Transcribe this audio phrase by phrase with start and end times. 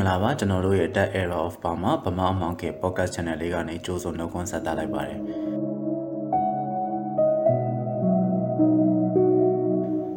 [0.00, 5.18] င်္ဂလာပါကျွန်တော်တို့ရဲ့ Tech Era of Burma ဗမာအမောင်က podcast channel လေးကနေကြိုးစုံနှုတ်ခွန်းဆက်သလိုက်ပါတယ်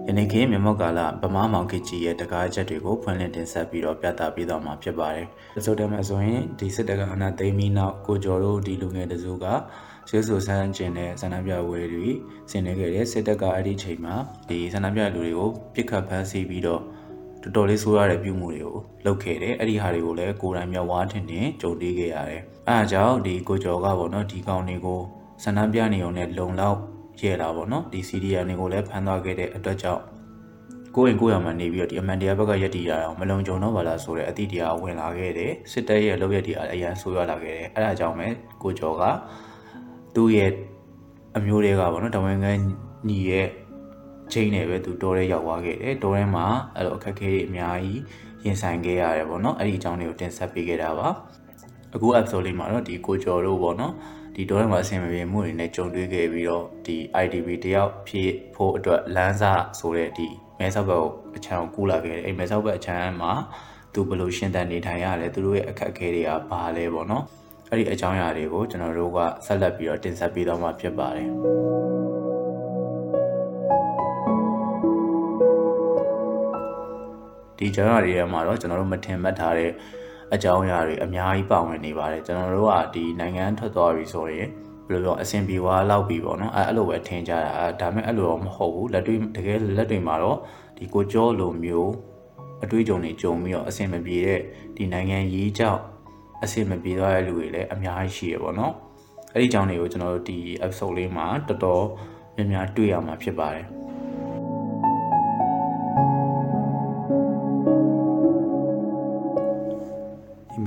[0.07, 9.45] ယနေ့ခေတ်မြန်မာကာလဗမာမောင်ကကြီးရဲ့တကားချက်တွေကိုဖွင့်လှစ်တင်ဆက်ပြီးတော့ပြသပေးသွားမှာဖြစ်ပါတယ်။ဒီဆိုတဲ့မှာဆိုရင်ဒီစစ်တပ်ကအနာသိမ်းပြီးနောက်ကိုကျော်တို့ဒီလူငယ်တစုက
[10.09, 12.09] ဆွေးဆူဆန်းကျင်တဲ့ဆန္ဒပြဝဲတွေ
[12.49, 14.15] ဆင်နေခဲ့တဲ့စစ်တပ်ကအဲ့ဒီချိန်မှာ
[14.49, 16.83] ဒီဆန္ဒပြလူတွေကိုပြစ်ခတ်ဖမ်းဆီးပြီးတော့
[17.43, 24.99] တော်တော်လေးဆိုးရတဲ့ပြုမှုတွေကိုလုပ်ခဲ့တယ်အဲ့ဒီဟာတွေကိုလည်းကိုယ်တိုင်မြောက်ဝါးထင်ထင်ကြုံတွေ့ခဲ့ရတယ်အဲအကြောင်းဒီကိုကျော်ကပေါ့နော်ဒီကောင်တွေကို
[25.43, 26.79] ဆန္ဒပြနေုံနဲ့လုံလောက်
[27.21, 30.03] ရဲတာပေါ့နော်ဒီ CDN တွေကိုလည်းဖမ်းသွားခဲ့တဲ့အတွက်ကြောင့်
[30.95, 38.27] ကိုယ်ရင်ကိုယ်ရမှာနေပြီးတော့ဒီအမှန်တရားဘက်ကယက်တီရအောင်မလုံခြုံတော့ပါလားဆိုတဲ့အသည့်တရားဝင်လာခဲ့တယ်စစ်တပ်ရဲ့လုပ်ရက်တရားအရန်ဆိုးရလာခဲ့တယ်အဲဒါကြောင့်ပဲ
[38.63, 39.03] ကိုကျော်က
[40.15, 40.51] သူ့ရဲ့
[41.37, 42.47] အမျိုးတွေကပေါ့နော်တဝန်က
[43.07, 43.47] ညီရဲ့
[44.31, 48.01] ချိန်နဲ့ပဲသူတော်ရဲရောက်သွားခဲ့တယ်တော်ရဲမှာအဲ့လိုအခက်အခဲတွေအများကြီး
[48.45, 51.09] ရင်ဆိုင်ခဲ့ရတယ်ပေါ့နော်အဲ့ဒီအကြောင်းတွေကိုတင်ဆက်ပေးခဲ့တာပါ
[51.95, 53.93] အခု episode လေးမှာတော့ဒီကိုကျော်တို့ပေါ့နော်
[54.35, 60.27] ဒီတော်ရဲမှာအဆင်မပြေမှုတွေနဲ့ကြုံတွေ့ခဲ့ပြီးတော့ဒီ IDB တယောက်ဖြစ်ဖို့အတွက်လမ်းစာဆိုတဲ့ဒီ
[60.59, 61.03] မဲဆောက်ဘက်
[61.37, 63.31] အချမ်းကိုကူးလာခဲ့တယ်အဲ့မဲဆောက်ဘက်အချမ်းမှာ
[63.93, 67.23] သူဘယ်လိုရှင်းတန်နေထိုင်ရလဲသူတို့ရဲ့အခက်အခဲတွေကဘာလဲပေါ့နော်
[67.69, 72.32] အဲ့ဒီအကြောင်းအရာတွေကိုကျွန်တော်တို့ကဆက်လက်ပြီးတော့တင်ဆက်ပေးသွားမှာဖြစ်ပါတယ်
[77.63, 79.71] ဒီကြောင်းရာတွေထဲမှာတော့ကျွန်တော်တို့မထင်မှတ်ထားတဲ့
[80.33, 84.47] အကြောင်းအရာတွေအများကြီးပါဝင်နေပါတယ်ကျွန်တော်တို့ကဒီနိုင်ငံထွက်သွားပြီဆိုရင်
[84.87, 90.37] ဘယ်လိုပြောအဆင်ပြေသွားလောက်ပြီပေါ့နော်အဲအဲ့လိုပဲထင်ကြတာဒါပေမဲ့အဲ့လိုတော့မဟုတ်ဘူးလက်တွေ့တကယ်လက်တွေ့မှာတော့
[90.77, 91.91] ဒီကိုကြောလိုမျိုး
[92.63, 94.39] အတွေ့အကြုံတွေကြုံပြီးတော့အဆင်မပြေတဲ့
[94.75, 95.81] ဒီနိုင်ငံရေးကြောင့်
[96.43, 98.73] အဆင်မပြေသွားတဲ့လူတွေလည်းအများကြီးရှိရပေါ့နော်
[99.33, 101.83] အဲ့ဒီအကြောင်းတွေကိုကျွန်တော်တို့ဒီ episode လေးမှာတော်တော်
[102.35, 103.65] များများတွေ့ရမှာဖြစ်ပါတယ်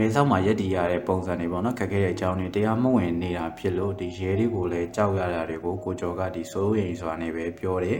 [0.06, 7.98] မဲဆောက်မှာရက်တည်ရတဲ့ပုံစံတွေပေါ့နော်ခက်ခဲတဲ့အကြောင်းတွေတရားမဝင်နေတာဖြစ်လို့ဒီရဲတွေကိုလည်းကြောက်ရတာတွေကိုကိုကျော်ကဒီစိုးရိမ်စွာနဲ့ပဲပြောတယ်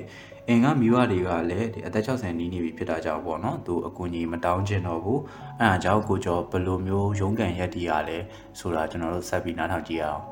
[0.49, 5.21] အင်ကမိဘတွေကလည်းဒီအသက်60နီးနေပြီဖြစ်တာကြောင့်ပေါ့နော်သူအကူကြီးမတောင်းချင်တော့ဘူး
[5.61, 8.19] အဲအကြောင်းကိုကျော်ဘယ်လိုမျိုးရုန်းကန်ရက်တည်ရလဲ
[8.59, 10.23] ဆိုတာကျွန်တော်တို့ဆက်ပြီးနားထောင်ကြည့်အောင်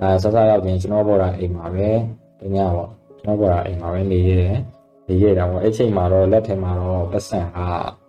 [0.00, 1.88] အဲဆက်စားရောက်ရင်ကျွန်တော်ပေါ်တာအိမ်မှာပဲ
[2.40, 2.88] တ냐ပေါ့
[3.20, 4.79] ကျွန်တော်ပေါ်တာအိမ်မှာပဲနေရတယ်
[5.10, 7.58] နေရတာပေါ့အဲ့ချိန်မှာတော့လက်ထဲမှာတော့ပတ်စံက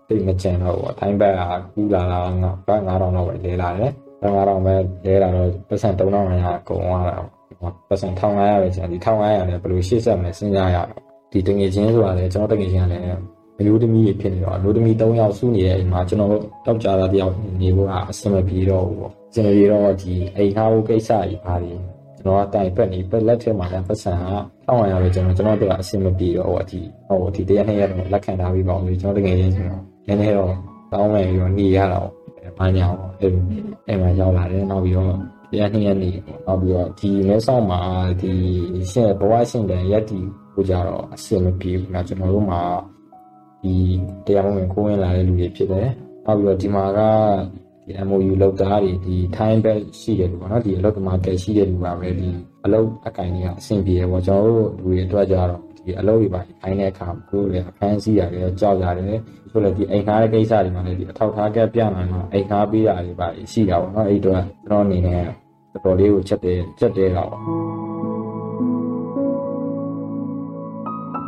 [0.07, 1.41] တိတ်မကျန်တော့ဘူးအတိုင်းဘက်က
[1.73, 3.91] ကူးလာတာငါ9000တော့ပဲလဲလာတယ်
[4.23, 4.75] 9000ပဲ
[5.05, 7.15] လဲလာတော့ပတ်စံ3500အကုန်သွားတာ
[7.61, 11.01] ပေါ့ပတ်စံ1500ပဲကျန်ဒီ1500နဲ့ဘယ်လိုရှေ့ဆက်မလဲစဉ်းစားရတော့
[11.31, 13.03] ဒီတငယ်ချင်းဆိုတာလေကျွန်တော်တငယ်ချင်းကလည်း
[13.59, 16.31] အမျိုးသမီးတွေဖြစ်နေတော့အမျိုးသမီး3ယောက်စုနေတဲ့အချိန်မှာကျွန်တော်
[16.65, 21.79] တောက်ကြတာတယောက်နေဖို့ကအဆင်မပြေတော့ဘူးပေါ့အဆင်မပြေတော့ဒီအိမ်ထားဖို့ကိစ္စကြီးပါတယ်
[22.17, 24.23] ကျွန်တော်ကတိုင်ပတ်နေပတ်လက်ထဲမှာလည်းပတ်စံက
[24.71, 30.53] ထောင်းရရပဲကျွန်တော်ကျွန်တော်တို့ကအဆင်မပြေတော့ဟိုအတီဟိုအတီတရက်နှစ်ရက်တော့လက်ခံထားပြီးပါအောင်ကျွန်တော်တကယ်ချင်းကျွန်တော်နည်းနည်းတော့
[30.91, 32.13] တောင်းမယ်ပြီးတော့နေရတာပေါ့
[32.57, 33.31] ဘာညာပေါ့အဲ့
[33.87, 35.13] အဲ့မှာရောက်လာတယ်နောက်ပြီးတော့
[35.51, 36.11] တရက်နှစ်ရက်နေ
[36.45, 37.79] နောက်ပြီးတော့ဒီမဲဆောက်မှာ
[38.21, 38.31] ဒီ
[38.91, 40.19] ရှင်းဘဝရှင်းတဲ့ရက်တီ
[40.53, 42.61] ကိုကြတော့အဆင်မပြေဘူးနော်ကျွန်တော်တို့မှာ
[43.63, 43.73] ဒီ
[44.25, 45.89] တရားမဝင်ကိုဝင်လာတဲ့လူတွေဖြစ်တယ်
[46.25, 46.99] နောက်ပြီးတော့ဒီမှာက
[47.55, 47.60] ဒီ
[48.07, 52.29] MOU လောက်သားတွေဒီ time back ရှိတယ်လို့ပေါ့နော်ဒီအလုပ်သမားကရှိတယ်လို့ပါပဲဒီ
[52.65, 59.19] အလုပ်အကင်တွေကအဆင်ပြေတယ်ပေါ့ကျွန်တော်တို့လူတွေအတွက်ကြတော့ဒီအလုပ်တွေပါခိုင်းတဲ့အခါကိုလည်းအဖမ်းဆီးရတယ်ကြောက်ရတယ်
[59.51, 65.23] ဆိုတော့ဒီအိမ်ခါတဲ့ကိစ္စတွေမှာလည်းဒီအထောက်ထားကပြနိုင်မှာအိမ်ခါပေးတာတွေပါရှိတာပေါ့နော်အဲ့တော့ကျွန်တော်အနေနဲ့
[65.73, 67.29] တော်တော်လေးကိုချက်တယ်ချက်တယ်တော့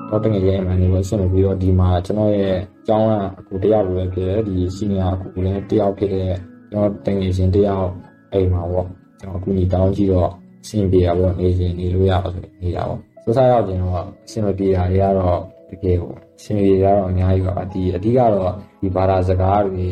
[0.10, 6.34] တော့တကယ်ရင်မှန်နေလို့အဆင်မပြေတော့ဒီမှာကျွန်တော်ရဲ့အကြောင်းကအကူတယောက်လိုပဲဖြစ်တယ်ဒီစီနီယာအကူလည်းတယောက်ဖြစ်တဲ့
[6.74, 7.90] ကျွန်တော်တကယ်ရှင်တယောက်
[8.34, 8.88] အိမ်မှာပေါ့
[9.20, 10.30] ကျွန်တော်အကူကြီးတောင်းကြည့်တော့
[10.64, 13.94] အဆင်ပြေတာပေါ့နေရှင်နေလို့ရအောင်နေတာပေါ့စစရောက်ခြင်းတော့
[14.26, 15.40] အဆင်မပြေတာတွေကတော့
[15.70, 19.86] တကယ်ကိုအဆင်ပြေတာတော့အများကြီးပါဒီအဓိကတော့ဒီဘာသာစကားတွေ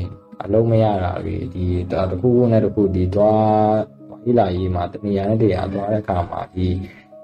[0.44, 3.78] အလုံးမရတာတွေဒီတခုခုနဲ့တခုဒီတွား
[4.24, 6.68] ဟိလာရေးမှာတနေရာနဲ့တနေရာသွားတဲ့အခါမှာဒီ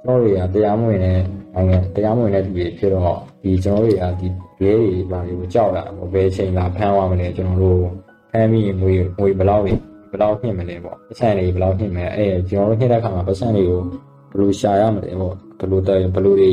[0.04, 1.20] ကျွန်တော်တွေကတရားမဝင်တဲ့
[1.54, 4.28] နိုင်ငံတရားမဝင်တဲ့လူတွေဖြစ်တော့ဒီကျွန်တော်တွေကဒီ
[4.64, 5.84] ရဲတွေဘာတွေကိုကြောက်တာ
[6.14, 9.74] ဘယ်ချိန်လာဖမ်းသွားမလဲကျွန်တော်တို့ ဖမ်းပြီးငွေငွေဘယ်လောက်တွေ
[10.12, 16.52] ဘယ်လောက်ညှစ်မလဲပေါ့ပတ်စံတွေဘယ်လောက်ညှစ်မလဲအဲကျွန်တော်တို့ညှစ်တဲ့အခါမှာပတ်စံတွေကိုဘယ်လိုရှာရမလဲပေါ့ဘယ်လိုတဘယ်လိုတွေ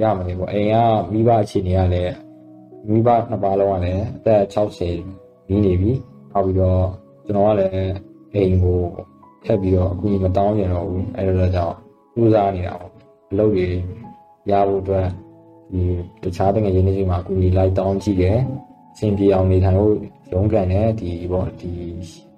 [0.00, 0.74] ရမလဲပေါ့အိမ်က
[1.12, 2.14] မိဘအခြေအနေကလည်း
[2.88, 5.92] မိဘနှစ်ပါးလုံးကလည်းအသက်60နီးနေပြီ
[6.32, 6.82] နောက်ပြီးတော့
[7.26, 7.92] ကျွန်တော်ကလည်း
[8.34, 8.80] အိမ်ကို
[9.44, 11.76] ထပ်ပြီးတော့အကူမတောင်းကြတော့ဘူးအဲဒါကြောင့်
[12.12, 12.92] စူးစမ်းနေတာပေါ့
[13.30, 13.66] အလုပ်တွေ
[14.50, 15.06] ရဖို့အတွက်
[15.72, 15.82] ဒီ
[16.22, 18.38] တခြားတငယ်ချင်းတွေမှာအကူကြီးလိုက်တောင်းကြည့်တယ်
[18.92, 19.94] အဆင်ပြေအောင်နေထိုင်ဖို့
[20.32, 21.72] ရုန်းကန်တယ်ဒီပေါ့ဒီ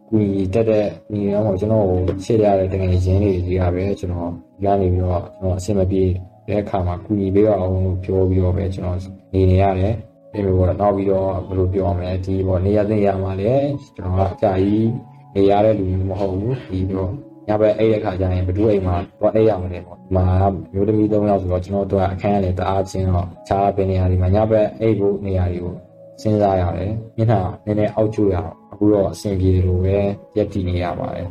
[0.09, 4.33] ကူညီတက်တဲ့ညီတော်ကျွန်တော်ကိုရှေ့ရတဲ့တကယ်ချင်းတွေကြီးရပဲကျွန်တော်
[4.65, 6.03] ရနေပြီးတော့ကျွန်တော်အဆင်မပြေ
[6.49, 8.99] တဲ့အခါမှာကူညီပေးအောင်လို့ပြောပြီးတော့ပဲကျွန်တော်
[9.35, 9.95] နေနေရတယ်
[10.33, 14.91] ဒီလိုပေါ့နောက်ပြီးတော့ဘယ်လိုပြောရမလဲဒီပေါ့နေရတဲ့နေရာမှာလည်းကျွန်တော်ကအကြာကြီး
[15.35, 17.11] နေရတဲ့လူမျိုးမဟုတ်ဘူးဒီတော့
[17.49, 20.27] ညဘက်အဲ့တဲ့ခါကျရင်ဘယ်သူအိမ်မှာတော့အဲ့ရမလဲပေါ့ဒီမှာ
[20.73, 25.75] မျိုးသမီး၃ယောက်ဆိုတော့ကျွန်တော်တို့အခန်းလည်းတအားချင်းတော့ခြားပင်နေရာဒီမှာညဘက်အဲ့ကိုနေရာတွေကို
[26.21, 29.97] စဉ်းစားရတယ်မျက်နှာနည်းနည်းအောက်ကျရအောင်အခုတော့အဆင်ပြေတယ်လို့ပဲ
[30.37, 31.29] ရက်တည်နေရပါတယ်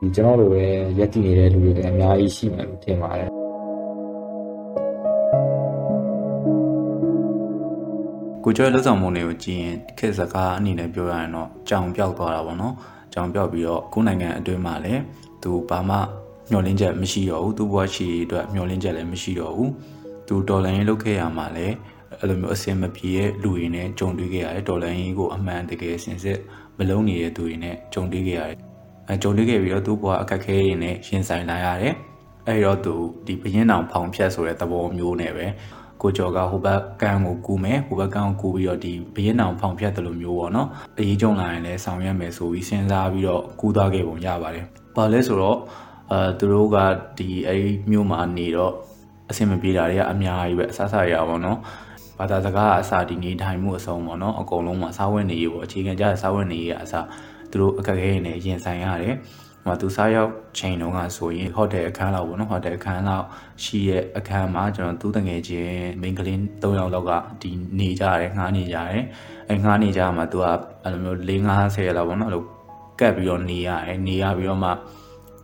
[0.00, 0.64] ဒီကျွန်တော်တို့ပဲ
[0.98, 3.28] ရက်တည်နေတဲ့လူတွေလည်းအများကြီးရှိမယ်လို့ထင်ပါတယ်
[8.44, 12.74] ကိုကျော်လှုပ်ဆောင်မှုတွေကိုကြည့်ရင်ခေတ်စကားအနေနဲ့ပြောရရင်တော့ကြောင်ပြောက်သွားတာပေါ့နော်
[13.12, 15.00] ကြောင်ပြောက်ပြီးတော့ကိုယ်နိုင်ငံအတွင်းမှာလည်း
[15.42, 15.96] သူဘာမှ
[16.50, 19.70] မျှော်လင့်ချက်မရှိတော့ဘူးသူ့ဘဝရှိအတွက်မျှော်လင့်ချက်လည်းမရှိတော့ဘူး
[20.28, 21.74] သူတော်လိုင်းရေးလုပ်ခဲ့ရမှာလည်း
[22.20, 26.38] အဲ့လိုမျိုးအစင်မပြေတဲ့လူတွေနဲ့ကြုံတွေ့ခဲ့ရတယ်တော်လိုင်းရေးကိုအမှန်တကယ်စင်စစ်
[26.78, 28.58] မလုံးနေတဲ့သူတွေနဲ့ကြုံတွေ့ခဲ့ရတယ်
[29.08, 31.94] အဲကြုံတွေ့ခဲ့ပြီးတော့သူ့ဘဝအခက်အခဲတွေနဲ့ရင်ဆိုင်လာရတယ်
[32.46, 32.94] အဲ့တော့သူ
[33.26, 35.46] ဒီဘရင်တောင်ဖောင်ဖြတ်ဆိုတဲ့သဘောမျိုးနဲ့ပဲ
[36.02, 40.68] ကိုကျော်ကဟိုဘက်ကန်းကိုကူမယ်ဟိုဘက်ကန်းကိုကူပြီးတော့ဒီဘရင်တောင်ဖောင်ဖြတ်တယ်လို့မျိုးပေါ့နော်
[40.98, 44.64] အရေးကြုံလာရင်လည်းဆောင်ရွက်မယ်ဆိုပြီးစဉ်းစားပြီးတော့ကူသွားခဲ့ပုံရပါတယ်။
[44.96, 45.58] ဘာလဲဆိုတော့
[46.12, 46.76] အဲသူတို့က
[47.18, 48.72] ဒီအဲ့ဒီမျိုးမှာနေတော့
[49.30, 51.58] အဆင်မပြေတာတွေကအများကြီးပဲအဆဆရပါတော့။
[52.18, 56.94] ဘာသာစကားအစဒီနေထိုင်မှုအဆုံးပေါ့နော်အကုန်လုံးမှာစားဝတ်နေရေးပေါ့အခြေခံကြတဲ့စားဝတ်နေရေးအစ
[57.50, 59.16] သူတို့အခက်အခဲတွေနဲ့ရင်ဆိုင်ရတယ်။
[59.66, 63.26] ဟိုသူစားရောက်ချိန်တုန်းကဆိုရင်ဟိုတယ်အခန်းလောက်ပေါ့နော်ဟိုတယ်အခန်းလောက်
[63.62, 69.04] ရှိရဲ့အခန်းမှာကျွန်တော်သူ့တငယ်ချင်းမိန်းကလေး၃ယောက်လောက်ကဒီနေကြတယ်ငှားနေကြတယ်
[69.48, 70.44] အဲငှားနေကြမှာသူက
[70.84, 71.32] အဲ့လိုမျိုး၄
[71.66, 72.44] 50လောက်ပေါ့နော်အဲ့လို
[73.00, 74.70] ကတ်ပြီးတော့နေရတယ်နေရပြီးတော့မှ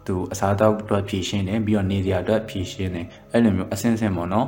[0.06, 4.46] သူအစားတောက်အတွက်ဖြည့်ရှင်းတယ်ပြီးတော့နေစရာအတွက်ဖြည့်ရှင်းတယ်အဲ့လိုမျိုးအဆင့်ဆင့်ပေါ့နော်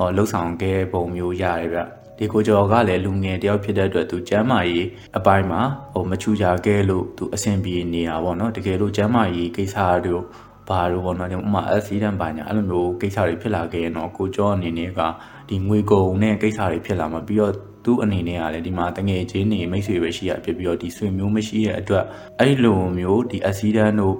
[0.00, 1.78] ဟောလှုပ်ဆောင်ခဲ့ပုံမျိုးရတယ်ဗျ
[2.18, 4.86] ဒီကိုကျော်ကလည်းလူငယ်တယောက်ဖြစ်တဲ့အတွက်သူကျမ်းမာရေး
[5.18, 5.60] အပိုင်းမှာ
[5.94, 9.76] ဟိုမချူကြခဲ့လို့သူအဆင်ပြေနေတာပေါ့နော်တကယ်လို့ကျမ်းမာရေးကိစ္စ
[10.06, 10.22] တို့
[10.68, 15.00] ဘာလို့ပေါ့နော်ဒီဥမာအက်ဆီဒန့်ပါညာအဲ့လိုမျိုးကိစ္စတွေဖြစ်လာခဲ့ရင်တော့ကိုကျော်အနေနဲ့က
[15.48, 17.54] ဒီငွေကုန်နဲ့ကိစ္စတွေဖြစ်လာမှာပြီးတော့
[17.84, 22.04] သူ့အနေနဲ့ကလည်းဒီမှာတငယ်ချင်းနေမိတ်ဆွေပဲရှိရဖြစ်ပြီးတော့ဒီဆွေမျိုးမရှိတဲ့အတွက်
[22.40, 24.16] အဲ့လိုမျိုးဒီအက်ဆီဒန့်တို့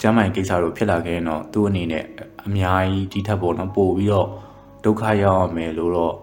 [0.00, 2.04] ကျမ်းမာရေးကိစ္စတို့ဖြစ်လာခဲ့ရင်တော့သူ့အနေနဲ့
[2.46, 4.28] အများကြီးဒီထက်ပေါ့နော်ပို့ပြီးတော့
[4.84, 6.14] ဒုက္ခရောက်ရမယ်လို့တော့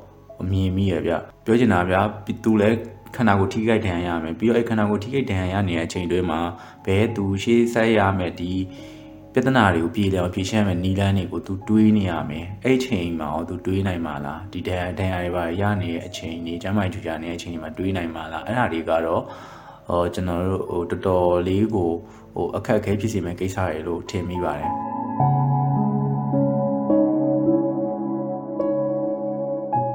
[0.42, 1.12] အမြင်မိရဗျ
[1.46, 1.98] ပြောချင်တာဗျ
[2.44, 2.78] သူလည်း
[3.16, 6.40] ခန္ဓာကိုယ်ထိခိုက်ဒဏ်ရာရမယ်ပြီးတော့အဲ့ခန္ဓာကိုယ်ထိခိုက်ဒဏ်ရာရနေတဲ့အချိန်တွေမှာ
[6.86, 8.54] ဘဲသူရှေးဆက်ရမယ်ဒီ
[9.34, 19.22] ပြဿနာတွေကိုပြေလည်အောင်ဖြေရှင်းမယ်နီလန်းတွေကိုသူတွေးနေရမယ်အဲ့ချိန်မှာရောသူတွေးနိုင်မှာလားဒီဒဏ်ရာဒဏ်ရာတွေပါရနေတဲ့အချိန်ကြီးကျမ်းမာချူချာနေတဲ့အချိန်မှာတွေးနိုင်မှာလားအဲ့ဒါတွေကတော့
[19.90, 21.92] ဟောကျွန်တော်တို့ဟိုတော်တော်လေးကို
[22.36, 24.91] ဟိုအခက်အခဲဖြစ်စေမယ့်ကိစ္စတွေလို့ထင်မိပါတယ်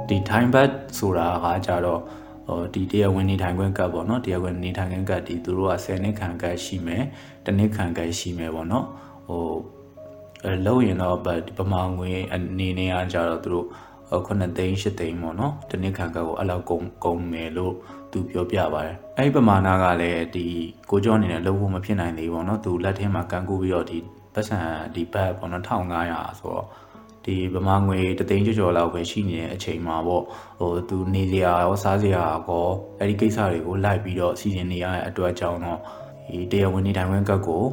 [0.08, 2.00] ဒီထိုင်းဘတ်ဆိုတာကကြတော့
[2.46, 7.04] ဟိုဒီတရားဝင်နေထိုင်ခွင့်ကတ်ပေါ့နော်တရားဝင်နေထိုင်ခွင့်ကတ်ဒီသူတို့က10နှစ်ခံကတ်ရှိမယ်
[7.44, 8.86] တနှစ်ခံကတ်ရှိမယ်ပေါ့နော်
[9.28, 9.42] ဟို
[10.44, 11.18] အဲလုံးရင်တော့
[11.58, 13.66] ဗမာငွေအနေနဲ့အကြတော့သူတို့
[14.12, 17.74] 9သိန်း10သိန်းပေါ့နော်တနှစ်ခံကတ်ကိုအဲ့လောက်ကုန်ကုန်မယ်လို့
[18.12, 20.46] သူပြောပြပါတယ်အဲ့ဒီပမာဏကလည်းဒီ
[20.90, 23.98] ကိုကျော်အနေနဲ့လုံးဝမဖြစ်နိုင်သေးဘူးပေါ့နော်သူလက်ထဲမှာကန်ကူပြီးတော့ဒီ
[24.34, 24.58] ပတ်စံ
[24.94, 26.66] ဒီဘတ်ပေါ့နော်1500ဆိုတော့
[27.26, 30.23] ဒီဗမာငွေတသိန်းကျော်ကျော်လောက်ပဲရှိနေတဲ့အချိန်မှာပေါ့
[30.58, 32.69] ဟိုသူနေစရာရောစားစရာရော
[32.99, 35.81] အဲ့ဒီကိစ္စတွေကိုလိုက်ပြီးတော့စီစဉ်နေရတဲ့အတွက်ကြောင့်တော့
[36.28, 37.64] ဒီတရားဝင်နေထိုင်ခွင့်ကတ်ကို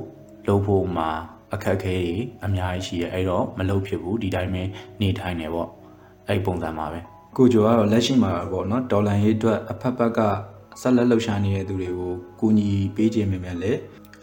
[0.48, 1.10] လုပ်ဖို့မှာ
[1.54, 4.64] အခက်အခဲတွေအများကြီးရှိရအဲ့တော့မလုပ်ဖြစ်ဘူးဒီတိုင်းပဲ
[5.02, 5.70] နေထိုင်နေပေါ့
[6.28, 7.00] အဲ့ပုံစံမှာပဲ
[7.38, 10.20] ကိုကျော်ကတော့လက်ရှိမှာပေါ့နော်ဒေါ်လာရေးအတွက်အဖက်ဖက်က
[10.82, 13.72] ဆက်လက်လှုပ်ရှားနေတဲ့သူတွေကိုကူညီပေးခြင်းမြင်မြန်လေ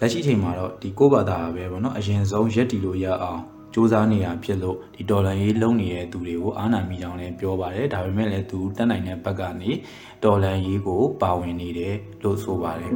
[0.01, 3.43] လက်ရှိချိန်မှာတော့ဒီကိုဘာသာပဲပေါ့နော်အရင်ဆုံးရက်တီလို့ရအောင်
[3.75, 9.71] စူးစမ်းနေရဖြစ်လို့ဒီဒေါ်လာရေးလုံးနေတဲ့သူတွေကိုအားနာမိကြောင်းလည်းပြောပါတယ်ဒါပေမဲ့လည်းသူတက်နိုင်တဲ့ဘက်ကနေ
[10.25, 12.95] ဒေါ်လာရေးကိုပါဝင်နေတယ်လို့ဆိုပါတယ်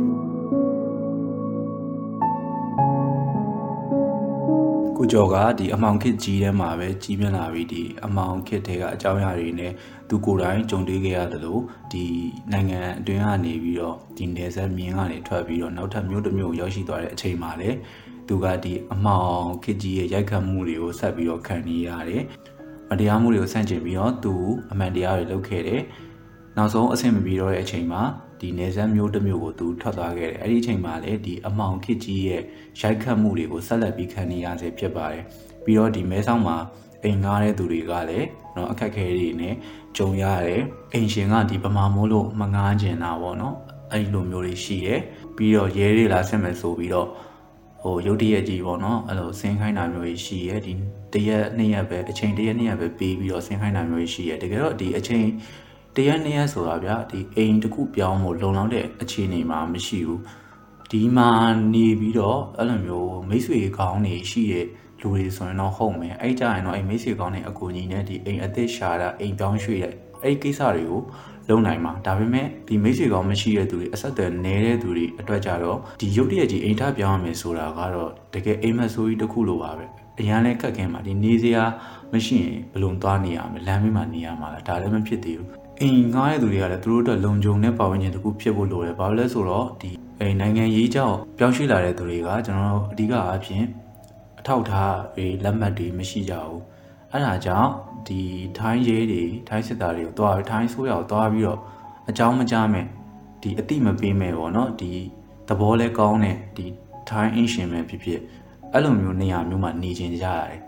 [4.96, 9.72] ကိုကျော်ကဒီအမောင်ခစ်ကြီးထဲမှာပဲကြီးပြင်းလာပြီးဒီအမောင်ခစ်တွေကအကြောင်းအရာတွေနဲ့
[10.08, 11.62] သူကိုယ်တိုင်ကြုံတွေ့ခဲ့ရတယ်လို့
[11.92, 12.04] ဒီ
[12.52, 17.76] နိုင်ငံအတွင်းကနေပြီးတော့ဒီနေဆက်မြင်းကနေထွက်ပြီးတော့နောက်ထပ်မြို့တစ်မြို့ရောက်ရှိသွားတဲ့အချိန်မှာလည်း
[18.28, 22.22] သူကဒီအမောင်ခစ်ကြီးရဲ့ရိုက်ခတ်မှုတွေကိုဆက်ပြီးတော့ခံနေရတယ်။
[22.88, 24.34] မတရားမှုတွေကိုဆန့်ကျင်ပြီးတော့သူ
[24.72, 25.80] အမှန်တရားတွေလုပ်ခဲ့တယ်။
[26.56, 28.02] နောက်ဆုံးအဆင်မပြေတော့တဲ့အချိန်မှာ
[28.40, 32.42] ဒီနေဆက်မျိုးတစ်မျိုးကိုသူထွက်သွားခဲ့တယ်။အဲ့ဒီအချိန်မှာလည်းဒီအမောင်ခစ်ကြီးရဲ့
[32.80, 35.22] ရိုက်ခတ်မှုတွေကိုဆက်လက်ပြီးခံနေရစေဖြစ်ပါတယ်။
[35.64, 36.56] ပြီးတော့ဒီမဲဆောက်မှာ
[37.02, 38.26] အိမ်ငားတဲ့သူတွေကလည်း
[38.56, 39.54] နော်အခက်အခဲတွေနဲ့
[39.96, 40.62] ကြုံရတယ်။
[40.92, 43.56] အိမ်ရှင်ကဒီဗမာမိုးလို့မငားကျင်တာပေါ့နော်။
[43.92, 45.00] အဲ့ဒီလိုမျိုးတွေရှိတယ်။
[45.36, 47.08] ပြီးတော့ရဲတွေလာဆက်မယ်ဆိုပြီးတော့
[47.84, 50.72] ဟိုရုတ်တရက်ကြီးပေါ့နော်အဲ့လိုဆင်းခိုင်းတာမျိုးကြီးရှိရဲဒီ
[51.12, 55.26] တရက်နှစ်ရက်ပဲအချိန်တရက်နှစ်ရက်ပဲပေးပြီးတော့ဆင်းခိုင်းတာမျိုးကြီးရှိရဲတကယ်တော့ဒီအချိန်
[55.96, 60.22] တရက်နှစ်ရက်ဆိုတာဗျာဒီအိမ်တစ်ခုပြောင်းဖို့လုံလောက်တဲ့အခြေအနေမှာမရှိဘူး
[60.90, 61.30] ဒီမှာ
[61.74, 64.66] နေပြီးတော့အဲ့လိုမျိုးမိတ်ဆွေကောင်းနေရှိတဲ့
[65.00, 71.02] လူတွေဆိုရင်တော့ဟုတ်မယ်အဲ့ကြရင်တော့အဲ့မိတ်ဆွေကောင်းတဲ့အကူကြီးနဲ့ဒီအိမ်အသစ်ရှာတာအိမ်ပြောင်းရွှေ့တဲ့အဲ့ကိစ္စတွေကို
[71.48, 79.86] လုံနိုင်မှာဒါပေမဲ့ဒီမိတ်ဆွေကောင်းမရှိတဲ့သူတွေအဆက်အသွယ်နည်းတဲ့သူတွေအတွက်ကြတော့ဒီရုပ်တရက်ကြီးအိမ်ထပြောင်းရမယ်ဆိုတာကတော့တကယ်အိမ်မက်ဆိုးကြီးတစ်ခုလိုပါပဲ
[80.20, 81.64] အရန်လဲခက်ခဲမှာဒီနေစရာ
[82.12, 85.48] မရှိရင်ဘယ်လိုသွားနေရမလဲလမ်းမေးမှာနေရမှာလားဒါလည်းမဖြစ်သေးဘူး
[85.80, 93.64] အိမ်ငားတဲ့သူတွေကလည်းသူတို့အတွက်လုံခြုံတဲ့ပတ်ဝန်းကျင်တစ်ခုဖြစ်ဖို့လိုတယ်ဘာလို့လဲဆိုတော့ဒီအိမ်နိုင်ငံရေးကြောင့်ပြောင်းရွှေ့လာတဲ့သူတွေကကျွန်တော်တို့အဓိကအားဖြင့်
[94.40, 96.62] အထောက်ထားတွေလက်မှတ်တွေမရှိကြဘူး
[97.10, 97.70] အဲ့ဒါကြောင့်
[98.08, 98.20] ဒီ
[98.58, 101.60] ထိုင်းရဲတွေထိုင်းစစ်သားတွေကိုတွားထိုင်းဆိုးရောက်တွားပြီးတော့
[102.10, 102.86] အကြောင်းမကြားမဲ့
[103.42, 104.92] ဒီအတိမပေးမဲ့ပေါ့နော်ဒီ
[105.48, 106.66] သဘောလဲကောင်းတဲ့ဒီ
[107.08, 108.20] ထိုင်းအင်ရှင်ပဲဖြစ်ဖြစ်
[108.72, 110.60] အဲ့လိုမျိုးနေရာမျိုးမှာနေကျင်ကြရတယ်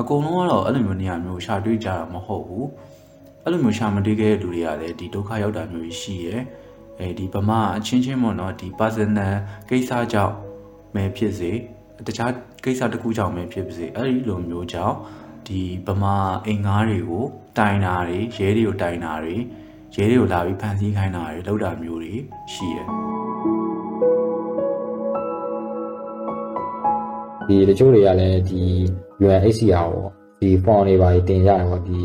[0.00, 2.68] အကုန်လုံးကတော့အဲ့လိုမျိုးနေရာမျိုးရှာတွေ့ကြတာမဟုတ်ဘူး
[3.44, 6.42] အဲ့လိုမျိုးရှာမတွေ့ခဲ့တဲ့လူတွေကလည်းဒီဒုက္ခရောက်တာမျိုးရှိရယ်
[6.98, 9.32] အဲဒီဗမာအချင်းချင်းပေါ့နော်ဒီ personal
[9.68, 10.34] ကိစ္စကြောင့်
[10.94, 11.50] ပဲဖြစ်စေ
[12.06, 12.30] တခြား
[12.64, 14.96] ကိစ္စတစ်ခုကြောင့်ပဲဖြစ်ပါစေအဲ့ဒီလိုမျိုးကြောင့်
[15.48, 17.24] ဒီဗမာအိမ်ငါးတွေကို
[17.58, 19.34] တိုင်တာတွေရဲတွေကိုတိုင်တာတွေ
[19.94, 22.12] ရဲတွေကိုလာပြီးဖမ်းဆီးခိုင်းတာတွေလုပ်တာမျိုးတွေ
[22.52, 22.88] ရှိတယ်
[27.48, 28.62] ဒီတချို့တွေကလည်းဒီ
[29.24, 32.00] UNHCR ပေါ့ဒီ form တွေပါတင်ကြတယ်ပေါ့ဒီ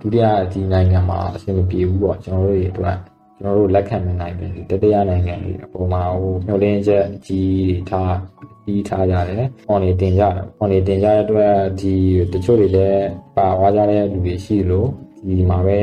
[0.00, 2.96] ဒုတိယဒီနိုင်ငံမှာအဆင်မပြေဘူးပေါ့ကျွန်တော်တို့တွေအတွက်
[3.38, 8.14] ကျွန်တော်တို့လက်ခံမနိုင်ဘူးတတိယနိုင်ငံတွေအပေါ်မှာဟိုမျှော်လင့်ချက်အကြီးတွေထား
[8.64, 11.94] ကြီးထားကြတယ်။ form တွေတင်ကြတယ်။ form တွေတင်ကြတဲ့အတွက်ဒီ
[12.32, 14.88] တချို့တွေလည်းပါဝါကြတဲ့လူတွေရှိလို့
[15.26, 15.78] ဒီမှာပဲ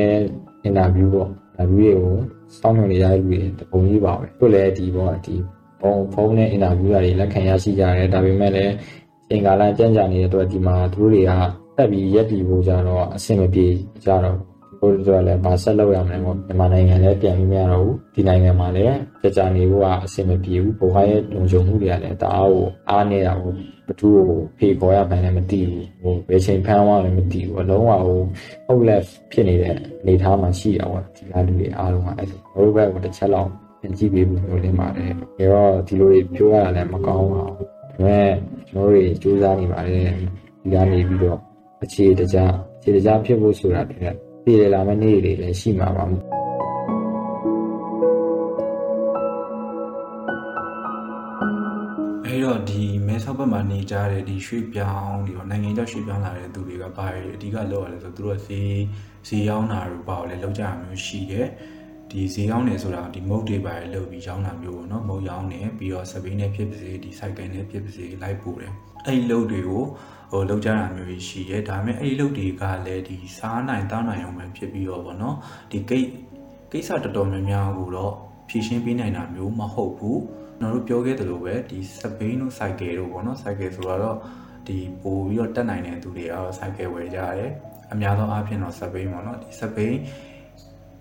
[0.68, 2.16] interview ပေါ့ interview တွေကို
[2.60, 5.36] စောင့်မျှော်နေရတဲ့လူတွေတပုံကြီးပါပဲ။တို့လည်းဒီပေါ့ဒီ
[5.82, 8.74] ဖုန်းဖုန်းနဲ့ interview တွေလက်ခံရရှိကြတယ်ဒါပေမဲ့လည်း
[9.30, 11.32] ချိန်ကာလကြံ့ကြာနေတဲ့အတွက်ဒီမှာသူတို့တွေက
[11.78, 13.66] တက်ပြီးရက်တီဖို့ကြတော့အဆင်မပြေ
[14.06, 14.38] ကြတော့
[14.80, 23.52] ဘူးတို့တို့လည်းဗာဆက်လုပ်ရမယ်ပေါ့မြန်မာနိုင်ငံလည်းပြန်ပြီးမရတော့ဘူးဒီနိုင်ငံမှာလည်းကြာကြာနေဖို့ကအဆင်မပြေဘူးဘဝရဲ့လုံခြုံမှုတွေကလည်းတအားကိုအားနေတာကို
[23.88, 28.20] ဘသူ့ကိုဖေခေါ်ရမှန်းလည်းမသိဘူးဟိုဘယ်ချိန်ဖမ်းသွားလည်းမသိဘူးအလုံးဝဟို
[28.68, 33.50] ဟုတ်လက်ဖြစ်နေတဲ့အနေအထားမှာရှိတာပေါ့ဒီလားလူတွေအားလုံးကအဲ့ဒါတို့ဘက်ကိုတစ်ချက်လောက်
[33.82, 38.32] ပြန်ကြည့်ပေးဖို့လိုနေပါတယ်ဒါတော့ဒီလိုတွေပြောရတာလည်းမကောင်းပါဘူးဒါပေမဲ့
[38.70, 40.10] ကျွန်တော်တို့စူးစမ်းနေပါတယ်
[40.62, 41.40] ဒီကနေပြီးတော့
[41.84, 42.38] အခြေတကြ
[42.80, 46.04] အခြေတကြဖြစ်ဖို့ဆိုတာတည်း ပြည်လာမယ့်နေ့တွေလည်းရှိမှာပါ
[52.26, 58.80] အဲ့တော့ဒီမဲဆောက်ဘက်မှာနေကြတဲ့ဒီရွှေ့ပြောင်းဒီတော့နိုင်ငံခြားရွှေ့ပြောင်းလာတဲ့သူတွေကဘာတွေအဓိကလုပ်ရလဲဆိုတော့သူတို့ဈေး
[59.28, 61.48] ဈေးရောင်းတာတို့ဘာလို့လဲလုပ်ကြရမျိုးရှိတယ်
[62.12, 68.74] ဒီဈေးရောင်းနေဆိုတာဒီမုတ်တွေပါလုပ်ပြီးရောင်းတာမျိုးပေါ့နော်မုတ်ရောင်းနေပြီးတော့စပိန်နဲ့ဖြစ်ပါစေဒီစိုက်ကယ်နဲ့ဖြစ်ပါစေလိုက်ပို့တယ်
[69.06, 69.84] အဲ့ဒီလုပ်တွေကို
[70.30, 75.36] ဟိုလုပ်ကြတာမျိုးကြီးရှိရဲဒါပေမဲ့အဲ့ဒီလုပ်တွေကလည်းဒီစားနိုင်တောင်းနိုင်အောင်ပဲဖြစ်ပြီးတော့ဗောနော်
[75.72, 76.08] ဒီကိတ်
[76.72, 78.14] ကိစ္စတော်တော်များများကိုတော့
[78.50, 80.22] ဖြည့်ရှင်းပေးနိုင်တာမျိုးမဟုတ်ဘူး
[80.60, 84.18] ကျွန်တော်တို့ပြောခဲ့သလိုပဲဒီစပိန်တို့စိုက်ကယ်တို့ပေါ့နော်စိုက်ကယ်ဆိုတော့
[84.68, 87.52] ဒီပို့ပြီးတော့တက်နိုင်တဲ့သူတွေကတော့စိုက်ကယ်ဝယ်ကြရတယ်
[87.92, 89.96] အများသောအားဖြင့်တော့စပိန်ပေါ့နော်ဒီစပိန်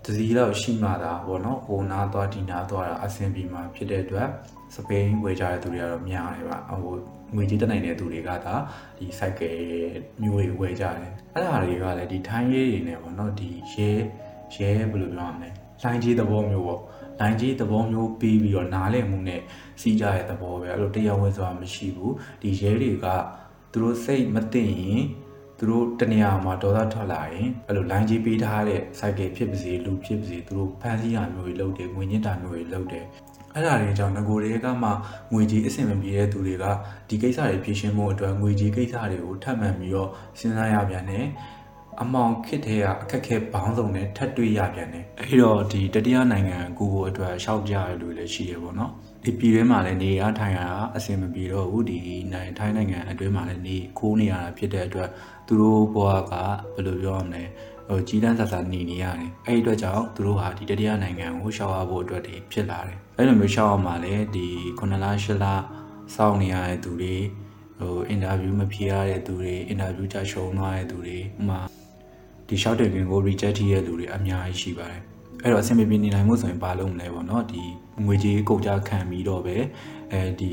[0.05, 4.27] တစည်းတော့ရှိမှသာပေါ့နော်ဟိုနာသွားဒီနာသွားတာအဆင်ပြေမှာဖြစ်တဲ့အတွက်
[4.75, 6.95] စပိန်ဝယ်ကြတဲ့သူတွေကတော့များတယ်ပါဟို
[7.35, 8.55] ငွေကြေးတက်နိုင်တဲ့သူတွေကသာ
[8.97, 9.55] ဒီ cycle
[10.21, 13.89] မျိုးတွေဝယ်ကြတယ်အဲ့ဒါတွေကလည်းဒီထိုင်းရေးတွေနဲ့ပေါ့နော်ဒီရဲ
[14.55, 15.49] ရဲဘယ်လိုပြောရမလဲ
[15.83, 16.81] လိုင်းကြီးသဘောမျိုးပေါ့
[17.19, 19.41] လိုင်းကြီးသဘောမျိုးပြီးပြီးတော့နားလည်မှုနဲ့
[19.81, 23.07] စီးကြတဲ့သဘောပဲအဲ့လိုတရားဝင်ဆိုတာမရှိဘူးဒီရဲတွေက
[23.71, 25.03] သူတို့စိတ်မသိရင်
[25.57, 33.05] သူတို့တနေရာမှာဒေါသထွက်လာရင်အဲ့လိုလိုင်းကြီးပေးထားတဲ့ cycle ဖြစ်ပါစေလူဖြစ်ပါစေသူတို့ဖန်ဆီးရမျိုးတွေလုပ်တယ်ငွေညစ်တာမျိုးတွေလုပ်တယ်
[33.57, 34.89] အဲ့ဒါတွေကြောင့်ငကိုတွေကမှ
[35.33, 36.65] ငွေကြီးအဆင်မပြေတဲ့သူတွေက
[37.09, 40.09] ဒီကိစ္စတွေဖြေရှင်းဖို့အတွက်ငွေကြီးကိစ္စတွေကိုထပ်မံပြီးတော့
[40.39, 41.25] စဉ်းစားရပြန်တယ်
[42.01, 48.91] အမောင်ခစ်တဲ့ကအခက်ခဲဘောင်းဆောင်နဲ့ထပ်တွေ့ရပြန်တယ်အဲ့တော့ဒီတတိယနိုင်ငံကိုကိုအတွက်ရှောက်ကြရလို့လည်းရှိရပေါ့နော်
[49.23, 51.99] ဒီပြည်တွင်းမှာလည်းနေရထိုင်ရတာအဆင်မပြေတော့ဘူးဒီ
[52.33, 55.09] နိုင်ထိုင်းနိုင်ငံအတွင်းမှာလည်းနေခိုးနေရတာဖြစ်တဲ့အတွက်
[55.47, 56.33] သူတို့ဘဝက
[56.73, 57.43] ဘယ်လိုပြောရမလဲ
[57.89, 64.47] ဟိုကြီးတန်းဆာဆာနေနေရတယ်အဲ့ဒီအတွက်ကြောင့်သူတို့ဟာဒီတတိယနိုင်ငံကိုရှောက်ရဖို့အတွက်ဖြစ်လာတယ်အဲ့လိုမျိုးရှောက်အောင်မှာလည်းဒီ
[64.79, 65.45] 9လ10လ
[66.15, 67.15] စောင့်နေရတဲ့သူတွေ
[67.79, 71.59] ဟိုအင်တာဗျူးမဖြေရတဲ့သူတွေအင်တာဗျူးကြရှုံးသွားတဲ့သူတွေဥမာ
[72.47, 75.01] ဒီ short တင်ကို reject ရတဲ့လူတွေအများကြီးရှိပါတယ်
[75.43, 77.63] အဲ့တော့အဆင်ပြေပြေနေနိုင်မှုဆိုရင်ဘာလုပ်မလဲပေါ့နော်ဒီ
[78.05, 79.55] ငွေကြေးကုန်ကြခံပြီးတော့ပဲ
[80.11, 80.51] အဲဒီ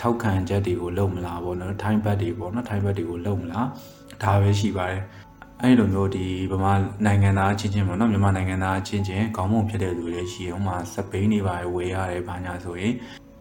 [0.00, 3.66] ထောက်ခံချက်တွေကိုလုပ်မလားပေါ့နော် time back တွေပေါ့နော် time back တွေကိုလုပ်မလား
[4.22, 5.02] ဒါပဲရှိပါတယ်
[5.62, 6.72] အဲ့လိုမျိုးဒီဗမာ
[7.06, 12.94] နိုင်ငံသားချင်းချင်းပေါ့နော်မြန်မာနိုင်ငံသားချင်းချင်းခေါင်းမုံဖြစ်တဲ့လူတွေရှိရင်ဥမာစပိန်တွေပါဝယ်ရတယ်ဘာညာဆိုရင်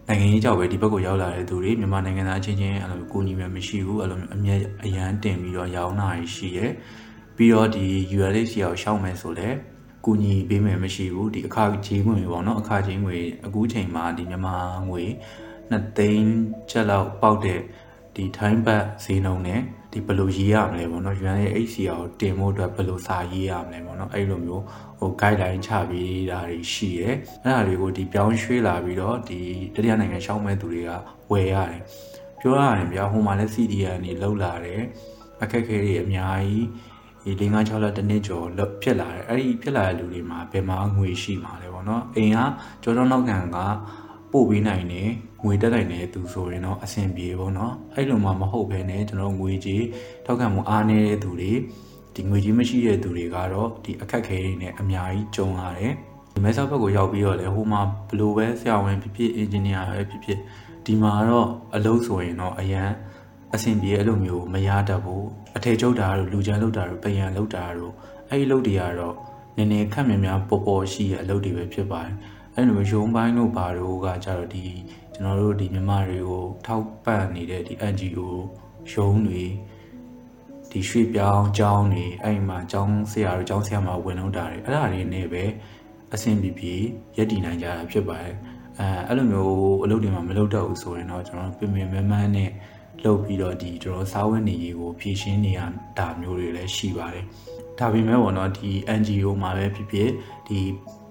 [0.07, 4.55] နိုင်ငံရေးကြောက်ပဲဒီဘက်ကိုရောက်လာတဲ့သူတွေမြန်မာနိုင်ငံသားချင်းချင်းအဲ့လိုကိုညီမျိုးမရှိဘူးအဲ့လိုအမြဲ
[4.85, 6.65] အရန်တင်ပြီးတော့ရောင်းတာရှိရဲ
[7.35, 9.49] ပြီးတော့ဒီ ULH ရောက်ရှောက်မယ်ဆိုလဲ
[10.05, 14.55] ကူညီပေးမယ်မရှိဘူးဒီအခကြီးငွေပေါ့နော်အခကြီးငွေအခုချိန်မှာဒီမြန်မာ
[14.89, 15.03] ငွေ
[15.47, 16.33] 2သိန်း
[16.69, 17.59] ချက်လောက်ပေါက်တဲ့
[18.15, 19.61] ဒီထိုင်းဘတ်ဈေးနှုန်းနဲ့
[19.95, 24.63] ဒီဘယ်လိုရေးရမလဲပေါ့နော် yuan ရဲ့ HCR ကိုတင်ဖို့အတွက်ဘယ်လိုစာရေးရမလဲပေါ့နော်အဲ့လိုမျိုး
[24.99, 27.09] ဟို guideline ချပေးတာတွေရှိရဲ
[27.43, 29.39] အဲ့ဒါတွေကိုဒီပြောင်းရွှေ့လာပြီးတော့ဒီ
[29.75, 30.91] တတိယနိုင်ငံရှောင်းမဲ့သူတွေက
[31.31, 31.81] ဝယ်ရတယ်
[32.39, 34.81] ပြောရတယ်ဗျာဟိုမှာလည်း CDN နေလောက်လာတယ်
[35.41, 36.37] အခက်ခဲတွေအများ
[37.23, 38.47] ကြီးဒီ၄၅6လတစ်နှစ်ကျော်
[38.81, 42.37] ဖြစ်လာတယ်အဲ့ဒီဖြစ်လာတဲ့လူတွေမှာဘယ်မှာငွေရှိမှာလဲပေါ့နော်အိမ်က
[42.83, 43.57] ကြောကြောနောက်ကန်က
[44.35, 45.09] ပို့ပေးနိုင်တယ်
[45.43, 49.83] ငွေတက်နိုင်တဲ့သူဆိုရင်တော့အဆင်ပြေပေါ့နော်အဲ့လိုမှမဟုတ်ဘဲနဲ့ကျွန်တော်ငွေကြီး
[50.25, 51.51] ထောက်ခံမှုအားနည်းတဲ့သူတွေ
[52.15, 55.93] ဒီငွေကြီးမရှိတဲ့သူတွေကတော့ဒီအခက်ခဲတွေနဲ့အများကြီးကြုံရတယ်
[56.33, 60.39] ဒီမဲဆောက်ဘက်ကိုရောက်ပြီးတော့လေဟိုမှာဘလိုပဲဆရာဝန်ဖြစ်ဖြစ်အင်ဂျင်နီယာပဲဖြစ်ဖြစ်
[60.85, 62.89] ဒီမှာတော့အလုပ်ဆိုရင်တော့အရန်
[63.53, 65.25] အဆင်ပြေအဲ့လိုမျိုးမရတတ်ဘူး
[65.55, 67.93] အထေကျုပ်တာတို့လူချမ်းလုပ်တာတို့ပယံလုပ်တာတို့
[68.29, 69.15] အဲ့ဒီလုပ်တွေကတော့
[69.57, 72.15] နည်းနည်းခက်မြများပေါ်ပေါ်ရှိရအလုပ်တွေပဲဖြစ်ပါတယ်
[72.57, 74.65] အဲ့လိုရုံးပိုင်းတို့ဘာတို့ကကြတော့ဒီ
[75.13, 78.19] ကျွန်တော်တို့ဒီမြန်မာတွေကိုထောက်ပံ့နေတဲ့ဒီ NGO
[78.91, 79.43] ရုံးတွေ
[80.71, 85.43] ဒီရွှေ့ပြောင်းကျောင်းတွေအဲ့မှာကျောင်းဆရာတို့ကျောင်းဆရာမဝင်တော့တာတွေအဲ့ဒါတွေနဲ့ပဲ
[86.13, 86.73] အဆင်ပြေပြေ
[87.17, 88.33] ရက်တည်နိုင်ကြတာဖြစ်ပါတယ်
[88.79, 92.51] အဲအဲ့လိုမျိုးအလုပ်တွေမှာမလုပ်တော့ဘူးဆိုရင်တော့ကျွန်တော်ပြင်ပင်မမန်းနဲ့
[93.03, 95.59] လုပ်ပြီးတော့ဒီကျွန်တော်စားဝတ်နေရေးကိုဖြည့်ရှင်းနေရ
[95.97, 97.25] တာမျိုးတွေလည်းရှိပါတယ်
[97.79, 98.69] ဒါပေမဲ့ပေါ့နော်ဒီ
[98.99, 100.09] NGO မှာပဲဖြစ်ဖြစ်
[100.47, 100.59] ဒီ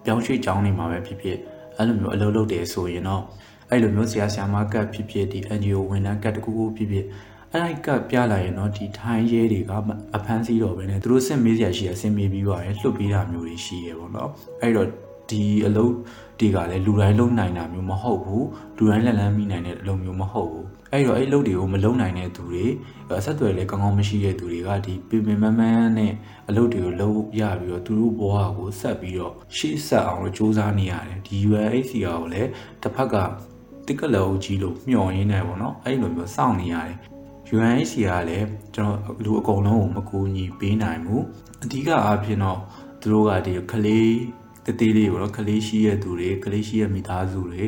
[0.05, 1.39] ပြောင်းရွှေ့ကျောင်းတွေမှာပဲဖြစ်ဖြစ်
[1.77, 3.23] အဲ့လိုမျိုးအလုပ်လုပ်တယ်ဆိုရင်တော့
[3.71, 7.07] အဲ့လိုမျိုးဆရာဆရာမကတ်ဖြစ်ဖြစ်ဒီ NGO ဝန်ထမ်းကတ်တကူကူဖြစ်ဖြစ်
[7.53, 9.73] အဲ့ဒီကတ်ပြလာရင်တော့ဒီထိုင်းရဲတွေက
[10.17, 14.31] အဖမ်းဆီးတော့ပဲねသူတို့စစ်မေးစရာရှိရအစင်မေးပြီးပါတယ်လှုပ်ပေးတာမျိုးတွေရှိရပေါ့နော်
[14.63, 14.89] အဲ့တော့
[15.31, 15.93] ဒီအလုပ်
[16.39, 18.47] တွေကလည်းလူတိုင်းလုံနိုင်တာမျိုးမဟုတ်ဘူး
[18.77, 22.65] လူတိုင်းလက်လန်းမိနိုင်တဲ့အလုပ်မျိုးမဟုတ်ဘူး အဲ့တော့အဲ့လုပ်တွေကိုမလုံနိုင်တဲ့သူတွေ
[23.19, 26.13] အဆက်အသွယ်လည်းကောင်းကောင်းမရှိတဲ့သူတွေကဒီပင်ပင်မမန်းနဲ့
[26.49, 32.51] အလုပ်တွေကိုလုပ်ရပြီးတော့သူတို့ဘဝကိုဆက်ပြီးတော့ရှေ့ဆက်အောင်လို့စူးစမ်းနေရတယ်ဒီ UNHCR ကိုလည်း
[32.83, 33.15] တစ်ဖက်က
[33.87, 36.97] တစ်ကလောကြီးလို့မျှော်ရင်းနေပေါ့နော်အဲ့လိုမျိုးစောင့်နေရတယ်
[37.55, 41.23] UNHCR ကလည်းကျွန်တော်လူအကုန်လုံးကိုမကူညီပေးနိုင်ဘူး
[41.65, 42.61] အဓိကအားဖြင့်တော့
[43.01, 44.15] သူတို့ကဒီကလေး
[44.67, 47.65] တသေးလေးပေါ့နော်ကလေးရှိတဲ့သူတွေကလေးရှိတဲ့မိသားစုတွေ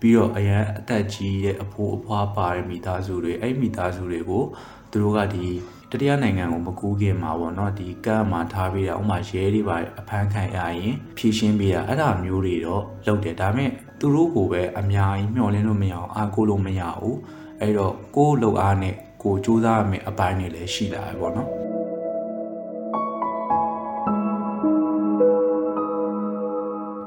[0.00, 4.44] ပြီးတော့အရန်အသက်ကြီးတဲ့အဖိုးအဖွားပါတဲ့မိသားစုတွေအဲ့မိသားစုတွေကို
[4.90, 5.46] သူတို့ကဒီ
[5.90, 17.16] တတိယနိုင်ငံကိုမကူးခင်မှာပေါ့နော်ဒီကမ်းမှာထားပေးတာဥမာရဲတွေပါအဖမ်းခံရရင်ဖြည့်ရှင်းပေးတာအဲ့ဒါမျိုးတွေတော့လုပ်တယ်ဒါပေမဲ့သူတို့ကိုပဲအများကြီးမျှော်လင့်လို့မရအောင်အားကိုးလို့မရဘူး
[17.60, 21.48] အဲ့တော့ကိုယ်လုံအားနဲ့ကိုစူးစမ်းရမယ့်အပိုင်းတွေလည်းရှိလာတယ်ပေါ့နော်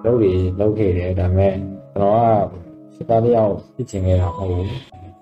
[0.06, 1.54] လုပ်တွေလုပ်ခဲ့တယ်ဒါပေမဲ့
[1.96, 4.68] ကျွန်တော်က စစ်သားတယောက်ဖြစ်ချင်ခဲ့တာမဟုတ်ဘူး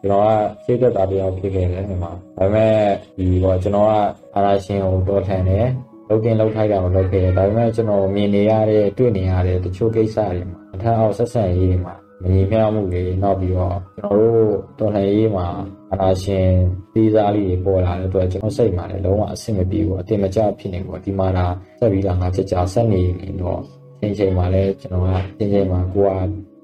[0.02, 2.74] ကျွန်တော်ကစိတ်သက်သာတယောက်ဖြစ်ခဲ့တယ်ဒီမှာဒါပေမဲ့
[3.18, 3.92] ဒီတော့ကျွန်တော်က
[4.36, 5.68] အာရာရှင်ကိုတော်ထန်တယ်
[6.10, 15.48] လုပ်တင်လုပ်ထိုက်တာကိုလုပ်ခဲ့တယ်ဒါပေမဲ့ကျွန်တော်မြင်နေရတဲ့တွေ့နေရတဲ့တချို့ကိစ္စတွေမှာအထက်အောက်ဆက်ဆံရေးတွေမှာမညီမျှမှုတွေနောက်ပြီးတော့ကျွန်တော်တို့တော်လှန်ရေးမှာ
[15.92, 16.48] အာနာရှင်
[16.94, 21.46] သေးစားလေးတွေပေါ်လာတဲ့အတွက်ကျွန်တော်စိတ်မှာလည်းလုံးဝအဆင်မပြေဘူးအတင်မကျဖြစ်နေဘူးဒီမှာလာ
[21.80, 23.62] ဆက်ပြီးတော့ငါချက်ချဆက်နေနေတော့
[24.00, 26.12] ချိန်ချိန်မှာလည်းကျွန်တော်ကချိန်ချိန်မှာကိုက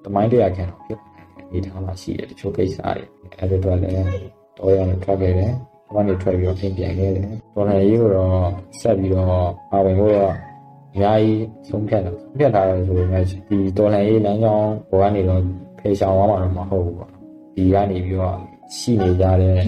[0.08, 1.00] တမိုင်းတရားခံတော့ဖြစ်
[1.52, 2.94] နေထားမှရှိတယ်တချို့ကိစ္စတွေ
[3.40, 3.94] အဲ့ဒီတော့လည်း
[4.58, 5.52] တော့ရအောင်ထွက်ခဲ့တယ်။
[5.96, 8.36] ဘာနဲ့ထွက်ပြီးတော့ပြင်ပြန်ခဲ့တယ်။တော်လှန်ရေးကိုတော့
[8.80, 9.28] ဆက်ပြီးတော့
[9.72, 10.34] ပါဝင်ဖို့တော့
[10.94, 13.10] အများကြီးဆုံးဖြတ်တာဆုံးဖြတ်ထားတယ်ဆိုရင်
[13.50, 15.42] ဒီတော်လှန်ရေးလမ်းကြောင်းပေါ်ကနေတော့
[15.80, 17.12] ဖေရှောင်သွားမှာတော့မဟုတ်ဘူးပေါ့
[17.56, 18.38] ဒီကနေပြီးတော့
[18.78, 19.60] ရှိနေကြတဲ့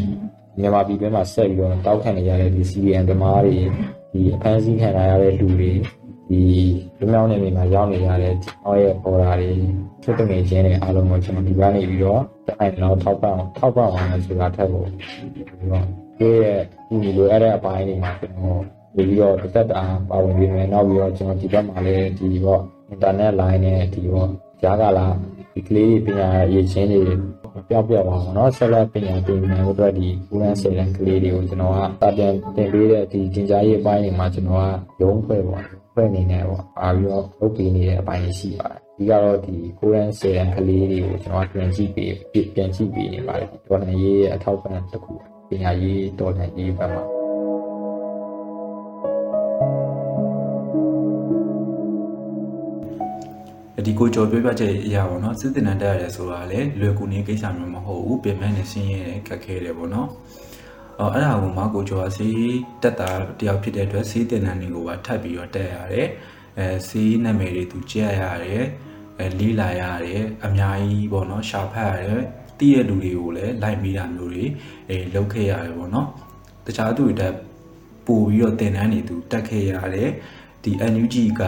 [0.60, 3.56] မြန်မာပြည်တွင်းမှာဆက်ပြီးတော့တောက်ခံနေကြတဲ့ဒီ CDN ဓမားတွေ
[4.13, 5.71] ဒီအဖမ်းဆီးခံရတဲ့လူတွေ
[6.30, 6.41] ဒီ
[6.99, 9.52] လူမျိုးနယ်မြေမှာရောက်နေရတဲ့ဒီအောင်ရဲ့ပေါ်တာတွေ
[10.02, 15.85] သူတငယ်ချင်းတွေအားလုံးကိုကျွန်တော်ဒီကနေပြီးတော့တအိုင်တော့ထောက်ပံ့ထောက်ပံ့အောင်လို့ဆိုတာထက်ကိုပြီးတော့
[16.18, 16.59] ဒီရဲ့
[17.02, 18.61] ဒီလိုအဲ့တဲ့အပိုင်းတွေမှာကျွန်တော်
[18.94, 24.30] ပြီးတော့တစ်သက်တာပါဝင်ပြီးမယ်နောက်ပြီးတော့ကျွန်တော်ဒီဘက်မှာလည်းဒီပေါ့ internet line နဲ့ဒီပေါ့
[24.62, 25.07] ကြားကလာ
[25.54, 27.02] ဒီကလေးပညာရေးချင်းတွေ
[27.68, 34.61] ပျောက်ပျောက်ပါအောင်เนาะဆက်လက်ပညာသင်နိုင်ဖို့အတွက်ဒီဦးရန်စေတန်ကလေးတွေကိုကျွန်တော်ကတာပြန်တင်ပေးတဲ့ဒီသင်ကြားရေးအပိုင်းတွေမှာကျွန်တော်
[34.98, 35.62] ကရုံးဖွဲ့ပေါ့
[35.94, 42.13] ဖွဲ့နေနေပေါ့အားပြီးတော့လုပ်ပေးနေတဲ့အပိုင်းတွေရှိပါတယ် ဒီကတော့ဒီကိုရန်စေတန်ကလေးတွေကိုကျွန်တော်ကပြန်ကြည့်ပေး
[42.53, 45.13] ပြန်ကြည့်ပေးနေပါတယ်ဒီတော်လှန်ရေးရဲ့အထောက်အပံ့တစ်ခု
[45.49, 47.03] ပညာရေးတော်လှန်ရေးဘက်မှာ
[53.85, 60.09] ဒီကိုကြော်ပြောပြချက်အရာပေါ့နော်စစ်တင်တန်းတက်ရတယ်ဆိုတာလည်းလွယ်ကူနေကိစ္စမျိုးမဟုတ်ဘူးပြင်မဲ့နေဆင်းရဲခက်ခဲတယ်ပေါ့နော်
[60.99, 62.27] အော်အဲ့ဒါကိုမှကိုကျော်စီ
[62.81, 63.09] တက်တာ
[63.39, 66.07] တယောက်ဖြစ်တဲ့အတွက်စီးတင်တန်းတွေကိုပါထပ်ပြီးတော့တက်ရတယ်
[66.57, 68.88] အဲစီးနာမည်တွေသူကြက်ရတယ်အဲ
[69.39, 72.23] လေးလာရတယ်အများကြီးပေါ့နော်ရှာဖတ်ရတယ်
[72.60, 74.45] တည့်ရလူတွေကိုလည်းလိုက်မိတာမျိုးတွေ
[74.89, 76.08] အဲလုပ်ခဲ့ရတယ်ပေါ့နော်
[76.65, 77.36] တခြားသူတွေတက်
[78.05, 80.10] ပို့ပြီးတော့တင်တန်းတွေသူတက်ခဲ့ရတယ်
[80.63, 81.41] ဒီ NUG က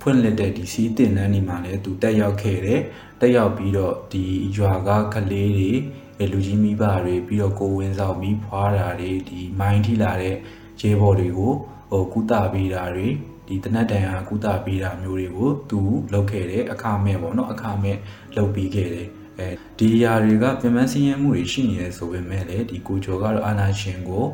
[0.00, 2.80] ဖွင့်လက်တဲ့ဒီစီးတင်တန်းဒီမှာလည်းသူတက်ရောက်ခဲ့တယ်
[3.20, 4.24] တက်ရောက်ပြီးတော့ဒီ
[4.56, 10.36] ရွာကကလေးတွေလူကြီးမိဘတွေပြီးတော့ကိုဝင်ဆောင်မိဖွားတာတွေဒီမိုင်းထိလာတဲ့
[10.80, 11.52] ရဲဘော်တွေကို
[11.90, 13.08] ဟိုကုသပေးတာတွေ
[13.46, 15.80] ဒီတနတ်တန်ဟာကုသပေးတာမျိုးတွေကိုသူ
[16.12, 17.96] လုပ်ခဲ့တယ်အခမဲ့ပေါ့နော်အခမဲ့
[18.36, 24.24] လုပ်ပြီးခဲ့တယ်အဲဒီຢာတွေကပြန်မစင်းရဲမှုတွေရှိနေတယ်ဆိုပေမဲ့လည်းဒီကိုကျော်ကတော့အာနာရှင်ကို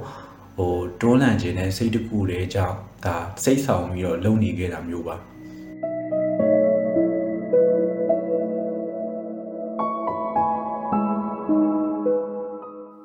[0.57, 5.17] ဟိုတွန်းလှန်ခြင်းနဲ့စိတ်တကူတဲ့ကြောင့်ဒါစိတ်ဆောင်ပြီးတော့လုပ်နေခဲ့တာမျိုးပါ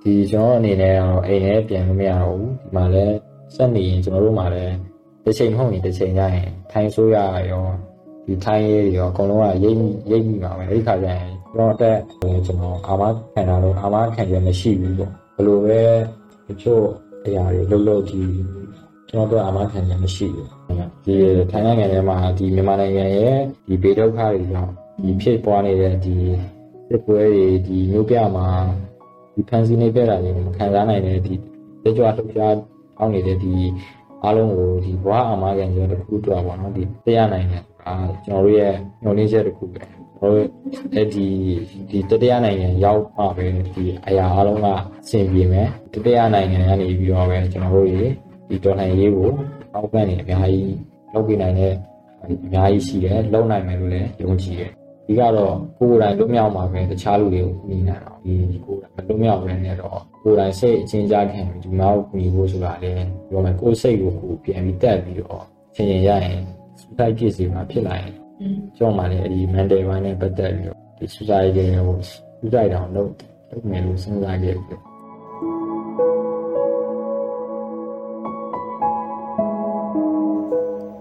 [0.02, 3.16] ဒီကျွန်တော်အနေနဲ့တော့အိမ်ထဲပြန်လို့မရတော့ဘူးဒီမှာလည်း
[3.56, 4.93] စက်နေရင်ကျွန်တော်တို့မှာလည်း
[5.26, 7.18] တစ်ချိန်မဟုတ်ရင်တစ်ချိန်ကျရင်ထိုင်းဆိုးရ
[7.52, 7.66] ရော
[8.26, 9.78] ဒီထိုင်းရေးရောအကုန်လုံးကရိတ်
[10.12, 15.82] ရိတ်မိပါမယ်အဲ့ဒီခါကျရင်ကျွန်တော်တက်ကျွန်တော်အာမခံတာတော့အာမခံရမရှိဘူးပေါ့ဘယ်လိုပဲ
[16.48, 16.84] တချို့
[17.26, 18.22] အရာတွေလှုပ်လှုပ်ဒီ
[19.10, 20.48] ကျွန်တော်တို့အာမခံရမရှိဘူး
[21.06, 21.16] ဒီ
[21.52, 24.72] ထိုင်းနိုင်ငံထဲမှာဒီမြန်မာနိုင်ငံရဲ့ဒီဘေးဒုက္ခတွေကြောင့်
[25.04, 26.16] ဒီဖြစ်ပွားနေတဲ့ဒီ
[26.88, 28.48] စစ်ပွဲတွေဒီမျိုးပြမှာ
[29.34, 31.34] ဒီဖန်စီနေပြတာတွေမခံစားနိုင်တဲ့ဒီ
[31.84, 32.58] ကြွကြွလှုပ်ရှား
[33.00, 33.54] အောင်းနေတဲ့ဒီ
[34.26, 37.94] အားလုံးကိုဒီဘဝအာမခံရတစ်ခုတော့ပေါ့နော်ဒီတရားနိုင်ငံအာ
[38.26, 40.48] ကျွန်တော်တို့ရဲ့ညှော်လင်းချက်တစ်ခုပဲကျွန်တော်တို့
[40.96, 41.28] အဲ့ဒီ
[41.90, 44.78] ဒီတတရားနိုင်ငံရောက်မှပဲဒီအရာအားလုံးကအ
[45.10, 48.04] ဆင်ပြေမယ်တတရားနိုင်ငံကနေပြီးတော့ပဲကျွန်တော်တို့ရေ
[48.50, 49.30] ဒီတော်လှန်ရေးကို
[49.74, 50.76] အောက်ကနေအများကြီး
[51.14, 51.74] လုပ်ပြနိုင်တဲ့
[52.24, 54.72] အများကြီးရှိတယ်လုံနိုင်မယ်လို့လည်းယုံကြည်တယ်
[55.08, 58.34] ဒီကတော့ကိုယ်တိုင်လွတ်မြောက်မှာပဲတခြားလူတွေကိုကူညီနိုင်အောင်ဒီ
[58.66, 65.44] ကိုယ်တိုင်မလွတ်မြောက်ဘဲနဲ့တော့ကိုယ်တိုင်စိတ်အချင်းကြားခံပြီးဒီမှာကိုကူညီဖို့ဆိုတာလည်းပြောမယ်ကိုယ်စိတ်ကိုကိုပြန်ပြီးတက်ပြီးတော့
[65.76, 66.40] ချင်းရင်ရရင်
[66.80, 68.14] စတိုက်ပြည့်စီမှာဖြစ်လာရင်
[68.78, 72.10] ကျောင်းမှာလည်းအဲဒီ mental ဘိုင်းနဲ့ပတ်သက်ပြီးတော့ဒီ society တွေကိုစ
[72.54, 73.12] တိုက်တောင်လုပ်
[73.50, 74.94] လုပ်မယ်လို့စဉ်းစားခဲ့ပြီး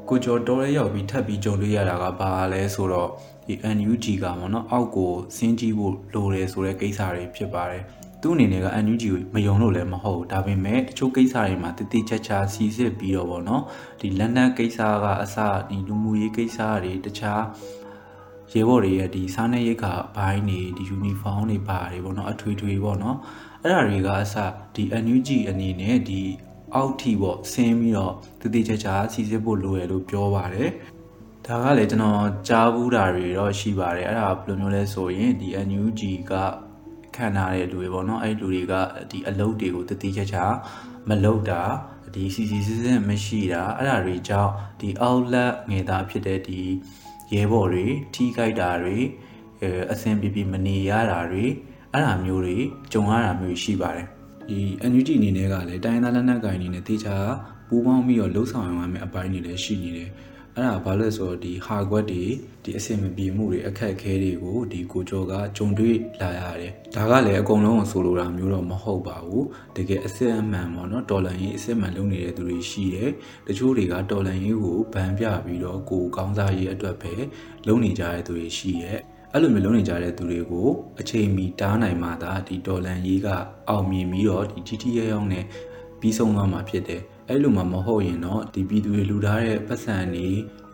[0.08, 3.10] ကိုကျော်တော်ရဲရောက်ပြီးထပ်ပြီးကြုံတွေ့ရတာကဘာလဲဆိုတော့
[3.46, 7.82] ဒီ NUG ကပေါ့နော်အောက်ကိုစင်းကြီးဖို့လိုတယ်ဆိုတဲ့ကိစ္စတွေဖြစ်ပါတယ်
[8.22, 13.62] သူ့အနေနဲ့က NUG ကိုမယုံလို့လည်းမဟုတ်ဒါပေမဲ့တချို့ကိစ္စတွေမှာတတိချာချာစီစစ်ပြီးတော့ပေါ့နော်
[14.00, 15.36] ဒီလက်နက်ကိစ္စကအစ
[15.68, 17.42] ဒီလူမှုရေးကိစ္စတွေတခြား
[18.52, 23.16] ရေဘော်တွေရဲ့ဒီစားနေရိတ်ခါဘိုင်းတွေဒီယူနီဖောင်းတွေပါတယ်ပေါ့နော်အထွေထွေပေါ့နော်
[23.62, 24.36] အဲ့ဒါတွေကအစ
[24.74, 26.22] ဒီ NUG အနေနဲ့ဒီ
[26.74, 30.70] အောက်ထိပေါ့ဆင်းပြီးတော့တတိချာချာစီစစ်ဖို့လိုရလို့ပြောပါတယ်
[31.46, 36.00] ဒါကလည်းကျွန်တော်ကြားဘူးတာတွေတော့ရှိပါတယ်အဲ့ဒါဘယ်လိုမျိုးလဲဆိုရင်ဒီ NUG
[36.30, 36.32] က
[37.16, 38.74] ခံထားတဲ့လူတွေပေါ့နော်အဲ့လူတွေက
[39.10, 40.44] ဒီအလုပ်တွေကိုတတိချာချာ
[41.08, 41.62] မလုပ်တာ
[42.14, 46.60] ဒီစီစီစစ်စစ်မရှိတာအဲ့ဒါတွေကြောင့်ဒီ outlet ငယ်သားဖြစ်တဲ့ဒီ
[47.34, 48.96] ရဲဘော်တွေထိခိုက်တာတွေ
[49.60, 51.44] အဲအဆင်ပြေပြေမနေရတာတွေ
[51.92, 52.56] အဲ့ဒါမျိုးတွေ
[52.92, 54.06] ကြုံရတာမျိုးရှိပါတယ်
[54.48, 54.58] ဒီ
[54.90, 57.16] NUG အနေနဲ့ကလည်းတိုင်းသားလက်နက်ကိုင်အနေနဲ့တေချာ
[57.68, 60.10] ပူးပေါင်းပြီးတော့လှုပ်ဆောင်ရမယ့်အပိုင်းတွေလည်းရှိနေတယ်
[60.56, 62.24] အဲ့ဒါဘာလို့လဲဆိုတော့ဒီဟာကွက်တွေ
[62.64, 73.10] ဒီအဆင်မပြေမှုတွေအခက်အခဲတွေကိုဒီကိုကျော်ကဂျုံတွေ့လာရတယ်ဒါကလည်းအကုန်လုံးကိုဆိုလိုတာမျိုးတော့မဟုတ်ပါဘူးတကယ်အစစ်အမှန်ပေါ့နော်တော်လန်ရေးအစစ်မှန်လုပ်နေတဲ့သူတွေရှိတယ်
[73.46, 77.12] တချို့တွေကတော်လန်ရေးကိုဗန်ပြပြီးတော့ကိုကောင်းစားရေးအတွက်ပဲ
[77.66, 78.98] လုပ်နေကြတဲ့သူတွေရှိရဲ့
[79.32, 80.68] အဲ့လိုမျိုးလုပ်နေကြတဲ့သူတွေကို
[81.00, 83.28] အချိန်မီတားနိုင်မှသာဒီတော်လန်ရေးက
[83.68, 85.44] အောင်မြင်ပြီးတော့ဒီ GT ရအောင်နဲ့
[86.00, 90.28] ပြီးဆုံးသွားမှာဖြစ်တယ် အဲ့လိုမှမဟုတ်ရင်တော့ဒီပြည်သူတွေလူထားတဲ့ပတ်စံတွေ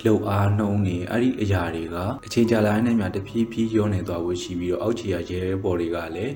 [0.04, 6.34] လှုပ်အားနှုံးနေအဲ့ဒီအရာတွေကအခြေချလာတဲ့ညမှာတဖြည်းဖြည်းရောနေသွားဖို့ရှိပြီးတော့အောက်ခြေရရဲဘော်တွေကလည်း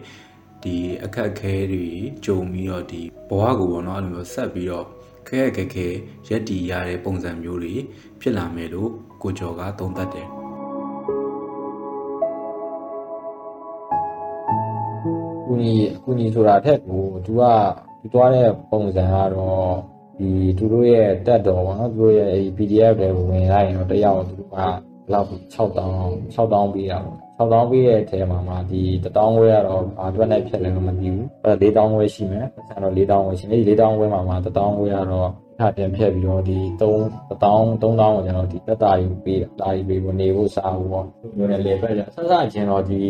[0.62, 1.88] ဒီအခက်ခဲတွေ
[2.24, 4.86] ကြုံပြီးတော့ဒီဘဝကိုပေါ့နော်အဲ့လိုမျိုးဆက်ပြီးတော့
[5.28, 5.86] ခဲခဲခဲ
[6.28, 7.74] ရက်တီရတဲ့ပုံစံမျိုးတွေ
[8.20, 8.90] ဖြစ်လာမယ်လို့
[9.22, 10.28] ကိုကျော်ကသုံးသပ်တယ်
[15.44, 17.42] ကူညီကူညီဆိုတာထက်ကိုသူက
[18.00, 19.91] သူသွားတဲ့ပုံစံကတော့
[20.22, 26.00] ဒီသူတို့ရဲ့တက်တော်ပေါ့နော်သူတို့ရဲ့ဒီ PDF တွေကိုဝင်လိုက်ရင်တော့တယောက်သူတို့ကဘလောက်6000
[26.34, 35.30] 6000ပေးရပါ6000ပေးရဲ့အထဲမှာမှဒီ1000ဝဲကတော့ဘာအတွက်နဲ့ဖြစ်လဲမသိဘူးအဲ4000ဝဲရှိမယ်ဆန်တော့4000ဝဲရှိနေဒီ4000ဝဲမှာမှ1000ဝဲကတော့
[35.62, 36.82] ထတင်ဖြတ်ပြီးတော့ဒီ3
[37.42, 43.00] 1000 3000ကိုကျွန်တော်ဒီတက်တာယူပေးတာတာယူပေးဖို့နေဖို့စားဖို့ပေါ့ဒီလိုနဲ့လေပဲဆဆချင်းတော့ဒီ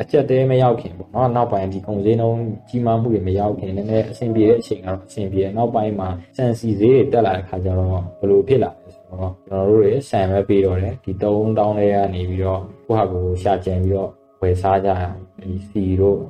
[0.00, 14.10] အချက်သေးမရောက်ခင်ပေါ့နော်နောက်ပိုင်းဒီကုန်စည်နှုန်းကြီးမားမှုတွေမရောက်ခင်နည်းနည်းအဆင်ပြေတဲ့အချိန်ကတော့အဆင်ပြေနောက်ပိုင်းမှာစံစီဈေးတွေတက်လာတဲ့ခါကျတော့ဘယ်လိုဖြစ်လာလဲဆိုတော့ကျွန်တော်တို့တွေဆန်ပဲပေးတော့တယ်ဒီ3000လေးကနေပြီးတော့ကိုယ့်ဟာကိုယ်ရှာကြံပြီးတော့
[14.42, 16.20] ဝယ်စားကြရအောင်ဒီစီတို့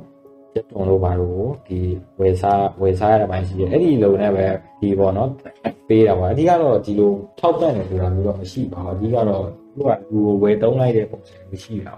[0.54, 1.78] ရက်တုံတို့ဘာလို့ဒီ
[2.20, 4.46] ဝယ်စားဝယ်စားရတဲ့ပိုင်းရှိတယ်အဲ့ဒီလုံနဲ့ပဲ
[4.80, 5.30] ဒီပေါ့နော်
[5.88, 11.94] ပေးတာပါအဓိကတော့ဒီလိုထောက်ပံ့တယ်ဆိုတာမျိုးတော့မရှိပါဘူးအဓိကတော့သူကလူကိုဝယ်သုံးလိုက်တဲ့ပုံစံမျိုးရှိတာ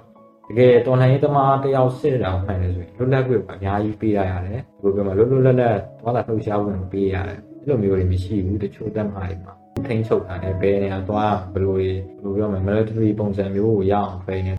[0.48, 9.52] တကယ်တော်လှန်ရေးသမားတယောက်စစ်တာမှန်တယ်ဆိုရင်လွတ်လပ်ခွင့်ကအများကြီးပေးရရတယ်ဘယ်လိုပြောမလဲလွတ်လွတ်လပ်လပ်သွားလာလှုပ်ရှားခွင့်ပေးရတယ်အဲ့လိုမျိုးတွေမရှိဘူးတချို့တက်မှာတွေမှာ
[9.86, 14.52] ထိန်းချုပ်တာနဲ့ဘယ်နေရာသွားဘယ်လိုဘယ်လိုပြောမလဲ military ပုံစံမျိုးကိုရအောင်ဖိနေ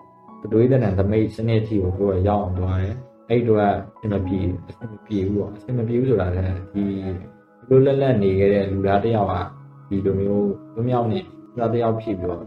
[0.52, 2.96] တူရတဲ့နံသမိတ်စနစ်အထိကိုသူကရောက်အောင်သွားတယ်
[3.30, 6.84] အဲ့တော့အဆင်မပြေအဆင်မပြေဘူးပေါ့အဆင်မပြေဘူးဆိုတာလည်းဒီ
[7.70, 9.34] လိုလက်လက်နေခဲ့တဲ့လူသားတစ်ယောက်က
[9.90, 12.44] ဒီလိုမျိုးလွမြောက်နေလူသားတစ်ယောက်ဖြစ်ပြီးတော့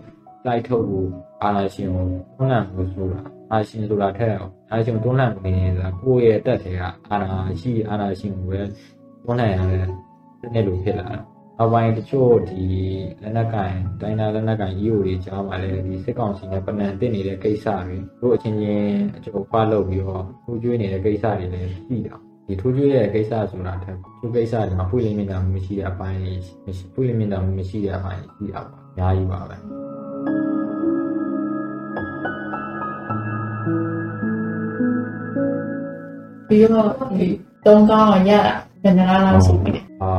[0.47, 1.09] တိုက်ထုတ်ဖို့
[1.43, 2.05] အာနာရှင်ကို
[2.37, 3.21] တွန်းလှန်ဖို့ဆိုတာ
[3.53, 4.35] အာရှင်ဆိုတာထက်
[4.71, 7.29] အာရှင်တွန်းလှန်နေနေတာကိုယ့်ရဲ့အတက်တွေကအာနာ
[7.61, 8.61] ရှိအာနာရှင်ကိုပဲ
[9.25, 9.87] တွန်းလှန်ရတဲ့
[10.41, 11.19] ဒီနေ့လိုဖြစ်လာတာ
[11.63, 12.65] နောက်ပိုင်းတချို့ဒီ
[13.23, 26.21] လက်နက်ကင်တိုင်းနာလက်နက်ကင် EO တွေကြားမှာလည်းဒီစစ်ကောင်စီနဲ့ပဏ္ဍန်တင်နေတဲ့ကိစ္စတွေတို့အချင်းချင်းအကျိုးခွာလုပ်ပြီးတော့ထိုးကျွေးနေတဲ့ကိစ္စတွေလည်းရှိတာဒီထိုးကျွေးတဲ့ကိစ္စဆိုတာထက်သူကိစ္စတွေမှာပွင့်လင်းမြင်တာမရှိတဲ့အပိုင်း
[26.67, 29.57] မရှိပွင့်လင်းမြင်တာမရှိတဲ့အပိုင်းရှိတာပါအများကြီးပါပဲ
[36.49, 37.27] ပြီးတော့ဒီ
[37.65, 40.11] သုံးကောင်းအောင်ရတာဘယ်နှလားလောက်ရှိပြီလဲ အာ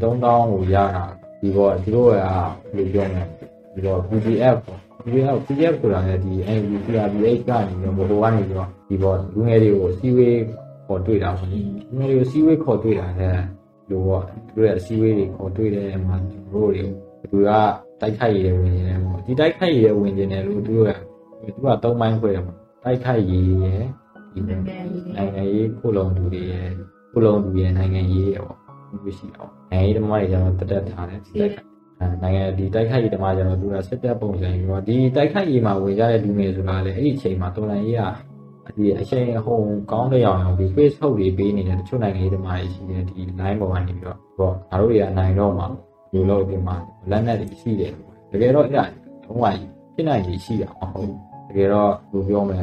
[0.00, 1.04] 3000ကိုရတာ
[1.40, 2.24] ဒီတော့ဒီလိုကဘယ်
[2.76, 3.22] လိုပြောမလဲ
[3.74, 10.38] ဒီတော့ PDF ပေါ့ PDF PDF ဆိုတာလည်းဒီ NUPRBH ကနေပြီးတော့ဘိုးကနေပြီးတော့ဒီပေါ့လူငယ်တွေကိုစီဝေး
[10.86, 11.58] ခေါ်တွေ့တာပေါ့လူ
[11.98, 13.44] ငယ်တွေကိုစီဝေးခေါ်တွေ့တာလည်း
[13.90, 16.84] လို့ပေါ့သူတို့ရဲ့စီဝေးတွေခေါ်တွေ့တဲ့မှာသူတို့တွေ
[17.30, 17.50] သူက
[18.00, 20.90] တိုက်ခိုက်ရတဲ့ဝင်နေတယ်ပေါ့ဒီတိုက်ခိုက်ရတဲ့ဝင်နေတယ်လို့သူတို့က
[21.44, 23.82] သူကသုံးပိုင်းခွဲတယ်ပေါ့တိုက်ခိုက်ရရဲ့
[24.32, 26.68] ဒီနိုင်ငံကြီးနိုင်ငံရေးခုလုံးသူတွေရဲ့
[27.12, 28.65] ခုလုံးသူရဲ့နိုင်ငံရေးရဲ့ပေါ့
[29.04, 31.50] ဒီရှိအောင်နိုင်ငံရေးဓမ္မတွေကျွန်တော်တက်တက်ထားတယ်တက်
[32.00, 38.02] အဲနိုင်ငံဒီတိုက်ခိုက်ရေးဓမ္မကျွန်တော်သူကစစ်တပ်ပုံစံပြီးတော့ဒီတိုက်ခိုက်ရေးမှာဝင်ကြတဲ့လူငယ်ဆိုတာလေအဲ့ဒီအချိန်မှာတော်လန်ရေးက
[38.76, 45.66] ဒီအချိန်အဟုန်ကောင်းတဲ့အောင်ဒီ Facebook တွေပေးနေတဲ့တချို့နိုင်ငံရေးဓမ္မတွေရှိတယ်ဒီ line ပေါ်ကနေပြီးတော့ပေါ့ငါတို့တွေကအနိုင်တော့မှာ
[46.12, 46.76] လူလို့ဒီမှာ
[47.10, 47.92] လက်နက်တွေရှိတယ်
[48.30, 48.84] တကယ်တော့အဲ့ဒါ
[49.24, 49.62] တော့ဝိုင်း
[49.94, 51.10] ဖြစ်နိုင်ကြီးရှိတာမဟုတ်
[51.48, 52.60] တကယ်တော့ဘယ်ပြောမလ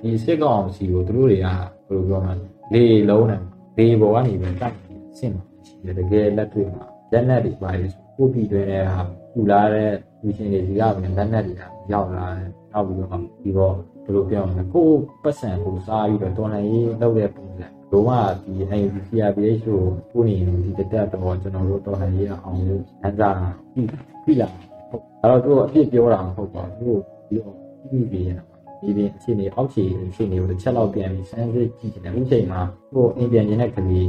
[0.00, 2.34] ဒီစစ်ကောင်စီကိုသူတို့တွေကဘယ်လိုပြောမလဲ
[2.74, 3.40] လေလုံးနဲ့
[3.78, 4.76] လေပေါ်ကနေပြီးတိုက်
[5.18, 5.53] ဆင့်မှာရှိ
[5.84, 9.00] တယ်တကယ်လက်တွေ့မှာလက်နက်တွေပါလေကိုပြည်တွင်းတဲ့ဟာ
[9.32, 9.92] ပူလာတဲ့
[10.22, 18.10] လူချင်းတွေဒီကပဲလက်နက်တွေကရောက်လာတယ်နောက်ပြီးတော့ဒီတော့ဘယ်လိုပြောမလဲကိုယ်ပတ်စံကိုစားပြီးတော့တော်လှန်ရေးလုပ်တဲ့ပုံစံလုံးဝ
[18.44, 19.80] ဒီ APCRBH ကို
[20.12, 23.36] ကိုနေဒီတက်တော့ကျွန်တော်တို့တော်လှန်ရေးအောင်လို့ဟန်စား
[23.74, 23.88] ပြီး
[24.24, 24.48] ပြီးလာ
[24.90, 26.94] ဟုတ်အဲ့တော့သူအပြစ်ပြောတာမဟုတ်ပါဘူးသူ
[27.28, 27.54] ပြီးတော့
[27.90, 28.44] ပြီးပြီးရတာ
[28.84, 32.60] ဒီပြင်အခြေအနေအောက်ခြေအခြေအနေကိုတစ်ချက်လောက်ပြန်ပြီးစမ်းစစ်ကြည့်ချင်တယ်အခုချိန်မှာ
[32.94, 34.08] ဟိုအိမ်ပြန်နေတဲ့ကလေး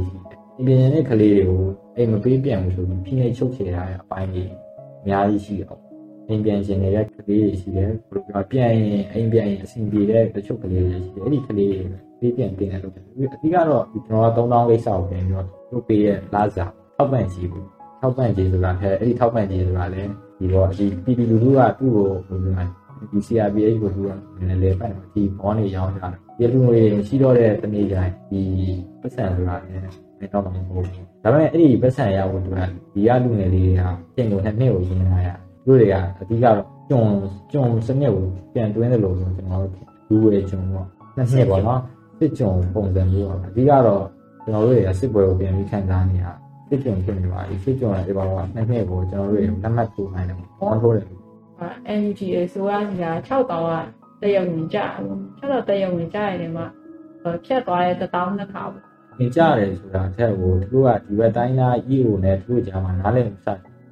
[0.58, 1.62] အိမ်ပြန်နေတဲ့ကလေးတွေကို
[1.96, 4.50] အိမ်မပေးပြန်ဘူးဆိုပြီးဖိနှိပ်ချုပ်ချယ်ထားတဲ့အပိုင်းကြီး
[5.02, 5.80] အများကြီးရှိတော့
[6.28, 11.82] အိမ်ပြန်ရှင်နေတဲ့ကလေးတွေရှိတယ်ဘယ်လိုပြောပြန်ရင်အိမ်ပြန်ရင်အဆင်ပြေတဲ့တချို့ကလေးတွေရှိတယ်အဲ့ဒီကလေးတွေ
[12.20, 17.64] ပေးပြန်တင်တယ်လို့အဓိကတော့ကျွန်တော်က3000ကိစ္စကိုပြန်ပြီးတော့သူ့ပေးရဲ့လာစားထောက်ပံ့ကြီးကို
[18.00, 22.64] ထောက်ပံ့ကြီးဆိုတာအဲအဲ့ဒီထောက်ပံ့ကြီးဆိုတာလည်းဒီတော့ဒီပြည်သူလူထုကသူ့ကိုဘယ်လိုလဲ
[23.10, 26.00] ဒီ CRPH ကိုသူကလည်းလေပိုက်ဒီဘောနေရောင်းကြ
[26.38, 28.42] တယ်ဒီလူငွေရှိတော့တဲ့တနေ့တိုင်းဒီ
[29.00, 32.58] ပတ်စံဆိုတာလည်း မတော့မှမဟုတ်ဘူးဒါပေမဲ့အဲ့ဒီပတ်စံရဖို့သူက
[32.94, 33.82] ဒီရလူငယ်လေးတွေက
[34.14, 35.28] ပြင်ကိုနှစ်နှစ်ကိုရင်းလာရ
[35.64, 36.58] သူတို့တွေကအဓိကတော့
[36.90, 37.02] ကျုံ
[37.52, 41.80] ကျုံစနစ်ကိုပြန်တွင်းတယ်လို့ဆိုကျွန်တော်တို့လူဝဲကျုံပေါ့နှစ်နှစ်ပေါ့နော်
[42.18, 44.02] စစ်ကျုံပုံစံမျိုးပါအဓိကတော့
[44.44, 46.26] ကျွန်တော်တို့တွေကစစ်ပွဲကိုပြန်ပြီးခံစားနေရ
[46.68, 51.04] စစ်ကျုံဖြစ်နေပါပြီစစ်ကျုံရဲ့ဒီဘောကနှစ်နှစ်ကိုကျွန်တော်တို့တွေလက်မှတ်ထိုးနိုင်တယ်ပေါ့ထိုးတယ်
[51.58, 51.68] ဟာ
[52.00, 54.78] NUGA ဆိုရစီက6000ကတရုတ်ဝင်ကြ
[55.40, 56.66] 6000တရုတ်ဝင်ကြရတယ်မှာ
[57.44, 58.85] ဖြတ်သွားတဲ့1000နှစ်ခါပေါ့
[59.18, 63.48] သင်ကြရတယ်ဆိုတာအထက်ကိုသူတို့ကဒီဘက်တိုင်းသား EO နဲ့သူတို့ကြားမှာနားလည်မှုစ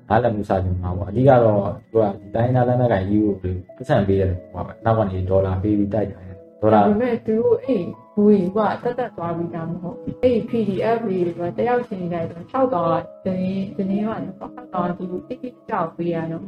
[0.08, 1.60] နားလည်မှုစကြမှာပေါ့အဓိကတော့
[1.90, 6.18] သူကဒီတိုင်းသားလက်နက်က EO ကိုပတ်စံပေးတယ်ပေါ့ဗျနောက်ကနေဒေါ်လာပေးပြီးတိုက်တယ်
[6.60, 7.82] ဒေါ်လာဒါပေမဲ့သူတို့အဲ့
[8.14, 13.42] ဘူကြီးကတက်တက်သွားပြီးတာမဟုတ်အဲ့ PDF တွေကတယောက်ချင်းနေလိုက်တော့6000ကတင်း
[13.76, 16.42] တင်းကနေ6000ကဒီတိတိကျပေးရတော့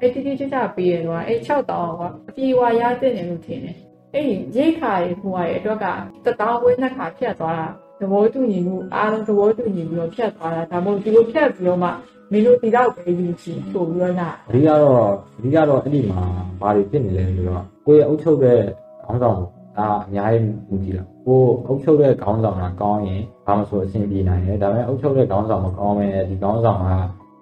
[0.00, 3.76] အဲ့တိတိကျကျပေးရတော့အဲ့6000ကအပြေဝါရတဲ့နေလို့ထင်တယ်
[4.14, 4.24] အဲ့
[4.56, 5.86] ရိတ်ခါတွေဟိုဟာရဲ့အတွက်က
[6.24, 7.68] 1000ဝင်းနှစ်ခါဖြတ်သွားတာ
[8.00, 11.88] သဘောတူညီမှုအားလုံးသဘောတူညီပြီးတော့ဖြတ်သွားတာဒါမှမဟုတ်ဒီလိုဖြတ်ပြီးတော့မှ
[12.32, 15.08] မင်းတို့ဒီတော့ပဲယူချင်ပို့ပြီးတော့လာအဓိကတော့
[15.38, 16.22] အဓိကတော့အဲ့ဒီမှာ
[16.60, 18.58] ဘာတွေဖြစ်နေလဲဆိုတော့ကိုယ့်ရဲ့အုပ်ချုပ်တဲ့
[19.04, 26.88] ခေါင်းဆောင်ဒါအများကြီးမူကြည့်တာကိုယ်အုပ်ချုပ်တဲ့ခေါင်းဆောင်ကကောင်းရင်ဘာမှဆိုအဆင်ပြေနိုင်တယ်ဒါပေမဲ့အုပ်ချုပ်တဲ့ခေါင်းဆောင်မကောင်းဘဲဒီခေါင်းဆောင်က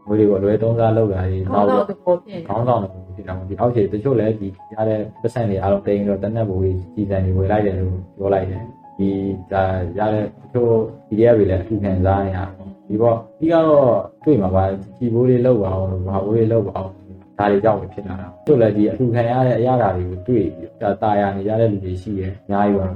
[0.06, 8.62] ငွေတွေကိုအလွဲသုံးစားလုပ်တာတွေကောနောက်င်းတော့တော့သဘောပြည့်ခေါင်းဆောင်တွေဖြစ်တာပေါ့ဒီအောက်ခြေတချို့လည်းဒီရတဲ့ပတ်စံတွေအားလုံးတင်ပြီးတော့တနက်ဘူကြီးကြီးစံတွေဝယ်လိုက်တယ်လို့ပြောလိုက်တယ်
[8.98, 9.08] ဒီ
[9.52, 9.62] ဒါ
[9.98, 10.62] ရတဲ့သူ
[11.08, 13.90] PDF တွေလည်းအထူးခံစားရတာပေါ့ဒီပေါ့ဒီကတော့
[14.24, 14.64] တွေ့မှာပါ
[14.98, 16.92] ကီဘိုးလေးလောက်ပါအောင်ဘာဘိုးလေးလောက်ပါအောင်
[17.38, 22.86] ဒါတွေကြောင့်ဖြစ်လာတာသူ့လည်းဒီအထူးခံရတဲ့အရာဓာတွေကိုတွေ့ပြီးတာတာယာနေရတဲ့လူတွေရှိတယ်အများကြီးပါ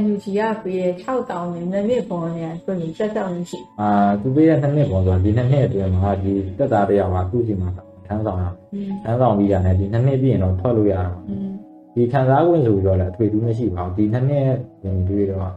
[0.00, 3.90] NUG ကပေးတဲ့6000နဲ့နှစ်နှစ်ပေါ်နေတာသူ့ကိုချက်တော့ရှိအာ
[4.20, 7.68] သူပေးတဲ့နှစ်နှစ်ပေါ်ဆိုတာဒီနှစ်နှစ်အတွင်းမှာဒီတက်တာတရားမှာသူ့စီမှာ
[8.06, 8.44] ထမ်းဆောင်ရ
[9.04, 11.06] ထမ်းဆောင်ပြီးရတယ်ဒီနှစ်နှစ်ပြီးရင်တော့ထွက်လို့ရတာ
[11.94, 14.48] ဒီခံစား권ဆိုပြီးတော့လည်းအထွေထူးမရှိပါဘူးဒီနှစ်နှစ်
[14.82, 15.50] ဝင်တွေ့တော့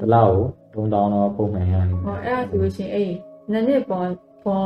[0.00, 3.10] တစ်လောက်ကို3000တော့ပုံမှန်ရနေဟောအဲ့ဒါဆိုလို့ရှိရင်အဲ့
[3.52, 4.02] နည်းနည်းပုံ
[4.44, 4.60] ပုံ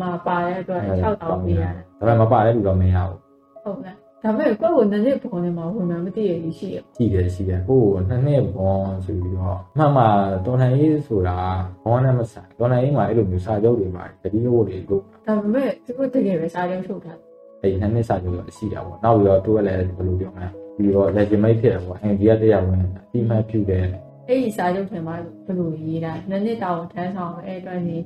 [0.00, 0.80] မှာပါတဲ့အတွက်
[1.18, 3.18] 6000ပေးရတယ်ဒါပေမဲ့မပါတဲ့လူတော့မရဘူး
[3.64, 10.04] ဟုတ်လားဒါပေမဲ့ကိုယ့်ကိုနည်းနည်းပေါ်နေမှာဝင်မှမသိရဘူးရှိရရှိတယ်ရှိတယ်ကိုယ်နှစ်နှစ်ဘွန်ဆိုပြီးတော့အမှန်မှ
[10.44, 11.38] တော်လှန်ရေးဆိုတာ
[11.84, 17.12] ဘွန်နဲ့မဆိုင်တော်လှန်ရေးမှာအဲ့လိုမျိုးစာချုပ်တွေပါတယ်တတိယဘုတ်တွေလို့ဒါပေမဲ့သူတို့တကယ်ပဲစားရုံထုတ်တာ
[17.60, 23.84] အဲ့ဒီနှစ်နှစ်စာချုပ်တော့ရှိတာပေါ့နောက်ပြီးတော့သူကလည်းဘယ်လိုပြောမလဲ ပြီးတော့ legitimate ဖြစ်တယ်ပေါ့ NGO ကတရားဝင်အတိမတ်ပြုတယ်
[24.28, 25.14] အဲ့ဒီစားရုံထဲမှာ
[25.46, 27.98] ဘယ်လိုရေးတာနည်းနည်းတောင်ထမ်းဆောင်အဲ့အတွက်နေ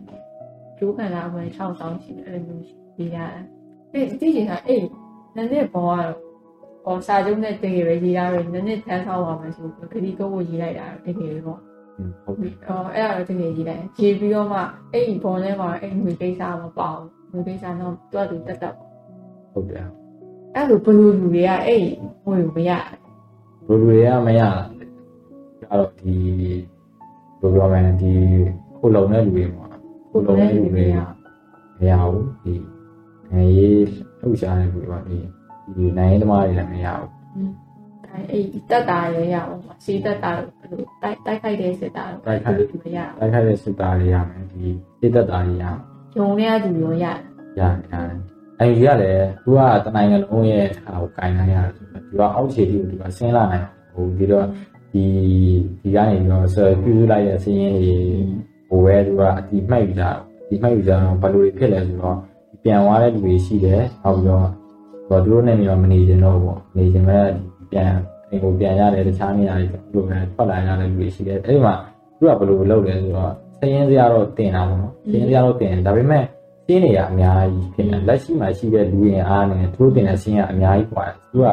[0.79, 2.65] ကျိုးခံတာအမှန်6ဆောင်ရှိတယ်အဲ့လိုမျိုး
[2.99, 3.25] ရေးတာ
[3.93, 4.83] အဲ့ဒီကြည့်တာအဲ့
[5.37, 6.15] နည်းနည်းပေါ်ကတော့
[6.85, 11.61] ဟောစာချုပ်နဲ့တကယ်ပဲရေးတာပဲနည်းနည်းထမ်းဆောင်ပါမယ်ဆိုပြီးခရီးကိုကိုရေးလိုက်တာတကယ်ပဲပေါ့
[12.25, 14.61] ဟုတ်ပြီအော်အဲ့ဒါတော့တကယ်ရေးလိုက်ရေးပြီးတော့မှ
[14.93, 16.99] အဲ့ဒီဘောထဲမှာအဲ့ငွေကိစ္စမပေါ့
[17.33, 18.75] ငွေကိစ္စတော့တွတ်တူတက်တက်
[19.53, 19.87] ဟုတ်တယ်
[20.55, 21.83] အဲ့လိုဘလူလူတွေကအဲ့
[22.25, 22.83] ငွေကိုမရဘယ်
[23.67, 24.65] လိုတွေကမရအဲ့
[25.71, 26.17] တော့ဒီ
[27.41, 28.13] ဘယ်လိုပြောမလဲဒီ
[28.79, 29.69] ခုလုံတဲ့လူတွေပေါ့
[30.11, 30.99] ဘူးကိုလည်းလူတွေက
[31.79, 32.55] မရဘူးဒီ
[33.33, 33.87] ငရေး
[34.21, 35.17] လှုပ်ရှားတဲ့လူတွေပါဒီ
[35.77, 37.11] ဒီနိုင်ရေးသမားတွေလည်းမရဘူး
[38.05, 42.57] အဲ့အဲ့တက်တာရရအောင်ပါစီတက်တာလို့တိုက်တိုက်ခိုက်တဲ့စစ်တာလို့မရတိုက်ခိုက်
[43.49, 44.67] တဲ့စစ်သားတွေရမယ်ဒီ
[45.01, 47.17] စစ်တပ်သားတွေရမယ်ဂျုံတဲ့သူရောရရတယ်
[47.61, 48.19] ရတယ်
[48.61, 54.47] အဲ့ဒီကလည်းသူကတနိုင်ငံလုံးရဲ့ဟာကိုကင်နိုင်ရတယ်ဆိုတော့သူကအောက်ခြေကြီးကိုသူကဆင်းလာနိုင်ဟိုဒီတော့
[54.93, 55.05] ဒီ
[55.83, 57.95] ဒီကနေပြီးတော့ဆယ်ပြုစုလိုက်တဲ့စင်းရင်းတွေ
[58.69, 60.05] ဟိုပဲသူကအတီမှတ်ယူကြ
[60.49, 62.17] ဒီမှတ်ယူကြတော့ဘယ်လိုဖြစ်လဲဆိုတော့
[62.63, 64.49] ပြန်သွားတဲ့လူတွေရှိတယ်နောက်ပြီးတော့
[65.09, 67.25] တော့သူတို့နဲ့မျိုးမနေကြတော့ဘူးနေကြမဲ့
[67.71, 67.93] ပြန်
[68.31, 71.75] အိမ်ကိုပြန်ရတယ်တခြားနေရာတွေသူတို့ပဲထွက်လာရတဲ့လူတွေရှိတယ်အဲ့ဒီမှာ
[72.19, 76.25] သူကဘယ်လိုလုပ်လဲဆိုတော့စင်းရင်းစရာတော့တင်တာပေါ့နော်စင်းရင်းစရာတော့တင်ဒါပေမဲ့
[76.71, 81.47] ရှင်းနေရအများကြီးဖြစ်တယ်လက်ရှိမှာရှိတဲ့လူရင်အားနဲ့ထိုးတင်တဲ့ရှင်းရအများကြီးကွာသူက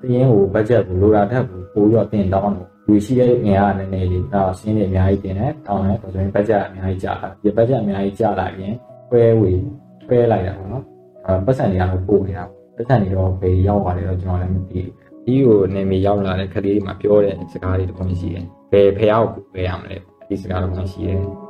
[0.00, 8.74] တရင်ကိုဘတ်ဂျက်ကိုလိုတာထက်ကိုပိုရောတင်တောင်းလို့လူရှိတဲ့ငွေအားနည်းနည်းလေးတော့ရှင်းနေအများကြီးတင်တယ်တောင်းတယ်ဆိုရင်ဘတ်ဂျက်အများကြီးကျလာဒီဘတ်ဂျက်အများကြီးကျလာရင်
[9.08, 9.52] ခွဲဝေ
[10.06, 10.84] ခွဲလိုက်တာပေါ့နော်
[11.26, 12.44] အဲပတ်စံတွေကတော့ပို့နေတာ
[12.76, 14.92] ပတ်စံတွေတော့ဘယ်ရောက်ပါလဲတော့ကျွန်တော်လည်းမသိဘူး
[15.24, 19.96] ဒီကိုနေမီရောက်လာတဲ့ခလေးတွေမှာပြောတဲ့စကားတွေတော့ရှိတယ်ဘယ်ဖះကိုပဲရမလဲ
[20.28, 21.49] ဒီစကားတော့ရှိတယ်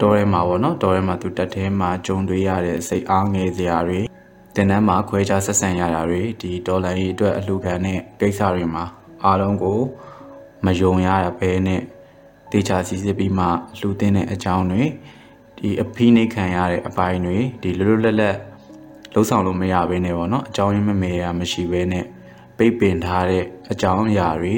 [0.00, 4.00] တော်ထဲမှာပေါ့နော်တော်ထဲမှာသူတက်ထဲမှာဂျုံတွေရတဲ့စိတ်အားငယ်စရာတွေ
[4.54, 8.84] တင်တန်းမှာခွဲခြားဆက်ဆံရတာတွေဒီဒေါ်လာကြီးအတွက်အလှခံတဲ့ကိစ္စတွေမှာ
[9.24, 9.80] အားလုံးကို
[10.64, 11.08] မယုံရ
[11.38, 11.82] ဘဲနဲ့
[12.52, 13.46] တေချာစီစစ်ပြီးမှ
[13.78, 14.82] လှူတင်တဲ့အကြောင်းတွေ
[15.58, 18.36] ဒီအဖိနှိတ်ခံရတဲ့အပိုင်းတွေဒီလွတ်လွတ်လပ်လပ်
[19.12, 22.04] လှုပ်ဆောင်လို့မရဘဲနဲ့ပေါ့နော်အကြောင်းရင်းမမေရမရှိဘဲနဲ့
[22.56, 24.54] ပိတ်ပင်ထားတဲ့အကြောင်းအရာတွေ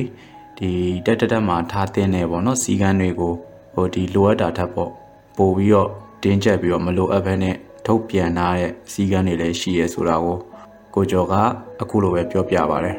[0.59, 0.71] ဒီ
[1.07, 3.35] တက်တက်တက်မှာထားတင်နေပေါ့နော်စီကန်းတွေကို
[3.75, 5.00] ဟိုဒီလိုအပ်တာထက်ပေါ့
[5.41, 5.89] ပို့ပြီးတော့
[6.23, 10.37] တင်းကျပ်ပြီးတော့မလိုအပ်ဘဲနဲ့ထုတ်ပြန်ထားတဲ့စီကန်းတွေလည်းရှိရဲဆိုတာကို
[10.95, 11.35] ကိုကျော်က
[11.81, 12.95] အခုလိုပဲပြောပြပါဗျာ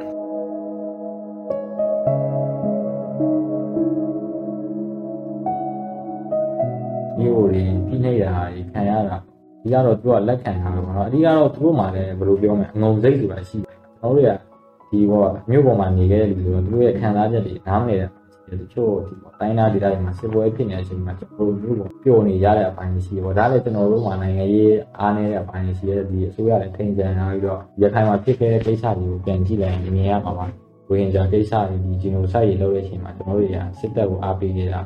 [7.19, 9.15] မျိုးတွေဖိနှိပ်တာတွေခံရတာ
[9.61, 14.31] ဒီကတော့သူကလက်ခံတာပါတော့အဓိကတော့သူတို့မှလည်းဘယ်လိုပြောမလဲအငုံစိတ်ဆိုတာရှိတယ်ကျွန်တော်တို့က
[14.91, 18.09] ဒီဘောမြို့ပေါ်မှာနေခဲ့တဲ့လူတွေသူတို့ရဲ့ခံစားချက်တွေနားမလည်တဲ့
[18.61, 30.45] တချို့ဒီပေါ့တိုင်းသားဒေသတွေမှာစစ်ပွဲဖြစ်နေတဲ့အချိန်မှာကျွန်တော်တို့မြို့ပေါ်ပျော်နေရတဲ့အပိုင်းရှိတယ်ပေါ့ဒါလည်းကျွန်တော်တို့မှနိုင်ငံရေးအားနည်းတဲ့အပိုင်းရှိတယ်ဒီအစိုးရလည်းထိန်ချန်လာပြီးတော့ရခိုင်မှာဖြစ်ခဲ့တဲ့ကိစ္စတွေကိုပြန်ကြည့်လိုက်ရင်မြင်ရမှာပါ
[30.89, 34.81] ဝေဟင်ဂျာကိစ္စတွေဒီဂျီနိုဆိုက်တွေလုပ်တဲ့အချိန်မှာကျွန်တော်တို့တွေကစစ်တပ်ကိုအားပေးနေတာ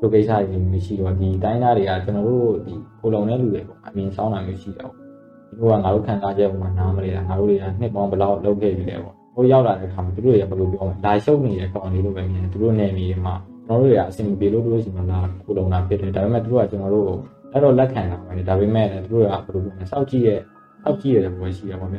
[0.00, 13.34] တို့ကိစ္စတွေမရှိတော့ဒီတိုင်းသားတွေကကျွန်တော်တို့ဒီကိုလုံတဲ့လူတွေပေါ့အမြင်ဆောင်တာမျိုးရှိတော့ဒီလိုကငါတို့ခံစားချက်ပုံမှာနားမလဲတာငါတို့တွေကနှစ်ပေါင်းဘယ်လောက်လုပ်ခဲ့ပြီလဲပေါ့ ဟိုရောက်လာတဲ့ခါမှာသူတို့တွေကဘယ်လိုပြောမလဲလာရှုပ်နေတဲ့ကောင်လေးလိုပဲမြင်တယ်သူတို့နေနေမှာ
[13.66, 17.18] ကျွန်တော်တို့တွေကအဆင်မပြေလို့သူတို့ရှိမှလာကိုလုံတာဖြစ်တယ်ဒါပေမဲ့သူတို့ကကျွန်တော်တို့ကို
[17.52, 20.40] အဲ့တော့လက်ခံတာပဲဒါပေမဲ့သူတို့ကဘယ်လိုပြောမလဲစောက်ကြည့်ရဲ့
[20.82, 21.98] စောက်ကြည့်ရတယ်ဘယ်ရှိရပါ့ဗျ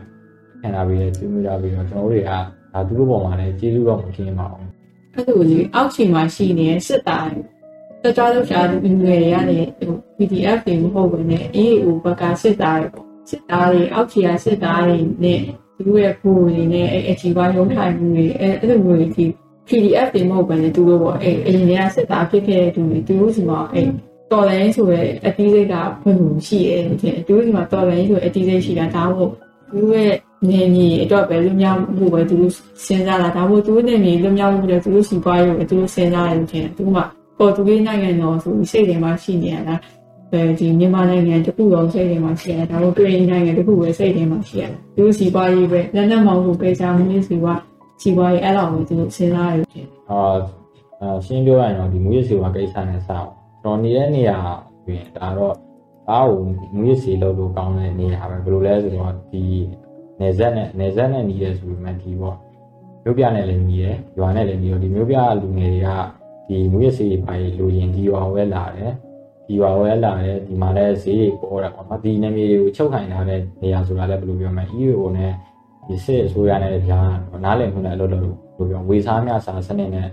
[0.61, 2.31] ခံတာပြီးဆွေးနွေးတာပြီးတော့ကျွန်တော်တို့တွေက
[2.73, 4.67] ဒါသူတို့ပုံမှာလည်းကျေးဇူးတော်မခင်ပါအောင်
[5.13, 7.41] အဲ့လိုကြီးအောက်ခြေမှာရှိနေတဲ့စစ်သားတွေ
[8.03, 15.41] တကြွလို့ရှားလူငယ်တွေကနေဟို PDF တွေမဟုတ်ဘူးね AAO ဘက်ကစစ်သားတွေပေါ့စစ်သားတွေအောက်ခြေကစစ်သားတွေနဲ့
[15.75, 19.25] သူတို့ရဲ့ကိုယ်တွေနဲ့အဲ့အခြေပါရုံးထိုင်မှုတွေအဲ့အဲ့လိုမျိုးတွေဒီ
[19.67, 23.87] PDF တွေမဟုတ်ဘဲねသူတို့ပေါ့အဲ့အရင်ကစစ်သားဖြစ်ခဲ့တဲ့သူတွေသူတို့စီမှာအဲ့
[24.31, 29.31] တော်လိုင်းဆိုရဲအတီးစိတ်ကဘယ်လိုရှိရဲတဲ့သူတို့စီမှာတော်လိုင်းဆိုအတီးစိတ်ရှိတာဒါမို့
[29.69, 30.15] သူတို့ရဲ့
[30.49, 32.53] နေမြေအတွက်ပဲလူများမှုပဲသူတို့
[32.85, 36.89] စဉ်းစားတာဒါမို့သူတို့နေမြေလူများမှုတွေသူတို့စီပွားရေးကိုသူတို့စဉ်းစားတယ်တဲ့သူက
[37.39, 39.75] ပေါ်တူဂီနိုင်ငံတော်ဆိုပြီးစိတ်ထဲမှာရှိနေရတာ
[40.43, 47.45] အဲဒီမြန်မာနိုင်ငံတခုလုံးစိတ်ထဲမှာရှိရတယ်ဒါမို့ပြည်နိုင်ငံတခုပဲစိတ်ထဲမှာရှိရတယ်သူတို့စီပွားရေးပဲလက်နက်မောင်းကိုပေးချမှုမျိုးစီက
[48.01, 50.21] စီပွားရေးအဲ့လိုမျိုးသူတို့စဉ်းစားရတယ်အာ
[51.01, 53.29] အာရှင်းပြောရရင်တော့ဒီမူရစီဝါကိစ္စနဲ့စအောင်
[53.61, 54.37] ကျွန်တော်နေတဲ့နေရာ
[54.85, 55.55] ပြင်ဒါတော့
[56.09, 56.41] အားကို
[56.75, 59.43] မူရစီလောက်လို့ကောင်းတဲ့နေရာပဲဘယ်လိုလဲဆိုတော့ဒီ
[60.19, 62.37] နေဆက်နဲ့နေဆက်နဲ့ညီရဲဆိုပေမဲ့ဒီပေါ့
[63.03, 65.89] မြို့ပြနဲ့လည်းညီရဲရွာနဲ့လည်းညီရောဒီမြို့ပြလူငယ်တွေက
[66.47, 68.91] ဒီမူရစီပိုင်းလူရင်ဒီရွာဝဲလာတယ်
[69.47, 75.31] ဒီဒီရွာဝဲလာတယ်ဒီမှာလည်းဈေးတွေပေါ်တယ်ပေါ့နော်ဒီနေမြေတွေကိုချုပ်ခိုင်ထားတဲ့နေရာဆိုတာလည်းဘယ်လိုပြောမလဲ EO နဲ့
[75.87, 76.99] ဒီစစ်အစိုးရနဲ့ကြာ
[77.43, 80.09] နားလည်မှုနဲ့အလုပ်လုပ်လို့ဘယ်လိုပြောဝေစားမြစားစနစ်နဲ့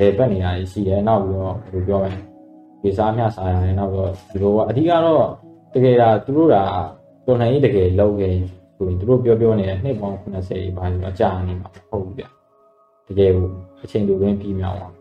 [0.00, 2.18] လေပတ်နေတာရှိတယ်နောက်ပြီးတော့ဘယ်လိုပြောမလဲ
[2.82, 5.24] ဝေစားမြစားရတယ်နောက်တော့ဒီလိုကအဓိကတော့
[5.74, 6.56] တကယ်ဒါသူတို့က
[7.26, 8.34] တော်လှန်ရေးတကယ်လုပ်ခဲ့
[8.76, 10.18] ဆိုရင်သူတို့ပြောပြောနေတဲ့နှစ်ပေါင်း
[10.48, 12.24] 80ဘာလို့အကြာနေမှာမဟုတ်ဘူးဗျ
[13.08, 13.46] တကယ်ကို
[13.84, 14.94] အချိန်တူရင်းပြီးမြောက်အောင်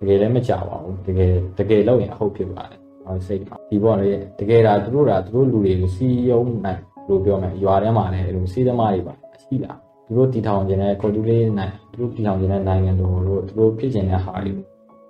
[0.00, 14.52] တကယ်လည်းမကြပါဘူးတကယ်တကယ်လုပ်ရင်အဟုတ်ဖြစ်ပါတယ် ဟောစိတ်ပါဒီပေါ်လေတကယ်ဒါသူတို့ကသူတို့လူတွေကိုစီးရုံးနိုင်လို့ပြောမယ်ရွာထဲမှာလည်းအဲ့လိုစီးသမားတွေပါရှိလားသူတို့တီထောင်ခြင်းနဲ့ကွန်တူလေးနိုင်သူတို့တီထောင်ခြင်းနဲ့နိုင်ငံတော်တို့သူတို့ဖြစ်ခြင်းတဲ့ဟာတွေ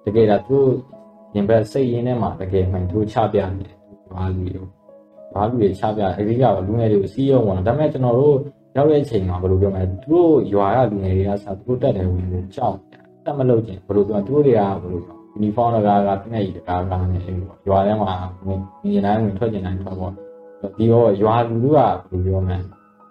[0.04, 0.68] တကယ်ဒါသူတို့
[1.34, 3.76] ရင်ဘက်စိတ်ရင်းထဲမှာတကယ်မှန်သူတို့ချပြနေတယ်
[4.12, 4.62] ဘာလူတွေ
[5.34, 8.36] ဘာလူတွေချပြအဓိကလူငယ်တွေကိုစီးရုံးဝင်ဒါပေမဲ့ကျွန်တော်တို့
[8.76, 12.76] ရောက်တဲ့အချိန်မှာဘယ်လိုပြောမလဲသူတို့ရွာကလူငယ်တွေကစသူတို့တက်တယ်ဝင်လို့ကြောက်
[13.24, 15.00] တက်မလို့ခြင်းဘယ်လိုပြောသူတို့တွေကဘယ်လို
[15.32, 18.12] ယူနီဖောင်းတကားကပြည့်ရည်တကားကနဲ့အဲ့လိုရွာထဲမှာ
[18.46, 18.54] နေ
[18.84, 20.12] နေတိုင်းဝင်ထွက်ကျင်တိုင်းထွက်ပေါ့
[20.76, 22.58] ဒီရောရွာလူတို့ကဘယ်လိုပြောမလဲ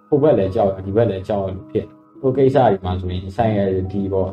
[0.08, 1.86] ဟိုဘက်လည်းကြောက်ဒီဘက်လည်းကြောက်လို့ဖြစ်
[2.20, 3.60] ဟိုကိစ္စတွေမှာဆိုရင်ဆိုင်ရ
[3.92, 4.30] ဒီပေါ့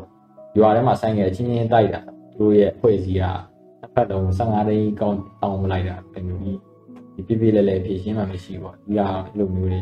[0.59, 2.01] ရွာထဲမှာဆိုင်ရချင်းချင်းတိုက်တာ
[2.37, 3.25] သူတို့ရဲ့ဖွဲ့စည်းက
[3.81, 6.59] တစ်ဖက်လုံး15တိန်းကောင်းတောင်းမလိုက်တာပဲမျိုးကြီး
[7.15, 9.81] ဒီပြပြလဲလဲဖြည့်ရှင်းမှမရှိပေါ့ဒီကအဲ့လိုမျိုးတွေ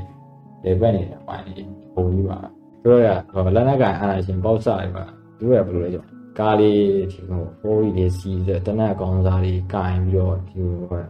[0.65, 1.53] လေဘက်နေတာပိုင်းနေ
[1.95, 2.39] ပုံကြီးပါ
[2.83, 3.03] သူတို့
[3.47, 5.05] ကလက်နက်ကန်အာနာရှင်ပေါ့စားတွေပါ
[5.39, 6.81] သူတို့ကဘယ်လိုလဲကြော ကားလေး
[7.13, 10.61] ဒီဟိုဖိုးကြီးလေးစီးတဲ့တနက်ကောင်းစားလေးကင်ပြီးတော့ဒီ
[10.91, 11.03] ဟို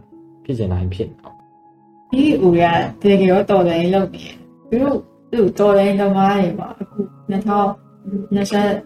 [0.43, 1.33] ဖြစ်စင်တိုင်းဖြစ်တော့
[2.11, 2.63] ဒီဦးရ
[3.01, 4.25] တကယ်ရောတော်တယ်လုပ်နေ
[4.69, 4.97] သူတို့
[5.31, 6.99] သူတော်တယ်သမားတွေပါအခု
[7.31, 7.33] 2020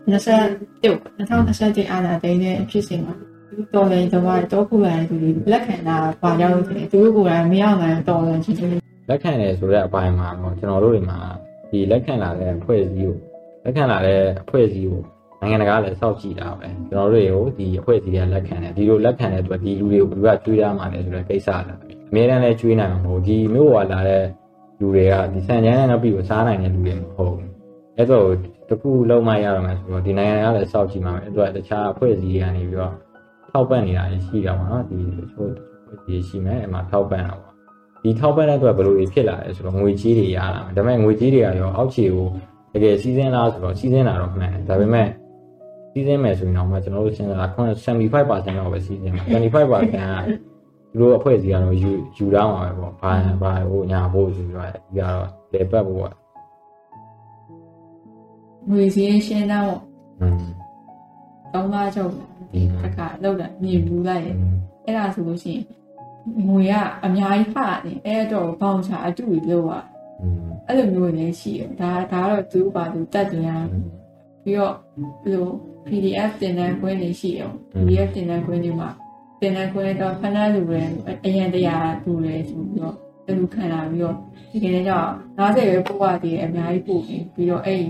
[0.09, 3.13] 2021အာနာတိန်နဲ့ဖြစ်စဉ်မှာ
[3.49, 5.15] သူတော်တယ်သမားတော့ခုလာသူ
[5.51, 8.71] လက်ခံတာဘာကြောင့်လဲသူတို့ကိုယ်တိုင်မရောက်နိုင်တော်တယ်ချင်းချင်း
[9.09, 11.19] လက်ခံတယ်ဆိုတဲ့အပိုင်းမှာတော့ကျွန်တော်တို့တွေမှာ
[11.69, 13.15] ဒီလက်ခံလာတဲ့အဖွဲ့အစည်းကို
[13.63, 15.01] လက်ခံလာတဲ့အဖွဲ့အစည်းကို
[15.41, 24.23] နိုင်ငံတကာလည်းစောင့်ကြည့်တာပဲကျွန်တော်တို့တွေကိုဒီအဖွဲ့အစည်းတွေကလက်ခံတယ်ဒီလိုလက်ခံတဲ့အတွက်ဒီလူတွေကိုဘယ်သူကကျွေးရမှာလဲဆိုတဲ့ကိစ္စလာပြီအများတန်းလည်းကျွေးနိုင်မှာမဟုတ်ဒီမျိုးပေါ်လာတဲ့
[24.79, 27.49] လူတွေကဒီစံချမ်းနဲ့နောက်ပြီးကိုစားနိုင်တဲ့လူတွေမဟုတ်ဘူး
[27.97, 28.25] အဲ့တော့
[28.69, 32.93] တခုလုံးမရတော့မယ်ဆိုတော့ဒီနိုင်ငံကလည်းစောင့်ကြည့်မှာပဲအဲ့တော့တခြားအဖွဲ့အစည်းတွေကနေပြီးတော့
[33.51, 37.51] ထောက်ပံ့နေတာရှိတာပေါ့နော်ဒီတချို့အဖွဲ့အစည်းရှိမယ်အဲ့မှာထောက်ပံ့တာပေါ့
[38.03, 42.27] ဒီထောက်ပံ့တဲ့အတွက်ဘယ်လိုတွေဖြစ်လာလဲဆိုတော့ငွေကြေးတွေရလာတယ်ဒါပေမဲ့ငွေကြေးတွေကရောအောက်ခြေကို
[42.73, 45.07] တကယ်စီးစင်းလားဆိုတော့စီးစင်းတာတော့မှန်တယ်ဒါပေမဲ့
[45.91, 47.47] စီးစင်းမယ်ဆိုရင်တော့မှကျွန်တော်တို့စဉ်းစားတာ
[47.85, 50.31] 75%တော့ပဲစီးစင်းမှာ25%က
[50.91, 56.13] သူတို့အဖွဲ့စီကတော့ယူယူတောင်းပါပဲပေါ့ဘာဘာဟိုညာဖို့ယူရတယ်ဒီကတော့လေပတ်ဖို့ပေါ့
[58.69, 59.75] ငွေစည်းရှင်းတော့
[60.21, 60.43] อืม
[61.53, 62.11] သုံးပါချုပ်
[62.83, 64.23] တခါလောက်တာမြေဘူးလိုက်
[64.85, 65.63] အဲ့ဒါဆိုလို့ရှိရင်
[66.47, 66.73] ငွေက
[67.05, 69.79] အများကြီးဖတ်တယ်အဲ့တော့ဘောင်ချာအတူပြောပါ
[70.67, 73.49] အဲ့လိုမျိုးလည်းရှိတယ်ဒါဒါကတော့သူ့ပါသူတတ်တယ်ရ
[74.43, 74.73] ပြီးတော့
[75.23, 75.47] ဘယ်လို
[75.88, 78.89] PDF တင်တဲ့ခွင့်တွေရှိအောင် PDF တင်တဲ့ခွင့်တွေမှာ
[79.41, 80.82] တင်တဲ့ခွင့်တော့ဖဏလူတွေ
[81.25, 84.15] အရင်တရားလူတွေဆိုပြီးတော့သူခံလာပြီးတော့
[84.51, 85.07] ဒီကနေ့ကျတော့
[85.38, 87.84] 90ပဲပို့ရသေးတယ်အများကြီးပို့ပြီးပြီးတော့အဲ့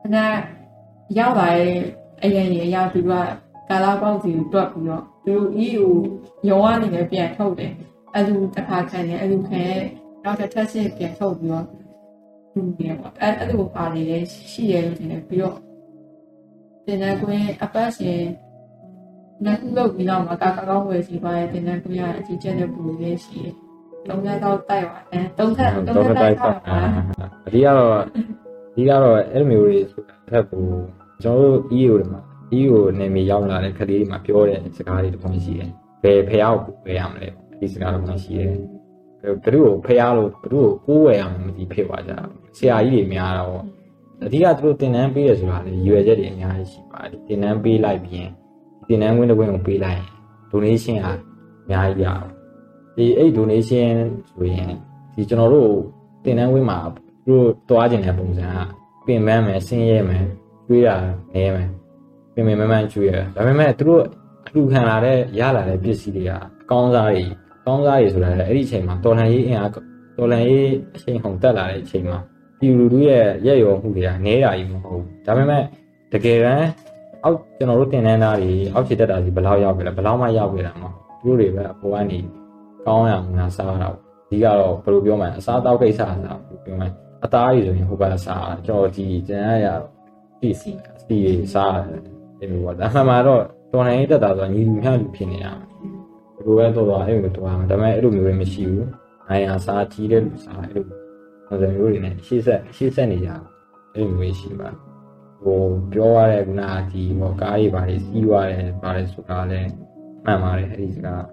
[0.00, 0.16] ဖဏ
[1.18, 1.76] ရောက်လာတဲ့
[2.22, 3.12] အရင်ကြီးအရာသူက
[3.68, 5.86] ကာလာပေါက်စီကိုတွက်ပြီးတော့သူတို့ EU
[6.48, 7.72] ရုံကနေလည်းပြန်ထုတ်တယ်
[8.14, 9.82] အဲ့လူတစ်ခါခံတယ်အဲ့လူခံရဲ့
[10.24, 11.66] နောက်တစ်ထပ်စစ်ပြန်ထုတ်ပြီးတော့
[12.54, 14.18] လူတွေပေါ့အဲ့အဲ့လိုပါနေလေ
[14.50, 15.56] ရှိရလို့ထင်တယ်ပြီးတော့
[16.86, 18.22] တင်တဲ့ကွင်းအပတ်ရှင်
[19.44, 23.54] နောက်လို့ပြီးတော့မကကကောင်းဝယ်စီပါရဲ့တင်တဲ့ကွင်းရအကြီးကျယ်တဲ့ပူလေးရှိတယ်။
[24.08, 26.78] သုံးရက်တော့တိုက်ပါအဲသုံးရက်သုံးတော့ရက်တိုတိုက်က်ပါပါ
[27.46, 27.96] အဒီကတော့
[28.74, 30.66] ဒီကတော့အဲ့လိုမျိုးတွေဆိုတာထက်ကို
[31.22, 32.20] ကျွန်တော်တို့ EU တွေမှာ
[32.58, 35.70] EU နေမြေရောက်လာတဲ့ကလေးတွေမှာပြောတဲ့စကားတွေတစ်ခုရှိတယ်။
[36.02, 37.28] ဘယ်ဖျားကိုကိုယ်ရမလဲ
[37.60, 38.52] ဒီစကားတစ်ခုရှိတယ်။
[39.22, 42.24] ဘယ်သူ့ကိုဖျားလို့ဘယ်သူ့ကိုကိုယ်ဝယ်ရမှာမသိဖြစ်သွားကြတာ။
[42.56, 43.64] ဆရာကြီးတွေများတာပေါ့။
[44.22, 48.28] အဓိကသူတို့တင်တန်းပေးရဆိုတာလေရွယ်ချက်တွေအများကြီးရှိပါတယ်။တင်တန်းပေးလိုက်ပြီး
[48.88, 50.08] တင်တန်းဝင်တဲ့ဝင်ကိုပေးလိုက်ရင်
[50.50, 51.12] donation ကအ
[51.68, 52.28] များကြီးရအောင်။
[52.96, 53.94] ဒီအဲ့ donation
[54.30, 54.70] ဆိုရင်
[55.14, 55.70] ဒီကျွန်တော်တို့
[56.24, 58.56] တင်တန်းဝင်မှာသူတို့တွားကျင်တဲ့ပုံစံက
[59.06, 60.24] ပင်ပန်းမယ်ဆင်းရဲမယ်
[60.66, 60.94] ကျွေးတာ
[61.34, 61.68] နေမယ်
[62.34, 64.02] ပင်ပင်မန်းမန်းကျွေးရဒါပေမဲ့သူတို့
[64.46, 66.30] အလူခံလာတဲ့ရလာတဲ့ပစ္စည်းတွေက
[66.62, 67.24] အကောင်းစားတွေ
[67.66, 69.70] ကောင်းစားတွေဆိုတာလည်းအဲ့ဒီအချိန်မှာတော်လန်ရေးအင်အား
[70.18, 72.18] တော်လန်ရေးအချိန်ဟုန်တက်လာတဲ့အချိန်မှာ
[72.58, 75.62] ပြည်လူလူရဲ့ရက်ရောမှုတွေကနည်းတာကြီးမဟုတ်ဘူးဒါပေမဲ့
[76.12, 76.68] တကယ်တမ်း
[77.24, 82.18] အောက်ကျွန်တော်တို့တင်တန်းသားတွေအောက်ခြေတက်တာကြီးဘယ်လောက်ရောက်ပြီလဲဘယ်လောက်မှရောက်ပြီလားမဟုတ်သူတို့တွေပဲအပေါ်ကနေ
[82.86, 86.92] ကောင်းရအောင်ငါစားတာပေါ့ဒီကတော့ဘယ်လိုပြောမလဲအစားအသောက်ကိစ္စအစားပြောမယ်
[87.24, 89.68] အသားကြီးဆိုရင်ဟိုဘက်စားကြော်ကြီးကျန်ရရ
[90.40, 90.70] ဒီစီ
[91.06, 91.18] စီ
[91.54, 92.00] စားတယ်
[92.38, 93.42] ဒီလိုပေါ့ဒါမှမတော့
[93.72, 95.66] တော်နိုင်တက်တာဆိုညီလူမျှလူဖြစ်နေရမှာ
[96.36, 98.88] ဒီလိုပဲတော့တော့အဲ့လိုတော့မှာဒါပေမဲ့အဲ့လိုမျိုးတွေမရှိဘူး
[99.28, 100.84] နိုင်ရစားကြီးတဲ့လူစားအဲ့လို
[101.46, 103.30] ပုံစံမျိုးတွေနဲ့ရှေ့ဆက်ရှေ့ဆက်နေကြ
[103.94, 104.70] အဲ့လိုမျိုးရှိပါ
[105.42, 105.60] ဟို
[105.92, 109.70] ပြောရတဲ့ခုနကဒီဟိုကားကြီးပါလေစီးသွားတယ်ပါလေဆိုတာလည်း
[110.24, 111.24] မှန်ပါတယ်အဲ့ဒီစကား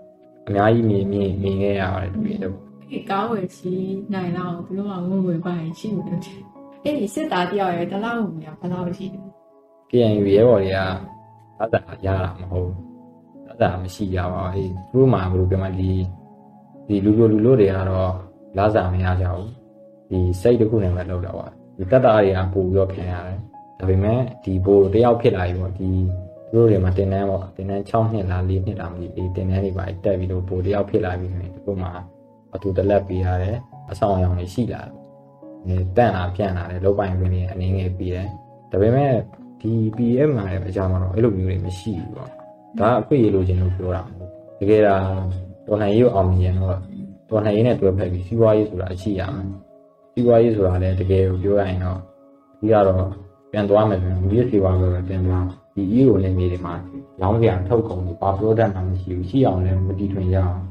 [0.47, 3.73] အများကြီးမြင်မြင်မြင်ခဲ့ရပါတယ်တွေ့တယ်ပေါ့ဒီကောင်းဝယ်ချီ
[4.13, 6.39] နိုင်တော့ဘယ်လိုမှငိုငွေပါရင်ရှိလို့တယ်
[6.83, 9.19] အဲ့ဒီစစ်သားတယောက်ရဲ့တလောက်ဝင်ရဘယ်လောက်ရှိလဲ
[9.91, 10.79] KNU ရဲဘော်တွေက
[11.59, 12.71] သာသာရတာမဟုတ်
[13.47, 15.91] သာသာမရှိရပါဘူးအဲသူတို့မှဘယ်လိုပြောမှဒီ
[16.87, 18.13] ဒီလူလူလူလူတွေကတော့
[18.57, 19.60] လာစာမရကြဘူး
[20.11, 21.45] ဒီစိတ်တစ်ခုနဲ့ပဲလောက်တာပါ
[21.77, 23.37] ဒီတက်တာတွေကပို့ပြီးတော့ခံရတယ်
[23.79, 25.89] ဒါပေမဲ့ဒီဘိုးတယောက်ဖြစ်လာပြီပေါ့ဒီ
[26.51, 31.91] သူတို့တွေမှာတင်တန်းပေါ့တင်တန်း6နှစ်လား4နှစ်တာမသိဒီတင်တန်းတွေပါတက်ပြီးတော့ဘိုးတယောက်ဖြစ်လာပြီဆိုရင်ဒီဘုမှာ
[32.53, 33.57] အတူတလက်ပေးရတယ်
[33.91, 34.93] အဆောင်အယောင်တွေရှိလာတယ်
[35.65, 38.27] အဲတန့်လာပြန်လာတယ်လောက်ပိုင်ပင်တွေအနေငယ်ပြီးတယ်
[38.71, 39.11] ဒါပေမဲ့
[39.61, 42.29] ဒီ PM မှာလည်းအကြမ်းမှာတော့အဲ့လိုမျိုးတွေမရှိဘူးပေါ့
[42.79, 44.95] ဒါအခွင့်အရေးလိုချင်လို့ပြောတာမဟုတ်ဘူးတကယ်ဒါ
[45.67, 46.77] တော်လှန်ရေးကိုအောင်မြင်ရင်တော့
[47.29, 49.47] တော်လှန်ရေးနဲ့တွဲဖက်ပြီးစီးပွားရေးဆိုတာအရှိရမယ်
[50.11, 51.99] စီးပွားရေးဆိုတာလည်းတကယ်ကိုပြောရရင်တော့
[52.59, 53.05] ဒီကတော့
[53.51, 55.45] ပြန်သွားမယ်ဆိုရင်မြေစီပွားပဲပြန်သွား
[55.75, 56.73] ဒီ EO နဲ့မြေတွေမှာ
[57.21, 60.61] ရောင်းစရာထုတ်ကုန်တွေဘာ product မှမရှိဘူးရှိအောင်လည်းမတည်ထွင်ရအောင်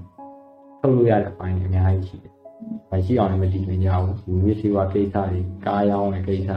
[0.80, 2.32] ထုတ်လို့ရတဲ့အပိုင်းတွေအများကြီးရှိတယ်။
[2.90, 6.50] မရှိအောင်လည်းမတည်ထွင်ရဘူးဒီမြေစီပွားကိစ္စတွေကားရောင်းတဲ့ကိစ္စ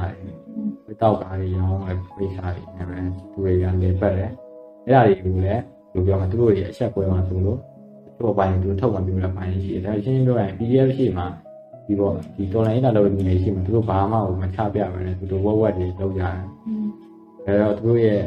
[0.86, 4.32] တွေတောက်ကားတွေရောင်းတဲ့ပိစာတွေနဲ့ပဲသူတွေကလေပတ်တယ်။
[4.86, 5.62] အဲ့ဒါတွေကိုလည်းဘယ်
[5.94, 7.60] လိုပြောမလဲသူတို့တွေအချက်ကွဲမှဆိုလို့
[8.18, 11.24] သူ့ဘိုင်းသူထုတ်မှပြလို့ပိုင်းရှိတယ်။ဒါရှင်းရှင်းပြောရင် PDF ရှိမှ
[11.86, 16.38] ဒီပေါ့ဒီတော်လိုင်းလာလို့နေနေရှိမှသူတို့ဘာမှမချပြပဲနဲ့သူတို့ဝက်ဝက်တွေလုပ်ကြတယ်။
[17.46, 18.22] အဲတော့သူတို့ရဲ့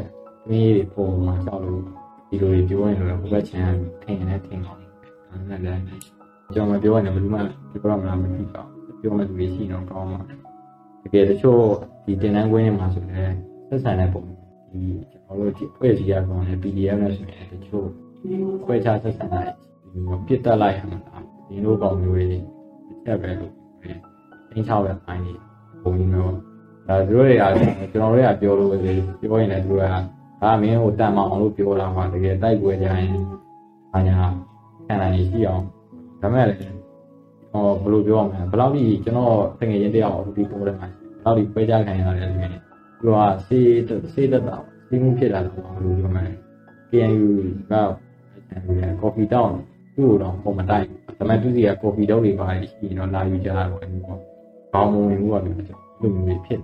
[0.49, 1.81] မင်းတွေပုံမှန်ကြောက်လို့
[2.29, 3.69] ဒီလိုတွေပြောရင်လည်းဘုရားချန်
[4.03, 4.81] ထင်နေထင်အောင်။
[5.29, 5.81] ဒါနဲ့လည်း
[6.53, 7.39] ကျွန်တော်မပြောရင်ဘယ်သူမှ
[7.71, 10.21] ပြောရမှာမဖြစ်ပါဘူး။ပြောမှသူတွေရှိတော့ကောင်းမှာ။
[11.03, 11.61] တကယ်တချို့
[12.05, 13.35] ဒီတင်တန်းကွင်းတွေမှာဆိုလည်း
[13.67, 14.21] ဆက်ဆံတဲ့ပုံ
[14.71, 14.81] ဒီ
[15.11, 17.87] ကျွန်တော်တို့ဒီအဖွဲ့အစည်းရကောင်လည်း PDF နဲ့ဆိုရင်တချို့
[18.63, 20.99] ခွဲခြားဆက်ဆံတာဒီပြစ်တက်လိုက်ရမှာ
[21.47, 22.39] ဒီလိုကောင်မျိုးတွေ
[23.07, 23.53] တစ်ချက်ပဲလို့
[24.51, 25.33] တင်းချောက်တဲ့ပိုင်းတွေ
[25.83, 26.33] ပုံမျိုး
[26.87, 27.43] ဒါသူတို့တွေက
[27.91, 29.85] ကျွန်တော်တို့ကပြောလို့ပြောရင်လည်းသူတို့က
[30.41, 33.11] ဒါမင်းကိုတန်မအောင်လို့ပြောတာပါတကယ်တိုက်ပွဲကြရင်
[33.95, 34.17] အညာ
[34.87, 35.63] ခံနိုင်ရှိအောင်
[36.21, 36.59] ဒါမဲ့လည်း
[37.51, 42.51] ဟောဘယ်လိုပြောရမလဲဘယ်လောက်ဒီကျွန်တော်တကယ်ရင်တရားအခုဒီပိုးတယ်မှာဘယ်လောက်ဒီပွဲကြခံရတယ်ဆိုရင်
[42.99, 43.67] သူကစေး
[44.13, 44.55] စေးတတ်တာ
[44.87, 46.33] စေးမှုဖြစ်လာတော့ဘယ်လိုပြောမလဲ
[46.89, 47.29] KNU
[47.69, 47.73] က
[49.01, 49.53] ကော်ဖီတောင်း
[49.95, 54.19] သူ့ကိုတော့ပုံမတိုက် ဒါပေမဲ့သူစီကကော်ဖီတောင်းတွေပါရှိရင်တော့လာယူကြတာပေါ့အဲဒီပေါ့
[54.73, 55.55] ဘောင်းမဝင်ဘူးကလည်း
[56.01, 56.61] လူမျိုးဖြစ်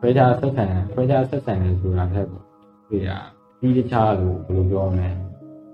[0.00, 2.44] ဖွဲခြားဆက်ဆံဖွဲခြားဆက်ဆံနေဆိုတာထက်ပေါ့
[2.90, 3.08] ဒီက
[3.60, 5.08] ဒီတခြားလို့ဘယ်လိုပြောမလဲ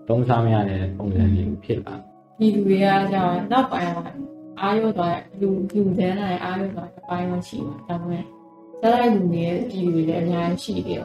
[0.08, 1.94] သုံးစားမရတဲ့ပုံစံမျိုးဖြစ်လာ
[2.38, 4.04] ဒီလူတွေကကြောင့်နောက်ပိုင်းမှာ
[4.60, 8.24] အားရသွားလူလူတန်းလိုက်အားရသွားအပိုင်းမှရှိမှာဒါပေမဲ့
[8.80, 11.04] ဆက်လိုက်လူတွေဒီလူတွေလည်းအများကြီးရှိတယ်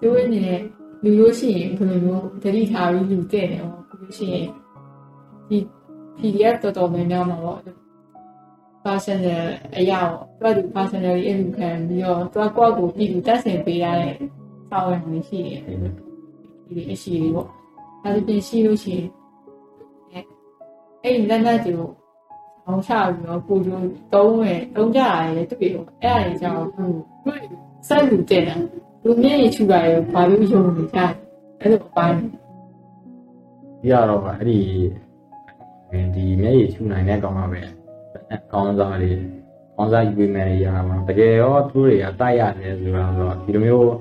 [0.00, 0.58] ပြောရင်းနဲ့
[1.04, 4.46] လူလို့ရှိရင်ဘယ်လိုမျိုးတတိထားပြီးလူတဲ့တယ်ပေါ့ပြောလို့ရှိရင်
[5.48, 5.58] ဒီ
[6.18, 7.60] PDF တော်တော်များများမှာပေါ့
[8.84, 9.42] personal
[9.78, 10.00] အရာ
[10.40, 14.14] ပေါ့သူက personal အလူခံပြီးတော့သူကကိုယ့်ကိုပြည်သူတက်ဆင်ပေးရတဲ့
[14.70, 15.60] စောင်းဝင်နေရှိတယ်
[16.76, 17.46] ဒီအရှိလေးပေါ့
[18.02, 20.26] ဒါဆိုပြင်ရှိလို့ရှိရင်
[21.02, 21.90] အဲ့ဒီလက်နက်တွေကို
[22.66, 26.84] အောင်ချပြီးတော့ကိုကျိုးတုံးမယ်တုံးကြရတယ်တူပြီးတော့အဲ့အရာကြောင့်သူ
[27.88, 28.60] ဆက်လူတဲ့တယ်
[29.04, 30.98] လူမျက်ရည်ချူတာရဘာလို့ယုံနေကြ
[31.60, 34.58] အဲ့လိုအပိုင်းဒီကတော့အဲ့ဒီ
[36.14, 37.60] ဒီမျက်ရည်ချူနိုင်တဲ့ကောင်ကပဲ
[38.52, 39.18] ကောင်းစားလေး
[39.76, 43.92] ကောင်းစားယူပေးမယ်ရတာပါတကယ်ရောသူတွေကတိုက်ရတယ်ဆိုတာဆိုတော့ဒီလိုမျိုး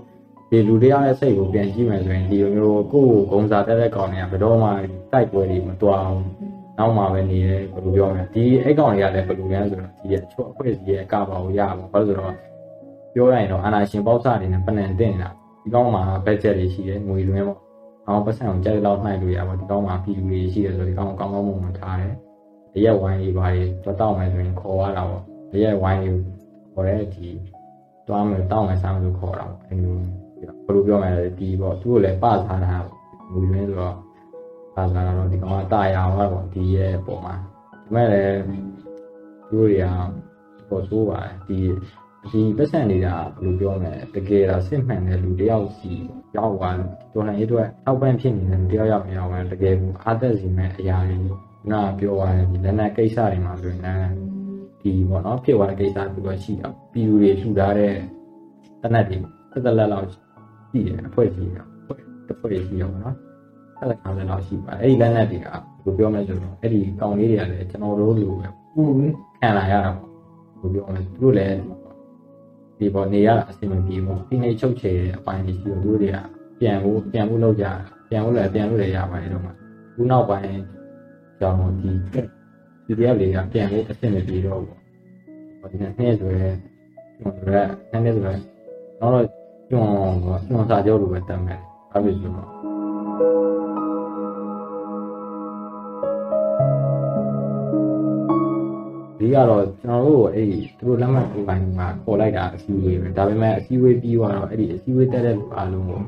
[0.50, 4.70] ဒီလူတရားရဲ့စိတ်ကိုပြန်ကြည့်မယ်ဆိုရင်ဒီလိုမျိုးကိုယ့်ကိုဂုံစားတဲ့တဲ့ကောင်တွေကဘယ်တော့မှ
[5.12, 6.22] တိုက်ပွဲတွေမတွားအောင်
[6.78, 12.36] နောက်မှပဲနေတယ်ဘယ်လိုပြောမလဲဒီအဲ့ကောင်တွေကလည်းဘယ်လိုလဲဆိုတော့ဒီရဲ့အချို့အဖွဲ့အစည်းရဲ့အကပါကိုရပါဘာလို့ဆိုတော့
[13.14, 15.30] ပြောရရင်တော့အာနာရှင်ပေါက်စတွေနဲ့ပနန်တင်တာ
[15.64, 17.60] ဒီကောင်မှာဘတ်ဂျက်တွေရှိတယ်ငွေလွှဲပေါ့
[18.08, 22.16] အောင်ပတ်စံကိုကြိုက်လောက်နှိုက်လို့ရပါဒီကောင်မှာပြည်လူတွေရှိတယ်ဆိုဒီကောင်ကောင်းကောင်းမွန်မွန်ထားတယ်
[22.74, 26.20] တရက်ဝိုင်းလေးပါတွေတော့တောက်မယ်ဆိုရင်ခေါ်ရတာပေါ့တရက်ဝိုင်းလေး
[26.74, 27.28] ခေါ်တဲ့ဒီ
[28.08, 32.74] တွားမယ်တောက်မယ်စားမယ်လို့ခေါ်တာပေါ့အဲလိုဘယ်လိုပြောမလဲဒီပေါ့သူ့ကိုလည်းပစားတာ
[33.32, 33.96] ငွေလွှဲဆိုတော့
[34.76, 38.40] ပစားတာတော့ဒီကောင်ကတာယာပါပေါ့ဒီရဲ့ပုံမှာဒါမဲ့လည်း
[39.50, 39.86] သူတို့တွေက
[40.70, 41.60] ပေါ်ဆိုးပါတယ်ဒီ
[42.30, 45.92] ဒီပတ်စံနေတာဘယ်လိုပြောမလဲတကယ်တော့စစ်မှန်တဲ့လူတယောက်စီ
[46.38, 46.76] ရောက်သွား
[47.14, 51.18] တော်လှန်ရေးအတွက်အောက်ပန်းဖြစ်နေတဲ့လူတယောက်ရောက်မရောက်ဘူးတကယ်ကိုအားသက်စီမဲ့အရာတွေ
[51.72, 54.04] နာပြောရတယ်ဒီလက်နက်ကိစ္စတွေမှာဆိုရင်
[54.82, 57.94] ဒီပေါ့နော်ဖြစ်သွားတဲ့ကိစ္စသူကရှိတော့ပြည်သူတွေထူထားတဲ့
[58.82, 59.18] တနက်တွေ
[59.52, 63.16] သက်သက်လက်လောက်ရှိတယ်အဖွဲ့ကြီးကအဖွဲ့တစ်ဖွဲ့ရှိရောပေါ့နော်
[63.80, 68.84] အဲ့ဒါကောင်လည်းလောက်ရှိပါအဲ့ဒီလက်နက်တွေကဘယ်လိုပြောမလဲဆိုတော့အဲ့ဒီကောင်လေးတွေကလည်းကျွန်တော်တို့လိုပဲပူ
[69.40, 70.10] ခံလာရတာပေါ့
[70.62, 71.81] ဘယ်လိုပြောမလဲသူတို့လည်း
[72.82, 76.18] ဒီပေါ်နေရတာအဆင်မပြေဘူးဒီနေ့ချုပ်ချယ်တဲ့အပိုင်းတွေရှိတော့သူတို့တွေက
[76.60, 77.66] ပြန်ဖို့ပြန်ဖို့လုပ်ကြ
[78.10, 79.52] ပြန်ဖို့လည်းပြန်လို့လည်းရပါတယ်တော့မှ
[79.94, 80.64] ခုနောက်ပိုင်း
[81.40, 81.90] ကြောင့်ဒီ
[82.86, 84.78] ဒီတရားတွေကပြန်ဖို့အဆင်မပြေတော့ဘူး
[85.60, 86.50] ဟိုဒီနေ့ဆိုရဲ
[87.18, 88.36] ကျွန်တော်တို့ကနည်းနည်းဆိုရဲ
[89.00, 89.26] တော့
[89.70, 91.60] ကျွန်တော်ကျွန်တော်စာချုပ်လိုပဲတတ်မယ်
[91.92, 92.71] အဲ့ဒီဆိုတော့
[99.22, 106.06] ဒီကတော့ကျွန်တော်တို့အဲ့ဒီသူတို့လက်မှတ်ထိုးပိုင်းမှာပေါ်လိုက်တာအစည်းအဝေးပဲဒါပေမဲ့အစည်းအဝေးပြီးသွားတော့အဲ့ဒီအစည်းအဝေးတက်တဲ့လူအားလုံးကိုဘယ်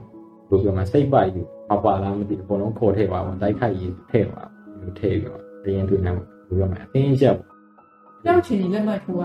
[0.49, 4.41] လိုပြောမလဲစိတ်ပိုက်ယူမပါလားမသိဘူးအကုန်လုံးခေါ်ထည့်ပါဘူးတိုက်ခိုက်ရေးထည့်ပါ
[4.79, 7.49] ဘူးထည့်ပြီးတော့တင်းတွေ့နေမှာဘယ်လိုပြောမလဲအတင်းချက်ပေါ့
[8.25, 9.23] ကြောက်ချင်လက်မှတ်ထိုးရ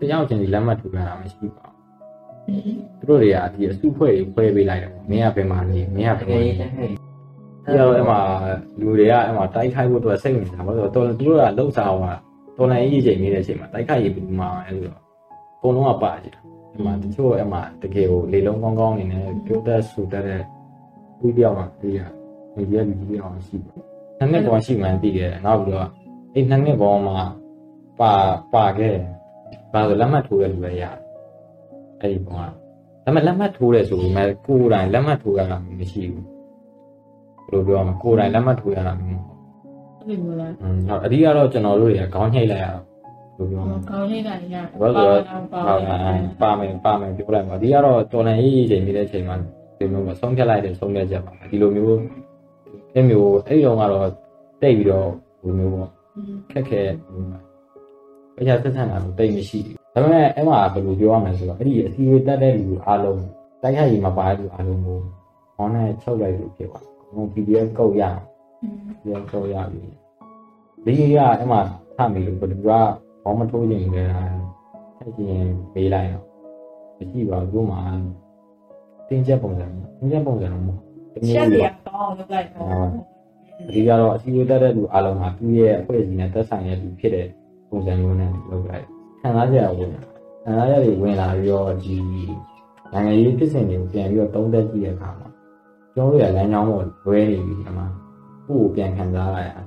[0.00, 1.66] တယောက်ချင်းဒီလက်မှတ်ထိုးရတာမရှိပါ
[2.46, 2.62] ဘူး
[2.98, 7.05] သူတို့တွေကဒီအစုဖွဲ့တွေဖွဲ့ပေးလိုက်တယ်ပေါ့မင်းကဘယ်မှာနေမင်းကဘယ်မှာနေ
[7.66, 8.18] အဲ့တော့အဲ့မှာ
[8.80, 12.18] လူတွေကအဲ့မှာတိုက်ခိုက်ဖို့အတွက်စိတ်ဝင်စားပါတော့တော်သူတို့ကလှုပ်ရှားသွား
[12.56, 14.94] တော်လည်းရေးချိန်နေတဲ့အချိန်မှာတိုက်ခိုက်ရေးပြီးမှအဲ့လို
[15.60, 16.42] ပုံလုံးကပါကြတယ်
[16.72, 20.42] အဲ့မှာတချို့အဲ့မှာတကယ်ကိုလေလုံးကောင်းကောင်းနေနဲ့ပြောတတ်ဆိုတတ်တဲ့
[21.20, 22.00] လူတယောက်မှဒီက
[22.54, 23.74] ဒီရဲ့လူကြီးအောင်ရှိပါ
[24.18, 25.88] နှစ်နှစ်ပေါ်ရှိမှန်းသိခဲ့တယ်နောက်ပြီးတော့
[26.34, 27.18] အဲ့နှစ်နှစ်ပေါ်မှာ
[28.00, 28.12] ပါ
[28.54, 29.06] ပါခဲ့တယ်
[29.72, 30.94] ဘာလို့လက်မှတ်ထိုးတဲ့လူတွေရတယ်
[32.00, 32.48] အဲ့ဒီပုံကဒါ
[33.04, 36.35] ပေမဲ့လက်မှတ်ထိုးတယ်ဆိုပေမဲ့ကိုယ်တိုင်လက်မှတ်ထိုးရတာမရှိဘူး
[37.48, 39.22] ဘယ်လိုပြောမလဲကိုယ်တိုင်လက်မှတ်ထိုးရတာမျိုး
[39.98, 42.84] အဲ့လိုမျိုးလားอืมဟုတ်အဓိကတော့ကျွန်တော်တို့တွေကခေါင်းညှိလိုက်ရတော့
[43.36, 45.82] ဘယ်လိုပြောမလဲကောင်းနေတာညဘာလို့လဲပါမ
[46.16, 49.36] ယ်ပါမယ်ပါမယ်ပြောလိုက်ပါဒီကတော့တော်လန်ရေးရေးချိန်ပြီးတဲ့အချိန်မှာ
[49.78, 51.98] ဒီလိုမျိုးဆုံးဖြတ်လိုက်တယ်ဆုံးဖြတ်ချက်ပါဒီလိုမျိုး
[52.94, 54.08] အဲမျိုးအဲ့ဒီတော့ကတော့
[54.62, 55.08] တိတ်ပြီးတော့
[55.44, 55.88] ဘယ်လိုမျိုးပေါ့
[56.52, 56.80] ခက်ခဲ
[58.36, 63.22] ဘယ်ချသက်ဆန်တာလို့တိတ်မရှိဘူးဒါပေမဲ့အဲ့မှာဘယ်လိုပြောရမလဲဆိုတော့အဲ့ဒီအစီအဝေးတက်တဲ့လူအားလုံး
[63.62, 64.98] တိုက်ခိုက်ရေးမှာပါတဲ့လူအားလုံးကို
[65.62, 66.84] online ချုပ်လိုက်လို့ဖြစ်သွား
[67.16, 68.20] တယ် PDF ကုတ်ရအောင်
[69.02, 69.82] ပြန်ဆိုရပြီ
[70.84, 71.60] ဒီကအဲ့မှာ
[71.96, 72.70] ထမိလို့ဘယ်သူက
[73.24, 74.04] ဘောမထိုးခြင်းလဲ
[74.98, 76.24] အဲ့ချင်းပေးလိုက်တော့
[76.98, 77.80] မရှိပါဘူးမှာ
[79.08, 79.66] တင်းချက်ပုံစံ
[79.98, 80.80] တင်းချက်ပုံစံတော့မဟုတ်
[81.14, 82.66] တမျိုးချက်လိုတွေကကောင်းအောင်လုပ်လိုက်တော့
[83.68, 87.26] အဒီကတော့အစီအဝေးတက်တဲ့လူအားလုံးကသူ့ရဲ့အဖွဲ့အစည်းနဲ့သက်ဆိုင်တဲ့လူဖြစ်တဲ့
[87.68, 88.86] ပုံစံမျိုးနဲ့လုပ်လိုက်
[89.20, 91.94] ခံစားကြရဝင်ခံစားရတွေဝင်လာပြီးတော့ဒီ
[92.92, 95.28] နိုင်ငံရေးဖြစ်စဉ်တွေကိုပြန်ပြီးတော့သုံးသပ်ကြည့်တဲ့အခါမှာ
[95.96, 97.86] ကျွန်တော်တို့ရလမ်းကြောင်းပေါ်လွဲနေပြီဒီမှာ
[98.46, 99.62] ကိုယ့်ကိုပြန်ခံစားရတာ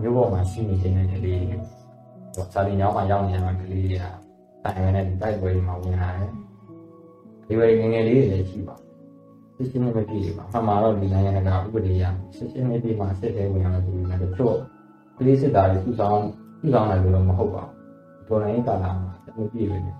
[0.00, 4.06] မျိုးပေါ်မှာရှိနေတဲ့ကလေးတွေစာတင်ကျောင်းမှာရောက်နေတဲ့ကလေးတွေက
[4.64, 6.30] တိုင်ဝမ်နဲ့တိုက်ပွဲတွေမှာဝင်လာတယ်
[7.46, 8.74] ဒီဝေငယ်ငယ်လေးတွေလည်းရှိပါ
[9.56, 12.04] စစ်စစ်နဲ့မပြေပါအမှန်တော့ဒီနိုင်ငံကဥပဒေအရ
[12.36, 14.56] စစ်စစ်နဲ့ပြေမှာစစ်တယ်ဝင်ရမယ်ဆိုပြီးတော့ချို့
[15.18, 16.20] ကလေးစစ်သားတွေစုဆောင်
[16.60, 19.96] စုဆောင်တယ်လို့မဟုတ်ပါဘူးဒေါ်လာရေးကာလာမှာမပြေပဲနဲ့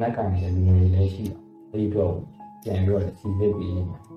[0.00, 1.40] လက်ကန်နေတဲ့လူတွေလည်းရှိတော့
[1.70, 2.14] အဲဒီတော့
[2.62, 4.13] ပြန်ပြီးတော့စီစစ်ပြီး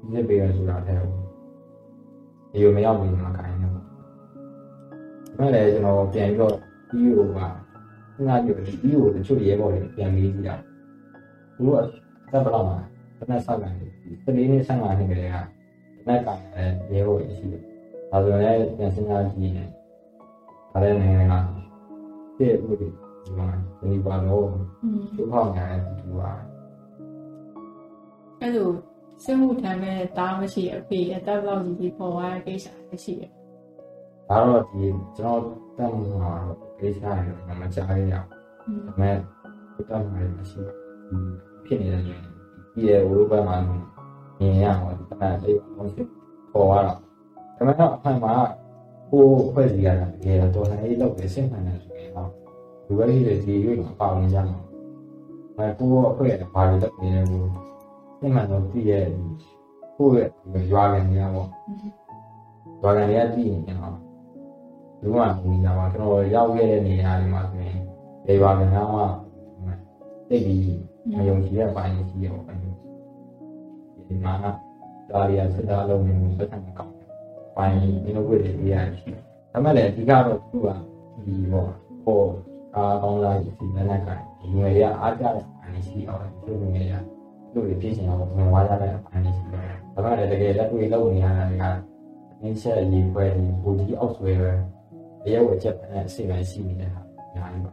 [0.00, 3.90] စီစစ်ပြီးရဆိုတာတဲ့ဒီလိုမရောက်ဘူးမှာခိုင်းနေပေါ့ဒါ
[5.38, 6.54] မဲ့လည်းကျွန်တော်ပြန်ပြီးတော့
[7.00, 7.46] EO ကငါ
[8.44, 10.56] ပြောတယ် EO တချို့ရဲဘော်တွေပြန်ပြီးကြည့်တာ
[11.56, 11.74] သူက
[12.30, 12.78] သက်ပလောက်မှာ
[13.18, 13.90] တနက်ဆောက်ကန်တယ်
[14.24, 17.62] စနေနေ့ဆန်းလာနေကြတဲ့ကတနက်ကန်တယ်ရဲဘော်တွေရှိတယ်
[18.10, 19.68] ဒါဆိုရင်လည်းပြန်စဉ်းစားကြည့်ရင်
[20.72, 21.44] ဒါလည်းနိုင်ငံက
[22.36, 22.88] ပြည့်ဥပဒေဒီ
[23.38, 23.46] မှာ
[23.78, 24.46] ဒီပါတော့
[25.16, 26.22] သူ့ဟောင်းနေတဲ့သူက
[28.40, 28.68] အဲ့လို
[29.24, 33.22] စစ်မှုထမ်းမဲ့တားမရှိအဖေအသက်လောက်ကြီးကြီးပေါ်သွားတဲ့ကိစ္စမရှိရ
[34.28, 34.84] ဒါတော့ဒီ
[35.16, 35.40] ကျွန်တော်
[35.76, 35.90] တတ်
[36.20, 39.16] မှာတော့ကိစ္စရတော့မကြားရအောင်ဒါပေမဲ့
[39.88, 40.60] တတ်မှာလည်းမရှိ
[41.08, 41.32] ဘူး
[41.64, 42.16] ဖြစ်နေတဲ့နေ
[42.72, 46.06] ဒီရဲ့ဝိုးဘက်မှာမြင်ရအောင်တတ်လေးအောင်စစ်
[46.52, 47.04] ပေါ်သွားတော့ဒါ
[47.56, 48.34] ပေမဲ့တော့အမှန်မှာ
[49.10, 52.30] ကိုဖွဲ့စီရတာတကယ်တော့တော်လည်းလောက်ပဲစစ်မှန်တယ်ဆိုရင်တော့
[52.86, 54.58] ဒီဝက်လေးတွေဒီရွေးမှာပါဝင်ကြမှာ
[55.56, 57.22] အဲကိုအဖွဲ့ရဘာလို့လုပ်နေလဲ
[58.20, 59.04] ကိုစစ်မှန်တော့သိရဲ့
[59.96, 61.48] ကိုယ့်ရဲ့ရွာကန်နေရပေါ့
[62.82, 63.96] ရွာကန်နေရသိရင်ကျွန်တော်
[65.02, 67.80] လူကနေကြပါကျွန်တော်ရောက်ခဲ့တဲ့နေရာတွေမှာဆိုရင်
[68.26, 69.04] လေပါကနားမှာ
[70.28, 70.64] တိတ်ပြီး
[71.16, 72.76] မယုံကြည်တဲ့ပိုင်းရှိရပါဘူး
[74.06, 74.32] ဒီမှာ
[75.10, 76.94] ဒါရီယာစတာလုံးနေပတ်သက်ကောင်း
[77.56, 79.10] ပိုင်းဒီလိုဝိတွေရရှိ
[79.52, 80.68] ဒါမဲ့လည်းအဓိကတော့သူက
[81.24, 81.70] ဒီပေါ့
[82.04, 82.20] ဟော
[82.74, 86.94] အားကောင်းလာစီနနကိုင်ဒီငွေရအားကြတဲ့ပိုင်းရှိအောင်ဒီငွေရ
[87.53, 91.63] လူတွေပြင်ချင်အောင်ဝင်သွားကြတဲ့ပိုင်းရှိတယ်ဒါမဲ့လည်းတကယ်လက်တွေ့လုပ်နေရတာက
[92.41, 94.51] နင်းချက်ရေးပွဲဒီဘူကြီးအောက်ဆွဲပဲ
[95.25, 97.71] အရက်ဝယ်ချက်နဲ့အစိပိုင်းရှိနေတဲ့ဟာအများကြီးပါ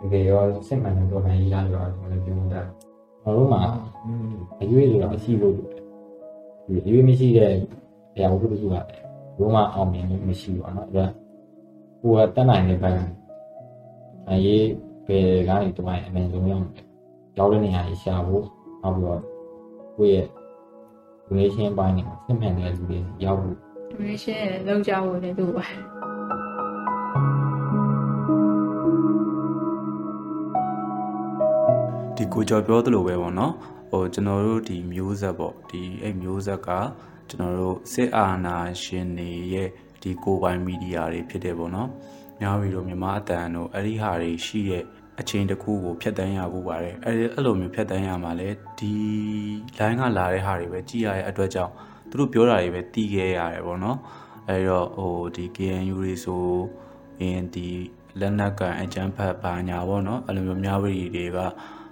[0.00, 2.66] တကယ်ရောစစ်မှန်တဲ့တော်လှန်ရေးလားဆိုတော့ကျွန်တော်လည်းပြောမှာတယ်
[3.22, 3.62] ကျွန်တော်တို့မှာ
[4.60, 5.62] အရွေးဆိုတာအရှိလို့ဒီ
[6.86, 7.50] အရွေးမရှိတဲ့
[8.14, 8.76] အရာဝတ္ထုတခုက
[9.38, 11.06] ဘုံမှာအောင်မြင်လို့မရှိဘူးเนาะအဲ့ဒါ
[12.00, 12.98] ကိုယ်ကတက်နိုင်တဲ့ဘက်
[14.30, 14.64] အရေး
[15.06, 16.86] ဘယ်ကနေတပိုင်းအမှန်ဆုံးရောက်တယ်
[17.38, 18.44] ရောက်တဲ့နေရာကြီးရှာဖို့
[18.87, 19.21] နောက်ပြီးတော့
[19.97, 20.27] ကိုယ့်ရဲ့
[21.31, 25.65] relation ပိုင်းနဲ့စစ်မှန်တဲ့လူတွေရောက်ဖို့ဒီလိုရှင်းလောက်ကြဖို့လည်းလိုပါ
[32.15, 33.53] ဒီကိုကျော်ပြောသလိုပဲပေါ့နော်
[33.91, 36.69] ဟိုကျွန်တော်တို့ဒီမျိုးဆက်ပေါ့ဒီအဲ့မျိုးဆက်က
[37.29, 39.69] ကျွန်တော်တို့စစ်အာဏာရှင်တွေရဲ့
[40.01, 41.89] ဒီကိုယ်ပိုင်မီဒီယာတွေဖြစ်တယ်ပေါ့နော်
[42.39, 44.83] များပြီးတော့မြန်မာအတန်တို့အဲ့ဒီဟာတွေရှိတဲ့
[45.19, 48.49] အချိန်တစ်ခုကိုဖျက်တမ်းရဖို့ပါတယ်အဲ့ဒီအဲ့လိုမျိုးဖျက်တမ်းရမှာလဲ
[48.79, 48.93] ဒီ
[49.79, 51.73] line ကလာတဲ့ဟာတွေပဲကြည်ရတဲ့အတွက်ကြောင့်
[52.09, 53.97] သူတို့ပြောတာတွေပဲတီးခဲ့ရတယ်ပေါ့နော်
[54.49, 56.43] အဲ့တော့ဟိုဒီ KNU တွေဆို
[57.21, 57.67] ရင်ဒီ
[58.19, 61.37] လက်နက်ကန်အကြမ်းဖက်ပါညာပေါ့နော်အဲ့လိုမျိုးမြဝတီတွေက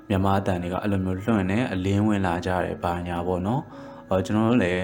[0.09, 3.61] မြန်မာအတန်တွေကအဲ့လိုမျိုးလွှင့်နေအလင်းဝင်လာကြတယ်ပါညာပေါ့နော်
[4.09, 4.83] အော်ကျွန်တော်တို့လည်း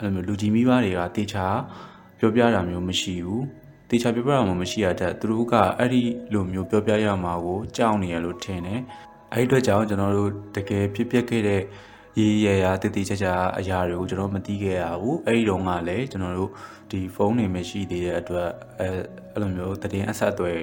[0.00, 1.46] အဲ့လိုမျိုးလူကြီးမိဘတွေကတေချာ
[2.18, 3.42] ပြောပြတာမျိုးမရှိဘူး
[3.90, 8.80] တေချာပြောပြတာမျိုးမရှိရတဲ့သူတို့ကအဲ့ဒီလိုမျိုးပြောပြရမှာကိုကြောက်နေရလို့ထင်တယ်
[9.32, 11.62] အဲ့ဒီအတွက်ကြောင့်ကျွန်တော်တို့တကယ်ဖြစ်ပျက်ခဲ့တဲ့
[12.18, 16.50] ရေးရရတည်တည်ချာချာအရာတွေကိုကျွန်တော်မသိခဲ့ရဘူးအဲ့ဒီတော့ကလည်းကျွန်တော်တို့
[16.90, 18.48] ဒီဖုန်းတွေမရှိသေးတဲ့အတွက်
[18.80, 18.88] အဲ
[19.32, 20.58] အဲ့လိုမျိုးတည်င်းအဆက်အသွယ်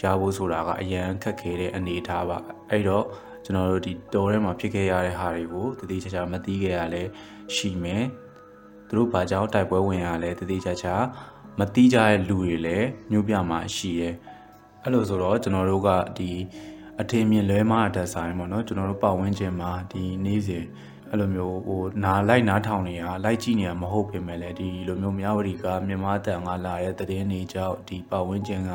[0.00, 2.38] ရဖို့ဆိုတာကအရန်ခက်ခဲတဲ့အနေအထားပါ
[2.70, 3.04] အဲ့တော့
[3.44, 7.02] ကျွန်တော်တို့ဒီတော်ထဲမှာဖြစ်ခဲ့ရတဲ့ဟာတွေကိုတည်တည်ချာချာမသိခဲ့ရလဲ
[7.54, 8.04] ရှိမယ်
[8.88, 10.94] သူတို့ဘာကြောင့်တိုက်ပွဲဝင်ရလဲတည်တည်ချာချာ
[11.58, 14.14] မသိကြတဲ့လူတွေလည်းမျိုးပြမှာရှိတယ်
[14.82, 15.88] အဲ့လိုဆိုတော့ကျွန်တော်တို့က
[16.18, 16.30] ဒီ
[17.00, 20.64] အထင်မြင်လွဲမှားတဲ့ဆိုင်ပေါ့နော်ကျွန်တော်တို့ပတ်ဝန်းကျင်မှာဒီနေ့စဉ်
[21.10, 28.72] အဲ့လိုမျိုးဟိုနာလိုက်နားထောင်နေတာလိုက်ကြည့်နေတာမဟုတ်ပြင်မဲ့လေဒီလိုမျိုးမြဝတီကမြန်မာတန်ကလာတဲ့သတင်းတွေကြောင့်ဒီပတ်ဝန်းကျင်က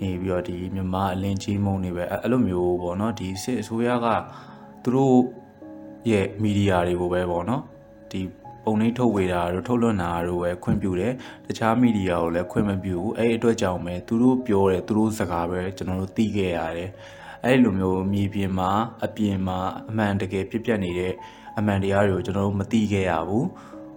[0.00, 4.06] နေပြီးတော့ဒီမြန်မာအလင်းကြီးမုံတွေပဲအဲ့လိုမျိုးပေါ့နော်ဒီစစ်အစိုးရက
[4.82, 5.18] သူတို့
[6.10, 7.62] ရဲ့မီဒီယာတွေကိုပဲပေါ့နော်
[8.10, 8.20] ဒီ
[8.64, 11.12] ပုံနှိပ်ထုတ်ဝေတာတို့ထုတ်လွှင့်တာတို့ပဲခွင့်ပြုတယ်
[11.46, 16.90] တခြားမီဒီယာကိုလည်းခွင့်မပြုဘူးအဲ့ဒီအတွက်ကြောင့်ပဲသူတို့ပြောတယ်သူတို့စကားပဲကျွန်တော်တို့သိခဲ့ရတယ်
[17.44, 18.70] အဲ့လိုမျိုးမြေပြင်မှာ
[19.04, 19.58] အပြင်မှာ
[19.88, 21.12] အမှန်တကယ်ဖြစ်ပျက်နေတဲ့
[21.58, 23.46] အမှန်တရားတွေကိုကျွန်တော်တို့မသိခဲ့ရဘူး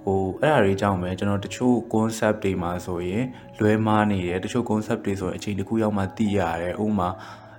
[0.05, 3.23] ဟိုအဲ့ဒါတွေကြောင့်ပဲကျွန်တော်တချို့ concept တွေမှာဆိုရင်
[3.59, 7.09] လွဲမားနေတယ်တချို့ concept တွေဆိုရင်အချိန်တစ်ခုရောက်မှသိရတယ်ဥပမာ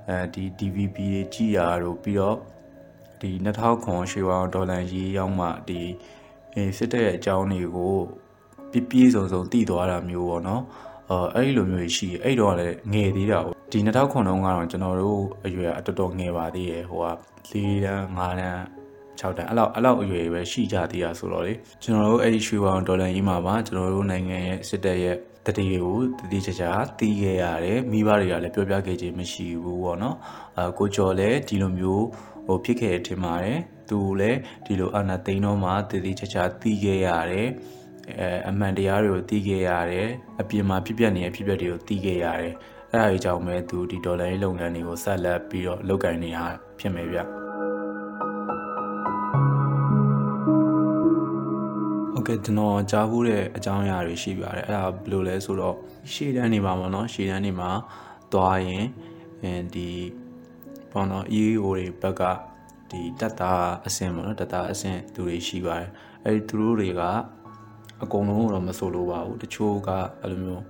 [0.09, 2.37] အဲဒီ DVB တွေကြည်ရတော့ပြီးတော့
[3.21, 5.81] ဒီ2000ရွှေဝါဒေါ်လာရေးရောက်မှဒီ
[6.59, 7.95] အဲစစ်တပ်ရဲ့အကြောင်းတွေကို
[8.73, 10.63] ပြပြည့်စုံစုံတည်သွားတာမျိုးပေါ့နော်
[11.11, 17.09] အော်အဲ့ဒီလိုမျိုးရှိအဲ့တော့လည်းငယ်သေးတာပေါ့ဒီ2009တုန်းကတော့ကျွန်တော်တို့အရွယ်အတော်တော်ငယ်ပါသေးရဲ့ဟိုက
[17.51, 17.53] ၄
[17.85, 18.61] တန်း၅တန်း
[19.21, 30.17] 6တန်းအဲ့လောက်အဲ့လောက်အရွယ်ပဲရှိကြသေးတာဆိုတော့လေကျွန်တော်တို့အဲ့ဒီရွှေဝါဒေါ်လာကြီးမှာပါကျွန်တော်တို့နိုင်ငံရဲ့စစ်တပ်ရဲ့တတိကိုတတိချာချာတီးခဲ့ရတယ်မိဘတွေကလည်းပြောပြခဲ့ခြင်းမရှိဘူးပေါ့နော်
[30.59, 32.05] အာကိုကျော်လည်းဒီလိုမျိုး
[32.47, 33.59] ဟိုဖြစ်ခဲ့တယ်ထင်ပါတယ်
[33.90, 37.50] သူလည်းဒီလိုအာနာသိန်းတော့မှတတိချာချာတီးခဲ့ရတယ်
[38.20, 40.10] အဲအမှန်တရားတွေကိုတီးခဲ့ရတယ်
[40.42, 42.54] အပြင်မှာဖြစ်ပျက်နေတဲ့ဖြစ်ပျက်တွေကိုတီးခဲ့ရတယ်
[42.92, 46.46] အဲ့ဒါကြီးကြောင့်ပဲသူဒီဒေါ်လာရေးလုပ်ငန်းတွေကိုဆက်လက်ပြီးတော့လုပ်ကိုင်နေတာ
[46.80, 47.20] ဖြစ်မယ်ဗျ
[52.14, 55.76] ဟုတ်ကဲ့ကျွန်တော်ကြားဖို့တဲ့အကြောင်းအရာတွေရှိပါတယ်အဲ့ဒါဘယ်လိုလဲဆိုတော့
[56.14, 57.72] ရှေ့တန်းနေပါမှာเนาะရှေ့တန်းနေမှာ
[58.34, 58.86] သွားရင်
[59.44, 59.90] အဲဒီ
[60.92, 62.22] ပေါ့နော် EAO တွေဘက်က
[62.91, 63.53] ဒီတက်တာ
[63.87, 65.91] အဆင့်ပေါ့နော်တက်တာအဆင့်သူတွေရှိပါတယ်
[66.25, 67.03] အဲဒီသူတို့တွေက
[68.03, 69.91] အကုန်လုံးတော့မဆိုလို့ပါဘူးတချို့က
[70.23, 70.65] အဲ့လိုမျိုး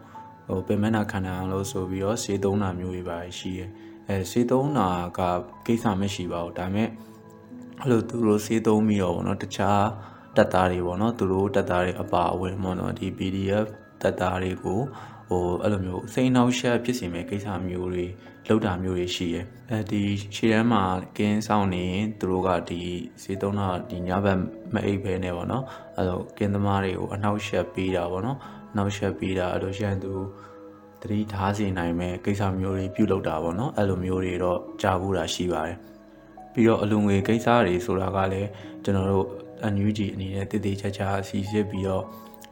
[0.47, 3.71] ဟိုပင်မနာခန္ဓာလို့ဆိုပြီးတော့စေသုံးတာမျိုးတွေပါရှိတယ်
[4.09, 4.89] အဲစေသုံးတာ
[5.19, 5.21] က
[5.67, 6.89] ကိစ္စမရှိပါဘူးဒါပေမဲ့
[7.81, 9.85] အဲ့လိုသူတို့စေသုံးပြီးတော့ဗောနော်တခြား
[10.37, 13.67] တက်တာတွေဗောနော်သူတို့တက်တာတွေအပါအဝင်ဗောနော်ဒီ PDF
[14.03, 14.81] တက်တာတွေကို
[15.29, 18.07] ဟိုအဲ့လိုမျိုးစိန်နှောက်ရှက်ဖြစ်စီမဲ့ကိစ္စမျိုးတွေ
[18.49, 20.03] လောက်တာမျိုးတွေရှိရယ်အဲဒီ
[20.37, 20.83] ရှေ့တန်းမှာ
[21.17, 22.81] ကင်းဆောင်နေရင်သူတို့ကဒီ
[23.23, 24.39] စေသုံးတာဒီညဘက်
[24.75, 25.65] မအိပ်ပဲနေပေါ့နော်
[25.97, 28.39] အဲ့တော့ကင်းသမားတွေကိုအနှောက်ရှက်ပေးတာပေါ့နော်
[28.71, 30.13] အနှောက်ရှက်ပေးတာအဲ့လိုရှန်သူ
[31.03, 35.79] တတိထားစီနိုင်မဲ့ကိစ္စမျိုးတွေပြုလုပ်တာပေါ့နော်အဲ့လိုမျိုးတွေတော့ကြားဘူးတာရှိပါတယ်
[36.53, 38.49] ပြီးတော့အလူငွေကိစ္စတွေဆိုတာကလည်း
[38.85, 39.27] ကျွန်တော်တို့
[39.73, 42.05] NUG အနေနဲ့တည်တည်ချာချာစီစစ်ပြီးတော့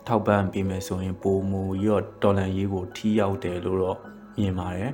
[0.06, 3.98] ထောက်ပံ့ပေးမယ်ဆိုရင်ပိုမူပြီးတော့တော်လန်ရေးကိုထီးရောက်တယ်လို့တော့
[4.38, 4.92] မြင်ပါတယ်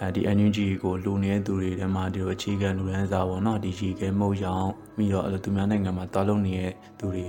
[0.00, 7.24] အဲဒီ NUG ကိုလူနေတဲ့သူတွေထဲမှာဒီလိုအခြေခံလူရန်စားပေါ့နော်ဒီရေခဲမုတ်ရောင်ပြီးတော့အဲ့လိုသူများနိုင်ငံမှာတောက်လုံးနေတဲ့သူတွေ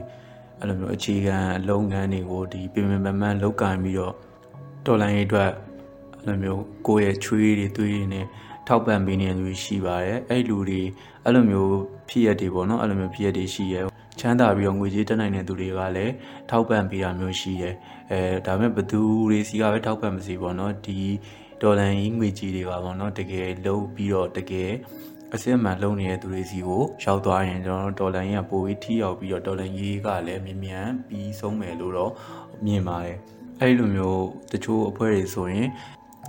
[0.59, 1.37] အဲ့လိုမျိုးအခြေခံ
[1.69, 4.13] လုပ်ငန်းတွေကိုဒီပြင်ပပန်းပန်းလောက်ကင်ပြီးတော့
[4.85, 5.51] တော်လန်ရေးအတွက်
[6.19, 8.25] အဲ့လိုမျိုးကိုယ့်ရဲ့ချွေးတွေသွေးတွေနဲ့
[8.67, 10.81] ထောက်ပံ့ပေးနေတဲ့လူတွေရှိပါတယ်အဲ့လူတွေ
[11.23, 11.73] အဲ့လိုမျိုး
[12.09, 16.12] ဖြစ်ရတွေပေါ့နော်အဲ့လိုမျိုးဖြစ်ရတွေရှိရဲ ချမ်းသာပြီးတော့ငွေကြေးတက်နိုင်တဲ့သူတွေကလည်း
[16.50, 17.70] ထောက်ပံ့ပေးတာမျိုးရှိရဲ
[18.10, 21.00] အဲဒါပေမဲ့ဘသူတွေစီကပဲထောက်ပံ့မစီပေါ့နော်ဒီ
[21.62, 24.70] ဒေါ်လာရင်းငွေကြီးတွေကပေါ့နော်တကယ်လုံးပြီးတော့တကယ်
[25.34, 32.12] အစစ်မှန်လုံးနေတဲ့သူတွေစီကိုရောက်သွားရင်ကျွန်တော်တို့ဒေါ်လာရင်းကပိုပြီးထိရောက်ပြီးတော့ဒေါ်လာရေးကလည်းမြ мян ပြီးဆုံးမယ်လို့တော့
[32.64, 33.18] မြင်ပါတယ်
[33.60, 35.68] အဲ့လိုမျိုးတချို့အဖွဲ့တွေဆိုရင်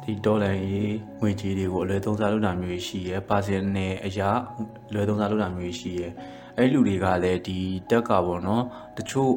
[0.04, 4.30] ဒီဒေါ်လာရေးငွေကြေးတွေကိုအလွယ်သုံးစားလုပ်တာမျိုးရှိရယ်ပါစင်နဲ့အရာ
[4.94, 6.12] လွယ်သုံးစားလုပ်တာမျိုးရှိရယ်
[6.59, 7.59] အဲ့လူတွေကလည်းဒီ
[7.91, 8.65] တက်ကပေါ့နော်
[8.97, 9.33] တချို့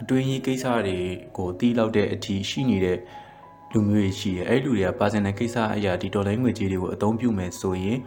[0.00, 0.98] အတွင်းကြီးကိစ္စတွေ
[1.36, 2.98] ကိုတီးလောက်တဲ့အထိရှိနေတဲ့
[3.72, 7.98] လူမျိုးတွေရှိတယ်အဲ့လူတွေကပါစင်နယ်ကိစ္စအရာဒီဒေါ်လာငွေကြေးတွေကိုအသုံးပြုမယ်ဆိုရင်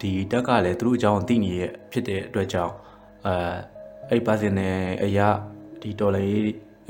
[0.00, 2.74] ဒီတက်ကလည်းသူတို့အကြောင်းသိနေရဖြစ်တဲ့အတွက်ကြောင့်
[3.26, 3.34] အဲ
[4.10, 5.28] အဲ့ပါစင်နယ်အရာ
[5.82, 6.22] ဒီဒေါ်လာ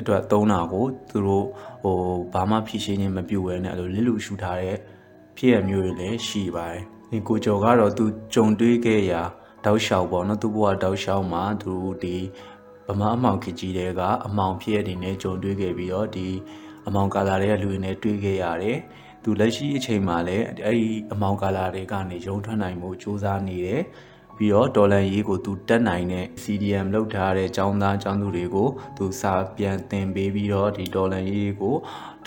[0.01, 1.47] အတွက်သုံးတာကိုသူတို့
[1.83, 1.97] ဟို
[2.35, 4.77] ဘာမှဖြည့်ရှင်းခြင်းမပြုဘဲနဲ့အဲ့လိုလစ်လူရှူထားတဲ့
[5.37, 8.05] ဖြစ်ရမျိုးတွေလည်းရှိပါတယ်ဒီကိုကျော်ကတော့သူ
[8.35, 9.23] ကြုံတွေးခဲ့ရာ
[9.65, 12.17] တောက်လျှောက်ပေါ့နော်သူ့ဘဝတောက်လျှောက်မှာသူဒီ
[12.89, 16.29] ဗမာအမောင်ခကြီးတွေကအမောင်ဖြစ်ရတဲ့နဲ့ကြုံတွေးခဲ့ပြီးတော့ဒီ
[16.87, 18.79] အမောင်ကာလာတွေကလူတွေနဲ့တွေ့ခဲ့ရတယ်
[19.23, 23.83] သူလက်ရှိအချိန်မှာလည်းအဲ့ဒီအမောင်ကာလာတွေကနေရုံထွက်နိုင်မှုစူးစမ်းနေတယ်
[24.37, 31.77] ပြီးတော့ဒေါ်လန်ရေးကိုသူတက်နိုင်တဲ့ CDM လောက်ထားတဲ့ចောင်းသားចောင်းသူတွေကိုသူစာပြန်သင်ပေးပြီးတော့ဒီဒေါ်လန်ရေးကို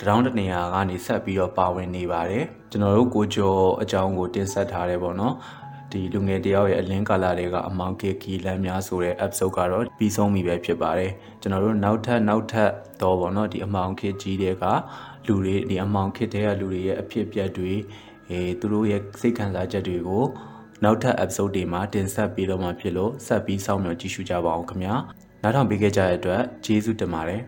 [0.00, 5.34] တရောင်းတနေရာကနေဆက်ပြီးတော့ပါဝင်နေပါတယ်ကျွန်တော်တို့ကိုကျော်အကြောင်းကိုတင်ဆက်ထားတယ်ပေါ့နော်
[5.92, 12.70] ဒီလူငယ်တယောက်ရဲ့အလင်းကာလာတွေကအမောင်ကေကီလမ်းများဆိုတဲ့ episode ကတော့ပြီးဆုံးပြီပဲဖြစ်ပါတယ်ကျွန်တော်တို့နောက်ထပ်နောက်ထပ်
[13.02, 14.64] တော့ပေါ့နော်ဒီအမောင်ခေကြီးတွေက
[15.26, 17.72] လူတွေဒီအမောင်ခေတဲ့ကလူတွေရဲ့အဖြစ်အပျက်တွေ
[18.30, 20.24] အဲသူတို့ရဲ့စိတ်ခံစားချက်တွေကို
[20.84, 24.94] နောက်ထပ် episode တွေမှာတင်ဆက်ပြီးတော့မှဖြစ်လို့ဆက်ပြီးစောင့်မျှော်ကြည့်ရှုကြပါအောင်ခင်ဗျာ
[25.42, 27.42] နောက်ထောင်ပေးခဲ့ကြတဲ့အတွက်ကျေးဇူးတင်ပါတယ်